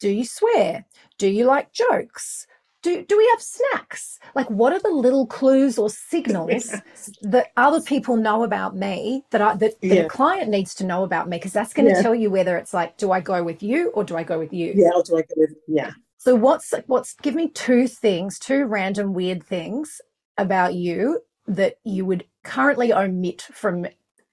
do 0.00 0.10
you 0.10 0.24
swear? 0.24 0.84
Do 1.18 1.28
you 1.28 1.44
like 1.44 1.72
jokes? 1.72 2.46
Do, 2.82 3.04
do 3.04 3.18
we 3.18 3.28
have 3.32 3.42
snacks? 3.42 4.20
Like, 4.36 4.48
what 4.48 4.72
are 4.72 4.78
the 4.78 4.90
little 4.90 5.26
clues 5.26 5.78
or 5.78 5.90
signals 5.90 6.50
yes. 6.50 7.10
that 7.22 7.48
other 7.56 7.80
people 7.80 8.16
know 8.16 8.44
about 8.44 8.76
me 8.76 9.24
that 9.30 9.42
I, 9.42 9.56
that, 9.56 9.80
that 9.80 9.86
yeah. 9.86 10.02
a 10.02 10.08
client 10.08 10.48
needs 10.48 10.74
to 10.76 10.84
know 10.84 11.02
about 11.02 11.28
me? 11.28 11.38
Because 11.38 11.52
that's 11.52 11.74
going 11.74 11.88
to 11.88 11.94
yeah. 11.94 12.02
tell 12.02 12.14
you 12.14 12.30
whether 12.30 12.56
it's 12.56 12.72
like, 12.72 12.96
do 12.96 13.10
I 13.10 13.20
go 13.20 13.42
with 13.42 13.62
you 13.62 13.90
or 13.90 14.04
do 14.04 14.16
I 14.16 14.22
go 14.22 14.38
with 14.38 14.52
you? 14.52 14.72
Yeah, 14.76 14.90
or 14.94 15.02
do 15.02 15.16
I 15.16 15.22
go 15.22 15.34
with 15.36 15.54
yeah. 15.66 15.90
So 16.18 16.34
what's 16.34 16.74
what's 16.86 17.14
give 17.14 17.36
me 17.36 17.48
two 17.48 17.86
things, 17.86 18.38
two 18.40 18.66
random 18.66 19.14
weird 19.14 19.44
things 19.44 20.00
about 20.36 20.74
you 20.74 21.20
that 21.46 21.76
you 21.84 22.04
would 22.04 22.24
currently 22.42 22.92
omit 22.92 23.42
from 23.52 23.86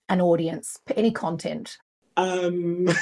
an 0.10 0.20
audience, 0.20 0.80
any 0.96 1.12
content? 1.12 1.78
Um 2.18 2.88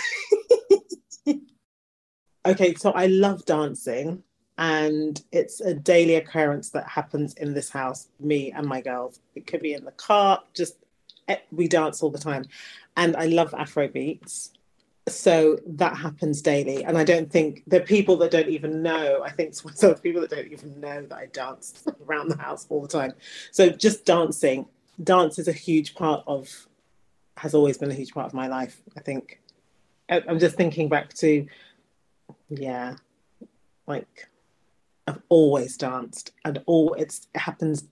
Okay, 2.46 2.74
so 2.74 2.92
I 2.92 3.06
love 3.06 3.46
dancing 3.46 4.22
and 4.58 5.22
it's 5.32 5.62
a 5.62 5.74
daily 5.74 6.16
occurrence 6.16 6.72
that 6.72 6.86
happens 6.90 7.34
in 7.36 7.54
this 7.54 7.70
house, 7.70 8.10
me 8.20 8.52
and 8.52 8.68
my 8.68 8.82
girls. 8.82 9.22
It 9.34 9.48
could 9.48 9.62
be 9.62 9.74
in 9.74 9.86
the 9.86 9.92
car, 9.92 10.44
just 10.54 10.76
eh, 11.30 11.38
we 11.54 11.70
dance 11.70 12.04
all 12.04 12.12
the 12.12 12.20
time. 12.20 12.44
And 12.98 13.16
I 13.16 13.28
love 13.28 13.54
Afro 13.54 13.88
beats 13.88 14.52
so 15.08 15.60
that 15.66 15.98
happens 15.98 16.42
daily 16.42 16.84
and 16.86 16.98
i 16.98 17.04
don't 17.04 17.30
think 17.30 17.62
there 17.68 17.82
are 17.82 17.86
people 17.86 18.16
that 18.16 18.32
don't 18.32 18.48
even 18.48 18.82
know 18.82 19.22
i 19.24 19.30
think 19.30 19.54
some 19.54 19.96
people 19.96 20.22
that 20.22 20.30
don't 20.30 20.52
even 20.52 20.80
know 20.80 21.02
that 21.02 21.18
i 21.18 21.26
dance 21.28 21.84
around 22.08 22.30
the 22.30 22.38
house 22.38 22.66
all 22.70 22.82
the 22.82 22.88
time. 22.88 23.14
So 23.52 23.70
just 23.70 24.06
dancing 24.06 24.66
dance 25.04 25.40
is 25.40 25.48
a 25.48 25.54
huge 25.54 25.96
part 25.96 26.24
of 26.26 26.68
has 27.38 27.54
always 27.54 27.78
been 27.78 27.92
a 27.92 27.96
huge 27.96 28.14
part 28.14 28.28
of 28.28 28.34
my 28.34 28.48
life 28.48 28.82
i 28.96 29.02
think. 29.02 29.40
I'm 30.10 30.40
just 30.40 30.56
thinking 30.56 30.90
back 30.90 31.14
to 31.16 31.48
yeah 32.50 32.96
like 33.88 34.30
i've 35.08 35.22
always 35.30 35.76
danced 35.76 36.32
and 36.46 36.62
all 36.66 36.94
it's 36.94 37.28
it 37.34 37.40
happens 37.40 37.86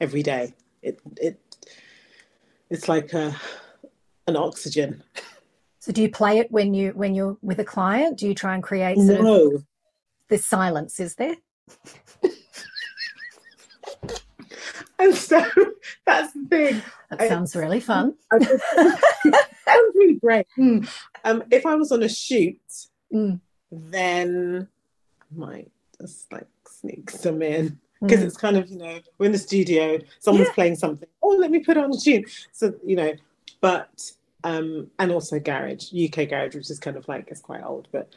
every 0.00 0.22
day. 0.22 0.54
It 0.82 1.00
it 1.16 1.40
it's 2.70 2.88
like 2.88 3.12
a 3.12 3.36
an 4.26 4.36
oxygen 4.36 5.02
So 5.80 5.92
do 5.92 6.02
you 6.02 6.10
play 6.10 6.38
it 6.38 6.50
when 6.50 6.74
you 6.74 6.90
when 6.90 7.14
you're 7.14 7.38
with 7.40 7.60
a 7.60 7.64
client? 7.64 8.18
Do 8.18 8.26
you 8.26 8.34
try 8.34 8.54
and 8.54 8.62
create 8.62 8.96
sort 8.98 9.22
no. 9.22 9.54
of 9.54 9.64
this 10.28 10.44
silence? 10.44 10.98
Is 10.98 11.14
there? 11.14 11.36
and 14.98 15.14
so 15.14 15.44
that's 16.04 16.32
the 16.32 16.46
thing. 16.50 16.82
That 17.10 17.28
sounds 17.28 17.54
really 17.54 17.80
fun. 17.80 18.14
sounds 18.32 19.00
really 19.94 20.14
great. 20.14 20.46
Mm. 20.58 20.88
Um, 21.24 21.44
if 21.50 21.64
I 21.64 21.74
was 21.76 21.92
on 21.92 22.02
a 22.02 22.08
shoot, 22.08 22.60
mm. 23.12 23.40
then 23.70 24.68
I 25.20 25.38
might 25.38 25.70
just 26.00 26.32
like 26.32 26.48
sneak 26.66 27.10
some 27.10 27.40
in 27.42 27.78
because 28.00 28.20
mm. 28.20 28.24
it's 28.24 28.36
kind 28.36 28.56
of 28.56 28.68
you 28.68 28.78
know 28.78 28.98
we're 29.18 29.26
in 29.26 29.32
the 29.32 29.38
studio, 29.38 29.98
someone's 30.18 30.48
yeah. 30.48 30.54
playing 30.54 30.76
something. 30.76 31.08
Oh, 31.22 31.36
let 31.38 31.50
me 31.50 31.60
put 31.60 31.76
on 31.76 31.92
a 31.92 31.96
tune. 31.96 32.24
So 32.52 32.74
you 32.84 32.96
know, 32.96 33.12
but 33.60 34.12
um, 34.44 34.90
and 34.98 35.10
also 35.10 35.38
garage, 35.38 35.92
UK 35.92 36.28
garage, 36.28 36.54
which 36.54 36.70
is 36.70 36.78
kind 36.78 36.96
of 36.96 37.08
like 37.08 37.28
it's 37.28 37.40
quite 37.40 37.64
old, 37.64 37.88
but 37.92 38.12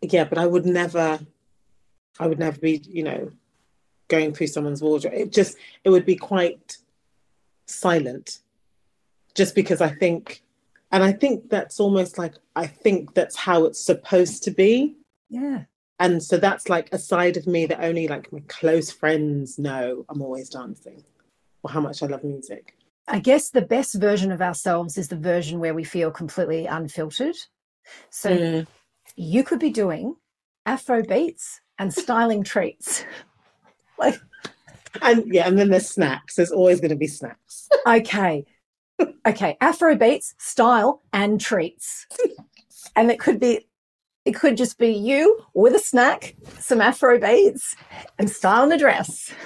yeah, 0.00 0.24
but 0.24 0.38
I 0.38 0.46
would 0.46 0.66
never, 0.66 1.20
I 2.18 2.26
would 2.26 2.38
never 2.38 2.58
be, 2.58 2.82
you 2.88 3.02
know, 3.02 3.30
going 4.08 4.34
through 4.34 4.48
someone's 4.48 4.82
wardrobe. 4.82 5.14
It 5.14 5.32
just, 5.32 5.56
it 5.84 5.90
would 5.90 6.06
be 6.06 6.16
quite 6.16 6.76
silent, 7.66 8.38
just 9.34 9.54
because 9.54 9.80
I 9.80 9.88
think, 9.88 10.42
and 10.90 11.02
I 11.02 11.12
think 11.12 11.48
that's 11.48 11.80
almost 11.80 12.18
like 12.18 12.34
I 12.54 12.66
think 12.66 13.14
that's 13.14 13.36
how 13.36 13.64
it's 13.64 13.80
supposed 13.80 14.42
to 14.44 14.50
be. 14.50 14.96
Yeah. 15.30 15.64
And 15.98 16.22
so 16.22 16.36
that's 16.36 16.68
like 16.68 16.92
a 16.92 16.98
side 16.98 17.36
of 17.36 17.46
me 17.46 17.64
that 17.66 17.82
only 17.82 18.08
like 18.08 18.32
my 18.32 18.42
close 18.48 18.90
friends 18.90 19.58
know 19.58 20.04
I'm 20.08 20.20
always 20.20 20.50
dancing 20.50 21.04
or 21.62 21.70
how 21.70 21.80
much 21.80 22.02
I 22.02 22.06
love 22.06 22.24
music. 22.24 22.76
I 23.08 23.18
guess 23.18 23.50
the 23.50 23.62
best 23.62 23.94
version 23.94 24.30
of 24.32 24.40
ourselves 24.40 24.96
is 24.96 25.08
the 25.08 25.16
version 25.16 25.58
where 25.58 25.74
we 25.74 25.84
feel 25.84 26.10
completely 26.10 26.66
unfiltered. 26.66 27.36
So 28.10 28.30
mm. 28.30 28.66
you 29.16 29.42
could 29.42 29.58
be 29.58 29.70
doing 29.70 30.14
Afro 30.66 31.02
beats 31.02 31.60
and 31.78 31.92
styling 31.92 32.44
treats. 32.44 33.04
like 33.98 34.20
and 35.00 35.24
yeah, 35.32 35.48
and 35.48 35.58
then 35.58 35.70
there's 35.70 35.88
snacks. 35.88 36.36
There's 36.36 36.52
always 36.52 36.80
going 36.80 36.90
to 36.90 36.96
be 36.96 37.06
snacks. 37.06 37.68
okay. 37.86 38.44
Okay. 39.26 39.56
Afro 39.60 39.96
beats, 39.96 40.34
style, 40.38 41.02
and 41.12 41.40
treats. 41.40 42.06
and 42.94 43.10
it 43.10 43.18
could 43.18 43.40
be 43.40 43.66
It 44.24 44.32
could 44.32 44.56
just 44.56 44.78
be 44.78 44.90
you 44.90 45.40
with 45.54 45.74
a 45.74 45.78
snack, 45.78 46.36
some 46.58 46.80
Afro 46.80 47.18
beats 47.18 47.74
and 48.18 48.30
style 48.30 48.64
in 48.64 48.72
a 48.72 48.78
dress. 48.78 49.32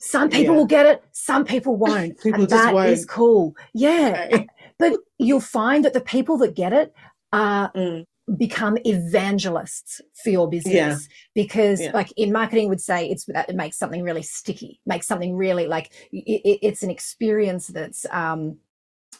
some 0.00 0.28
people 0.30 0.54
Yeah. 0.54 0.58
will 0.58 0.66
get 0.66 0.86
it, 0.86 1.02
some 1.12 1.44
people 1.44 1.76
won't. 1.76 2.18
People 2.20 2.40
and 2.42 2.50
that 2.50 2.74
is 2.86 3.00
won't. 3.00 3.08
cool. 3.08 3.54
Yeah. 3.74 4.28
Okay. 4.32 4.46
But 4.78 4.94
you'll 5.18 5.40
find 5.40 5.84
that 5.84 5.92
the 5.92 6.00
people 6.00 6.38
that 6.38 6.56
get 6.56 6.72
it 6.72 6.92
are 7.32 7.70
Mm, 7.74 8.04
become 8.38 8.78
evangelists 8.84 10.00
for 10.22 10.30
your 10.30 10.48
business 10.48 10.72
Yeah. 10.74 10.96
because 11.34 11.80
Yeah. 11.80 11.90
like 11.92 12.12
in 12.16 12.32
marketing 12.32 12.68
would 12.68 12.80
say 12.80 13.08
it's 13.08 13.24
that 13.26 13.48
it 13.48 13.56
makes 13.56 13.76
something 13.76 14.02
really 14.02 14.22
sticky 14.22 14.80
makes 14.86 15.06
something 15.06 15.36
really 15.36 15.66
like 15.66 15.90
it- 16.12 16.58
it's 16.62 16.82
an 16.82 16.90
experience 16.90 17.66
that's 17.68 18.06
um 18.12 18.56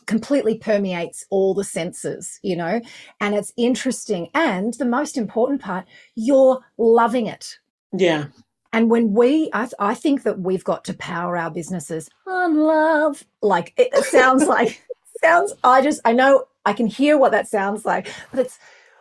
completely 0.07 0.57
permeates 0.59 1.25
all 1.31 1.55
the 1.55 1.65
senses 1.65 2.39
you 2.43 2.55
know 2.57 2.81
and 3.21 3.35
it's 3.35 3.53
interesting 3.57 4.29
and 4.35 4.75
the 4.75 4.85
most 4.85 5.17
important 5.17 5.61
part 5.61 5.85
you're 6.15 6.61
loving 6.79 7.27
it 7.27 7.59
yeah. 7.93 8.27
And 8.73 8.91
when 8.91 9.13
we, 9.15 9.51
I, 9.53 9.69
I 9.79 9.95
think 9.95 10.23
that 10.23 10.41
we've 10.41 10.65
got 10.65 10.85
to 10.87 10.95
power 10.95 11.37
our 11.37 11.51
businesses 11.51 12.09
on 12.27 12.57
love. 12.59 13.25
Like 13.43 13.73
it, 13.77 13.89
it 13.93 14.05
sounds 14.05 14.47
like, 14.47 14.83
sounds, 15.23 15.55
I 15.65 15.83
just, 15.83 16.01
I 16.05 16.13
know 16.13 16.45
I 16.65 16.73
can 16.73 16.87
hear 16.87 17.19
what 17.19 17.33
that 17.33 17.49
sounds 17.49 17.85
like, 17.85 18.09
but 18.31 18.41
it's, 18.41 18.59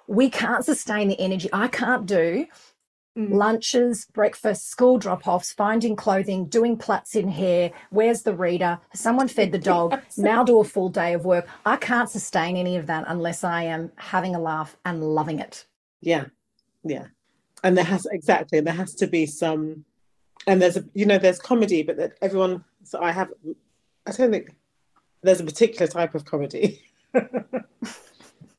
we 0.07 0.29
can't 0.29 0.65
sustain 0.65 1.07
the 1.07 1.19
energy. 1.19 1.49
I 1.53 1.67
can't 1.67 2.05
do 2.05 2.47
Mm. 3.17 3.33
lunches, 3.33 4.05
breakfast, 4.13 4.69
school 4.69 4.97
drop 4.97 5.27
offs, 5.27 5.51
finding 5.51 5.95
clothing, 5.95 6.45
doing 6.45 6.77
plaits 6.77 7.15
in 7.15 7.27
hair. 7.27 7.71
Where's 7.89 8.21
the 8.21 8.33
reader? 8.33 8.79
Someone 8.93 9.27
fed 9.27 9.51
the 9.51 9.57
dog. 9.57 9.99
now 10.17 10.43
do 10.43 10.59
a 10.59 10.63
full 10.63 10.89
day 10.89 11.13
of 11.13 11.25
work. 11.25 11.47
I 11.65 11.75
can't 11.75 12.09
sustain 12.09 12.55
any 12.55 12.77
of 12.77 12.85
that 12.85 13.05
unless 13.07 13.43
I 13.43 13.63
am 13.63 13.91
having 13.97 14.35
a 14.35 14.39
laugh 14.39 14.77
and 14.85 15.03
loving 15.03 15.39
it. 15.39 15.65
Yeah, 16.01 16.25
yeah. 16.83 17.07
And 17.63 17.77
there 17.77 17.85
has 17.85 18.05
exactly 18.05 18.57
and 18.57 18.67
there 18.67 18.73
has 18.73 18.95
to 18.95 19.07
be 19.07 19.25
some, 19.25 19.85
and 20.47 20.61
there's 20.61 20.77
a 20.77 20.85
you 20.93 21.05
know 21.05 21.17
there's 21.17 21.39
comedy, 21.39 21.83
but 21.83 21.97
that 21.97 22.13
everyone. 22.21 22.63
So 22.83 23.01
I 23.01 23.11
have, 23.11 23.29
I 24.07 24.11
don't 24.11 24.31
think 24.31 24.55
there's 25.21 25.41
a 25.41 25.43
particular 25.43 25.87
type 25.87 26.15
of 26.15 26.25
comedy. 26.25 26.81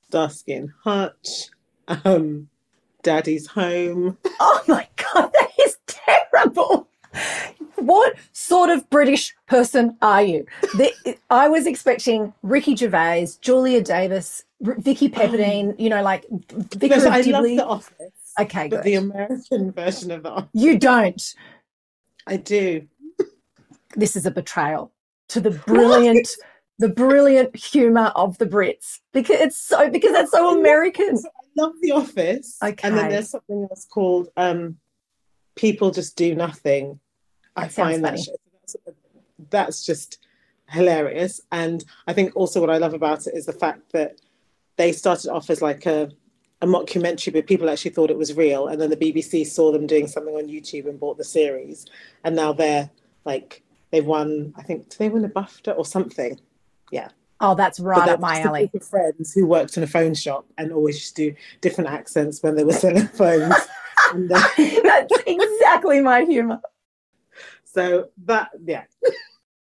Starsky 0.09 0.53
and 0.55 0.70
Hutch, 0.84 1.51
um, 2.05 2.48
Daddy's 3.03 3.46
Home. 3.48 4.18
Oh 4.40 4.62
my 4.68 4.86
God, 4.96 5.32
that 5.32 5.51
is 5.64 5.76
terrible. 5.86 6.88
What 7.76 8.14
sort 8.32 8.70
of 8.70 8.88
British 8.90 9.34
person 9.46 9.96
are 10.03 10.22
you? 10.22 10.46
The, 10.76 10.92
I 11.30 11.48
was 11.48 11.66
expecting 11.66 12.34
Ricky 12.42 12.76
Gervais, 12.76 13.28
Julia 13.40 13.80
Davis, 13.82 14.44
R- 14.66 14.76
Vicky 14.78 15.09
Pepperdine, 15.09 15.78
you 15.78 15.88
know, 15.88 16.03
like 16.03 16.26
Vicar 16.28 16.96
No, 16.96 17.03
so 17.03 17.11
I 17.11 17.20
love 17.22 17.44
The 17.44 17.64
Office, 17.64 18.12
okay, 18.43 18.68
but 18.68 18.76
good. 18.76 18.84
the 18.84 18.95
American 18.95 19.72
version 19.76 20.11
of 20.11 20.22
The 20.22 20.30
Office. 20.30 20.51
you 20.53 20.78
don't. 20.78 21.34
I 22.26 22.36
do. 22.36 22.86
This 23.97 24.14
is 24.16 24.26
a 24.26 24.30
betrayal 24.30 24.93
to 25.30 25.41
the 25.41 25.51
brilliant, 25.51 26.28
the 26.78 26.88
brilliant 26.88 27.57
humor 27.57 28.12
of 28.14 28.38
the 28.38 28.47
Brits 28.47 28.99
because 29.12 29.41
it's 29.41 29.59
so 29.59 29.91
because 29.91 30.12
that's 30.12 30.30
so 30.30 30.59
American. 30.59 31.16
I 31.16 31.62
love 31.62 31.72
The 31.80 31.93
Office. 31.93 32.57
Okay, 32.62 32.88
And 32.88 32.97
then 32.97 33.11
there's 33.11 33.30
something 33.30 33.66
else 33.68 33.86
called 33.91 34.28
um, 34.36 34.78
People 35.57 35.91
Just 35.91 36.16
Do 36.16 36.34
Nothing. 36.34 37.01
I 37.57 37.62
That 37.62 37.72
sounds 37.72 37.93
find 37.93 38.05
that 38.05 38.12
that's, 38.12 38.76
that's 39.51 39.84
just 39.84 40.18
hilarious. 40.68 41.41
And 41.51 41.84
I 42.07 42.12
think 42.12 42.36
also 42.36 42.61
what 42.61 42.70
I 42.70 42.78
love 42.78 42.95
about 42.95 43.26
it 43.26 43.34
is 43.34 43.47
the 43.47 43.53
fact 43.53 43.93
that 43.93 44.20
they 44.76 44.93
started 44.93 45.30
off 45.30 45.51
as 45.51 45.61
like 45.61 45.84
a, 45.86 46.11
a 46.62 46.66
mockumentary, 46.66 47.32
but 47.32 47.46
people 47.46 47.70
actually 47.70 47.92
thought 47.92 48.11
it 48.11 48.18
was 48.18 48.36
real. 48.36 48.68
And 48.68 48.80
then 48.80 48.90
the 48.90 48.96
BBC 48.96 49.46
saw 49.46 49.72
them 49.72 49.86
doing 49.86 50.06
something 50.06 50.34
on 50.34 50.48
YouTube 50.48 50.88
and 50.88 51.00
bought 51.00 51.18
the 51.18 51.24
series. 51.24 51.86
And 52.24 52.36
now 52.36 52.52
they're 52.52 52.90
like, 53.24 53.62
they've 53.90 54.04
won, 54.04 54.52
I 54.56 54.62
think, 54.62 54.88
did 54.90 54.98
they 54.98 55.08
win 55.08 55.24
a 55.24 55.28
BAFTA 55.28 55.76
or 55.76 55.84
something? 55.84 56.38
Yeah. 56.90 57.08
Oh, 57.40 57.54
that's 57.54 57.80
right 57.80 58.08
up 58.08 58.20
my 58.20 58.40
alley. 58.42 58.66
group 58.66 58.82
of 58.82 58.88
friends 58.88 59.32
who 59.32 59.46
worked 59.46 59.76
in 59.78 59.82
a 59.82 59.86
phone 59.86 60.12
shop 60.14 60.44
and 60.58 60.72
always 60.72 60.96
used 60.96 61.16
to 61.16 61.30
do 61.30 61.36
different 61.62 61.88
accents 61.88 62.42
when 62.42 62.54
they 62.56 62.64
were 62.64 62.72
selling 62.72 63.06
phones. 63.14 63.54
and, 64.12 64.30
uh, 64.30 64.40
that's 64.82 65.14
exactly 65.26 66.00
my 66.00 66.22
humor. 66.24 66.61
so 67.64 68.08
that, 68.26 68.50
yeah, 68.62 68.84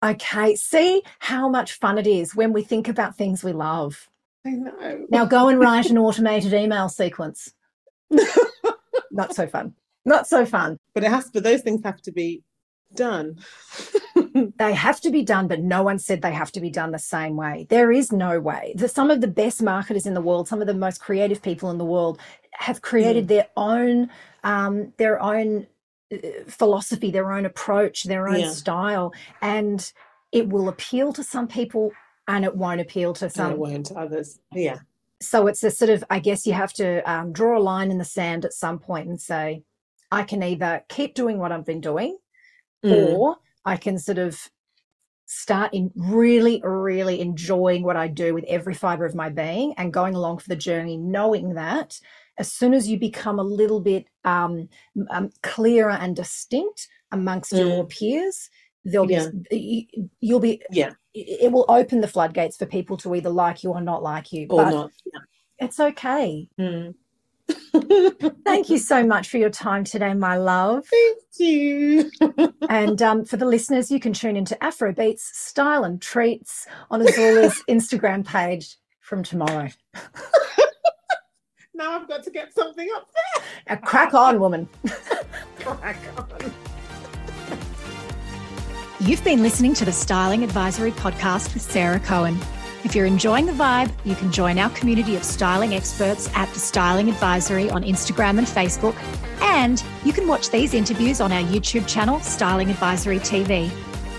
Okay, 0.04 0.56
see 0.56 1.02
how 1.20 1.48
much 1.48 1.74
fun 1.74 1.96
it 1.96 2.08
is 2.08 2.34
when 2.34 2.52
we 2.52 2.62
think 2.62 2.88
about 2.88 3.16
things 3.16 3.44
we 3.44 3.52
love. 3.52 4.08
I 4.46 4.50
know. 4.50 5.06
Now 5.10 5.24
go 5.24 5.48
and 5.48 5.60
write 5.60 5.86
an 5.90 5.98
automated 5.98 6.52
email 6.52 6.88
sequence. 6.88 7.52
Not 9.10 9.34
so 9.34 9.46
fun. 9.46 9.74
Not 10.04 10.26
so 10.26 10.44
fun. 10.44 10.78
but 10.94 11.04
it 11.04 11.10
has, 11.10 11.30
but 11.30 11.44
those 11.44 11.62
things 11.62 11.82
have 11.84 12.00
to 12.02 12.12
be 12.12 12.42
done. 12.94 13.38
They 14.58 14.72
have 14.72 15.00
to 15.02 15.10
be 15.10 15.22
done, 15.24 15.46
but 15.46 15.60
no 15.60 15.82
one 15.82 15.98
said 15.98 16.22
they 16.22 16.32
have 16.32 16.52
to 16.52 16.60
be 16.60 16.70
done 16.70 16.90
the 16.90 16.98
same 16.98 17.36
way. 17.36 17.66
There 17.68 17.92
is 17.92 18.12
no 18.12 18.40
way. 18.40 18.72
The, 18.76 18.88
some 18.88 19.10
of 19.10 19.20
the 19.20 19.28
best 19.28 19.62
marketers 19.62 20.06
in 20.06 20.14
the 20.14 20.20
world, 20.22 20.48
some 20.48 20.60
of 20.62 20.66
the 20.66 20.74
most 20.74 21.00
creative 21.00 21.42
people 21.42 21.70
in 21.70 21.76
the 21.78 21.84
world, 21.84 22.18
have 22.54 22.80
created 22.80 23.28
their 23.28 23.48
own 23.56 24.08
um, 24.42 24.92
their 24.96 25.20
own 25.20 25.66
uh, 26.12 26.16
philosophy, 26.48 27.10
their 27.10 27.30
own 27.32 27.44
approach, 27.44 28.04
their 28.04 28.26
own 28.28 28.40
Yeah. 28.40 28.48
style, 28.50 29.12
and 29.42 29.92
it 30.32 30.48
will 30.48 30.68
appeal 30.68 31.12
to 31.12 31.22
some 31.22 31.46
people 31.46 31.92
and 32.28 32.44
it 32.44 32.56
won't 32.56 32.80
appeal 32.80 33.12
to 33.14 33.24
and 33.26 33.34
some. 33.34 33.52
it 33.52 33.58
won't 33.58 33.86
to 33.86 33.94
others. 33.98 34.38
Yeah. 34.52 34.78
so 35.20 35.46
it's 35.46 35.62
a 35.62 35.70
sort 35.70 35.90
of 35.90 36.02
i 36.10 36.18
guess 36.18 36.46
you 36.46 36.52
have 36.52 36.72
to 36.72 37.00
um, 37.10 37.32
draw 37.32 37.56
a 37.58 37.60
line 37.62 37.90
in 37.90 37.98
the 37.98 38.04
sand 38.04 38.44
at 38.44 38.52
some 38.52 38.78
point 38.78 39.08
and 39.08 39.20
say 39.20 39.62
i 40.10 40.22
can 40.22 40.42
either 40.42 40.82
keep 40.88 41.14
doing 41.14 41.38
what 41.38 41.52
i've 41.52 41.64
been 41.66 41.80
doing 41.80 42.16
Mm. 42.84 43.10
or 43.16 43.36
i 43.64 43.76
can 43.76 43.96
sort 44.00 44.18
of 44.18 44.50
start 45.26 45.72
in 45.72 45.92
really 45.94 46.60
really 46.64 47.20
enjoying 47.20 47.84
what 47.84 47.96
i 47.96 48.08
do 48.08 48.34
with 48.34 48.44
every 48.48 48.74
fiber 48.74 49.04
of 49.06 49.14
my 49.14 49.28
being 49.28 49.72
and 49.78 49.92
going 49.92 50.14
along 50.16 50.38
for 50.38 50.48
the 50.48 50.56
journey 50.56 50.96
knowing 50.96 51.54
that 51.54 52.00
as 52.38 52.50
soon 52.52 52.74
as 52.74 52.88
you 52.88 52.98
become 52.98 53.38
a 53.38 53.42
little 53.44 53.78
bit 53.80 54.06
um, 54.24 54.68
um, 55.10 55.30
clearer 55.42 55.90
and 55.92 56.16
distinct 56.16 56.88
amongst 57.12 57.52
your 57.52 57.84
peers 57.86 58.50
there'll 58.84 59.06
be 59.06 59.14
Yeah. 59.14 59.28
you- 59.52 60.08
you'll 60.20 60.40
be 60.40 60.60
Yeah. 60.72 60.94
It 61.14 61.44
it 61.44 61.52
will 61.52 61.66
open 61.68 62.00
the 62.00 62.08
floodgates 62.08 62.56
for 62.56 62.66
people 62.66 62.96
to 62.98 63.14
either 63.14 63.30
like 63.30 63.62
you 63.62 63.70
or 63.70 63.80
not 63.80 64.02
like 64.02 64.32
you 64.32 64.46
Or 64.50 64.64
but 64.64 64.70
not. 64.70 64.90
it's 65.58 65.78
okay 65.80 66.48
Mm. 66.58 66.94
Thank 68.44 68.70
you 68.70 68.78
so 68.78 69.04
much 69.04 69.28
for 69.28 69.36
your 69.38 69.50
time 69.50 69.84
today, 69.84 70.14
my 70.14 70.36
love. 70.36 70.86
Thank 70.86 71.18
you. 71.38 72.10
And 72.68 73.02
um, 73.02 73.24
for 73.26 73.36
the 73.36 73.44
listeners, 73.44 73.90
you 73.90 74.00
can 74.00 74.12
tune 74.14 74.36
into 74.36 74.54
Afrobeats 74.62 75.20
Style 75.20 75.84
and 75.84 76.00
Treats 76.00 76.66
on 76.90 77.00
Ozuola's 77.02 77.62
Instagram 77.68 78.24
page 78.24 78.76
from 79.00 79.22
tomorrow. 79.22 79.68
now 81.74 81.98
I've 82.00 82.08
got 82.08 82.22
to 82.24 82.30
get 82.30 82.54
something 82.54 82.88
up 82.94 83.08
there. 83.12 83.44
Now, 83.68 83.82
crack 83.82 84.14
on, 84.14 84.40
woman. 84.40 84.68
Crack 85.58 85.98
on. 86.16 86.52
You've 89.04 89.24
been 89.24 89.42
listening 89.42 89.74
to 89.74 89.84
the 89.84 89.90
Styling 89.90 90.44
Advisory 90.44 90.92
Podcast 90.92 91.54
with 91.54 91.62
Sarah 91.64 91.98
Cohen. 91.98 92.38
If 92.84 92.94
you're 92.94 93.04
enjoying 93.04 93.46
the 93.46 93.52
vibe, 93.52 93.90
you 94.04 94.14
can 94.14 94.30
join 94.30 94.60
our 94.60 94.70
community 94.70 95.16
of 95.16 95.24
styling 95.24 95.74
experts 95.74 96.30
at 96.36 96.48
the 96.54 96.60
Styling 96.60 97.08
Advisory 97.08 97.68
on 97.68 97.82
Instagram 97.82 98.38
and 98.38 98.46
Facebook. 98.46 98.94
And 99.40 99.82
you 100.04 100.12
can 100.12 100.28
watch 100.28 100.50
these 100.50 100.72
interviews 100.72 101.20
on 101.20 101.32
our 101.32 101.42
YouTube 101.42 101.88
channel, 101.88 102.20
Styling 102.20 102.70
Advisory 102.70 103.18
TV. 103.18 103.70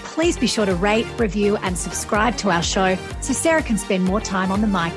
Please 0.04 0.38
be 0.38 0.48
sure 0.48 0.66
to 0.66 0.76
rate, 0.76 1.08
review, 1.18 1.56
and 1.62 1.78
subscribe 1.78 2.36
to 2.40 2.52
our 2.52 2.62
show 2.62 2.98
so 3.22 3.32
Sarah 3.32 3.64
can 3.64 3.78
spend 3.78 4.04
more 4.04 4.20
time 4.20 4.52
on 4.52 4.60
the 4.60 4.68
mic. 4.68 4.94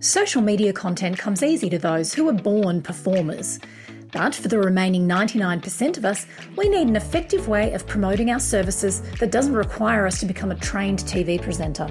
Social 0.00 0.42
media 0.42 0.74
content 0.74 1.16
comes 1.16 1.42
easy 1.42 1.70
to 1.70 1.78
those 1.78 2.12
who 2.12 2.28
are 2.28 2.34
born 2.34 2.82
performers. 2.82 3.58
But 4.14 4.32
for 4.32 4.46
the 4.46 4.60
remaining 4.60 5.08
99% 5.08 5.98
of 5.98 6.04
us, 6.04 6.24
we 6.56 6.68
need 6.68 6.86
an 6.86 6.94
effective 6.94 7.48
way 7.48 7.72
of 7.72 7.84
promoting 7.88 8.30
our 8.30 8.38
services 8.38 9.02
that 9.18 9.32
doesn't 9.32 9.54
require 9.54 10.06
us 10.06 10.20
to 10.20 10.26
become 10.26 10.52
a 10.52 10.54
trained 10.54 11.00
TV 11.00 11.42
presenter. 11.42 11.88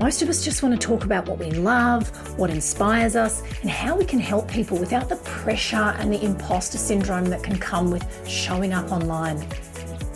Most 0.00 0.22
of 0.22 0.30
us 0.30 0.42
just 0.42 0.62
want 0.62 0.80
to 0.80 0.84
talk 0.84 1.04
about 1.04 1.28
what 1.28 1.38
we 1.38 1.50
love, 1.50 2.08
what 2.38 2.48
inspires 2.48 3.16
us, 3.16 3.42
and 3.60 3.68
how 3.68 3.94
we 3.94 4.06
can 4.06 4.18
help 4.18 4.50
people 4.50 4.78
without 4.78 5.10
the 5.10 5.16
pressure 5.16 5.94
and 5.98 6.10
the 6.10 6.24
imposter 6.24 6.78
syndrome 6.78 7.26
that 7.26 7.42
can 7.42 7.58
come 7.58 7.90
with 7.90 8.26
showing 8.26 8.72
up 8.72 8.90
online. 8.90 9.36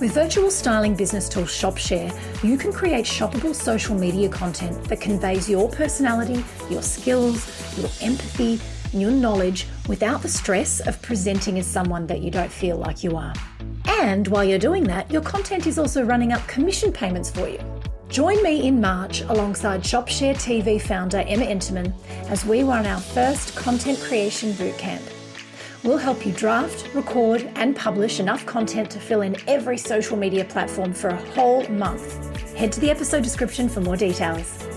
With 0.01 0.13
virtual 0.13 0.51
styling 0.51 0.95
business 0.95 1.29
tool 1.29 1.45
ShopShare, 1.45 2.13
you 2.43 2.57
can 2.57 2.73
create 2.73 3.05
shoppable 3.05 3.55
social 3.55 3.95
media 3.95 4.31
content 4.31 4.85
that 4.85 5.03
conveys 5.03 5.51
your 5.51 5.69
personality, 5.69 6.43
your 6.71 6.83
skills, 6.83 7.47
your 7.79 7.91
empathy, 8.01 8.59
your 8.93 9.11
knowledge 9.11 9.67
without 9.89 10.23
the 10.23 10.29
stress 10.29 10.81
of 10.81 11.01
presenting 11.03 11.59
as 11.59 11.67
someone 11.67 12.07
that 12.07 12.21
you 12.21 12.31
don't 12.31 12.51
feel 12.51 12.77
like 12.77 13.03
you 13.03 13.17
are. 13.17 13.33
And 13.87 14.29
while 14.29 14.45
you're 14.45 14.59
doing 14.59 14.85
that, 14.85 15.11
your 15.11 15.23
content 15.23 15.67
is 15.67 15.79
also 15.79 16.05
running 16.05 16.33
up 16.33 16.47
commission 16.47 16.93
payments 16.93 17.31
for 17.31 17.49
you. 17.49 17.59
Join 18.09 18.43
me 18.43 18.67
in 18.67 18.81
March 18.81 19.23
alongside 19.23 19.83
ShopShare 19.83 20.37
TV 20.37 20.81
founder 20.81 21.25
Emma 21.27 21.45
Enterman 21.45 21.93
as 22.29 22.45
we 22.45 22.63
run 22.63 22.87
our 22.87 23.01
first 23.01 23.57
content 23.57 23.99
creation 24.01 24.53
bootcamp. 24.53 25.03
We'll 25.83 25.99
help 25.99 26.25
you 26.25 26.33
draft, 26.33 26.93
record, 26.95 27.51
and 27.55 27.77
publish 27.77 28.21
enough 28.21 28.47
content 28.47 28.91
to 28.91 29.01
fill 29.01 29.23
in 29.23 29.37
every 29.49 29.79
social 29.79 30.17
media 30.17 30.45
platform 30.45 30.93
for 30.93 31.09
a 31.09 31.17
whole 31.33 31.67
month. 31.69 32.37
Head 32.57 32.73
to 32.73 32.81
the 32.81 32.91
episode 32.91 33.23
description 33.23 33.69
for 33.69 33.81
more 33.81 33.97
details. 33.97 34.76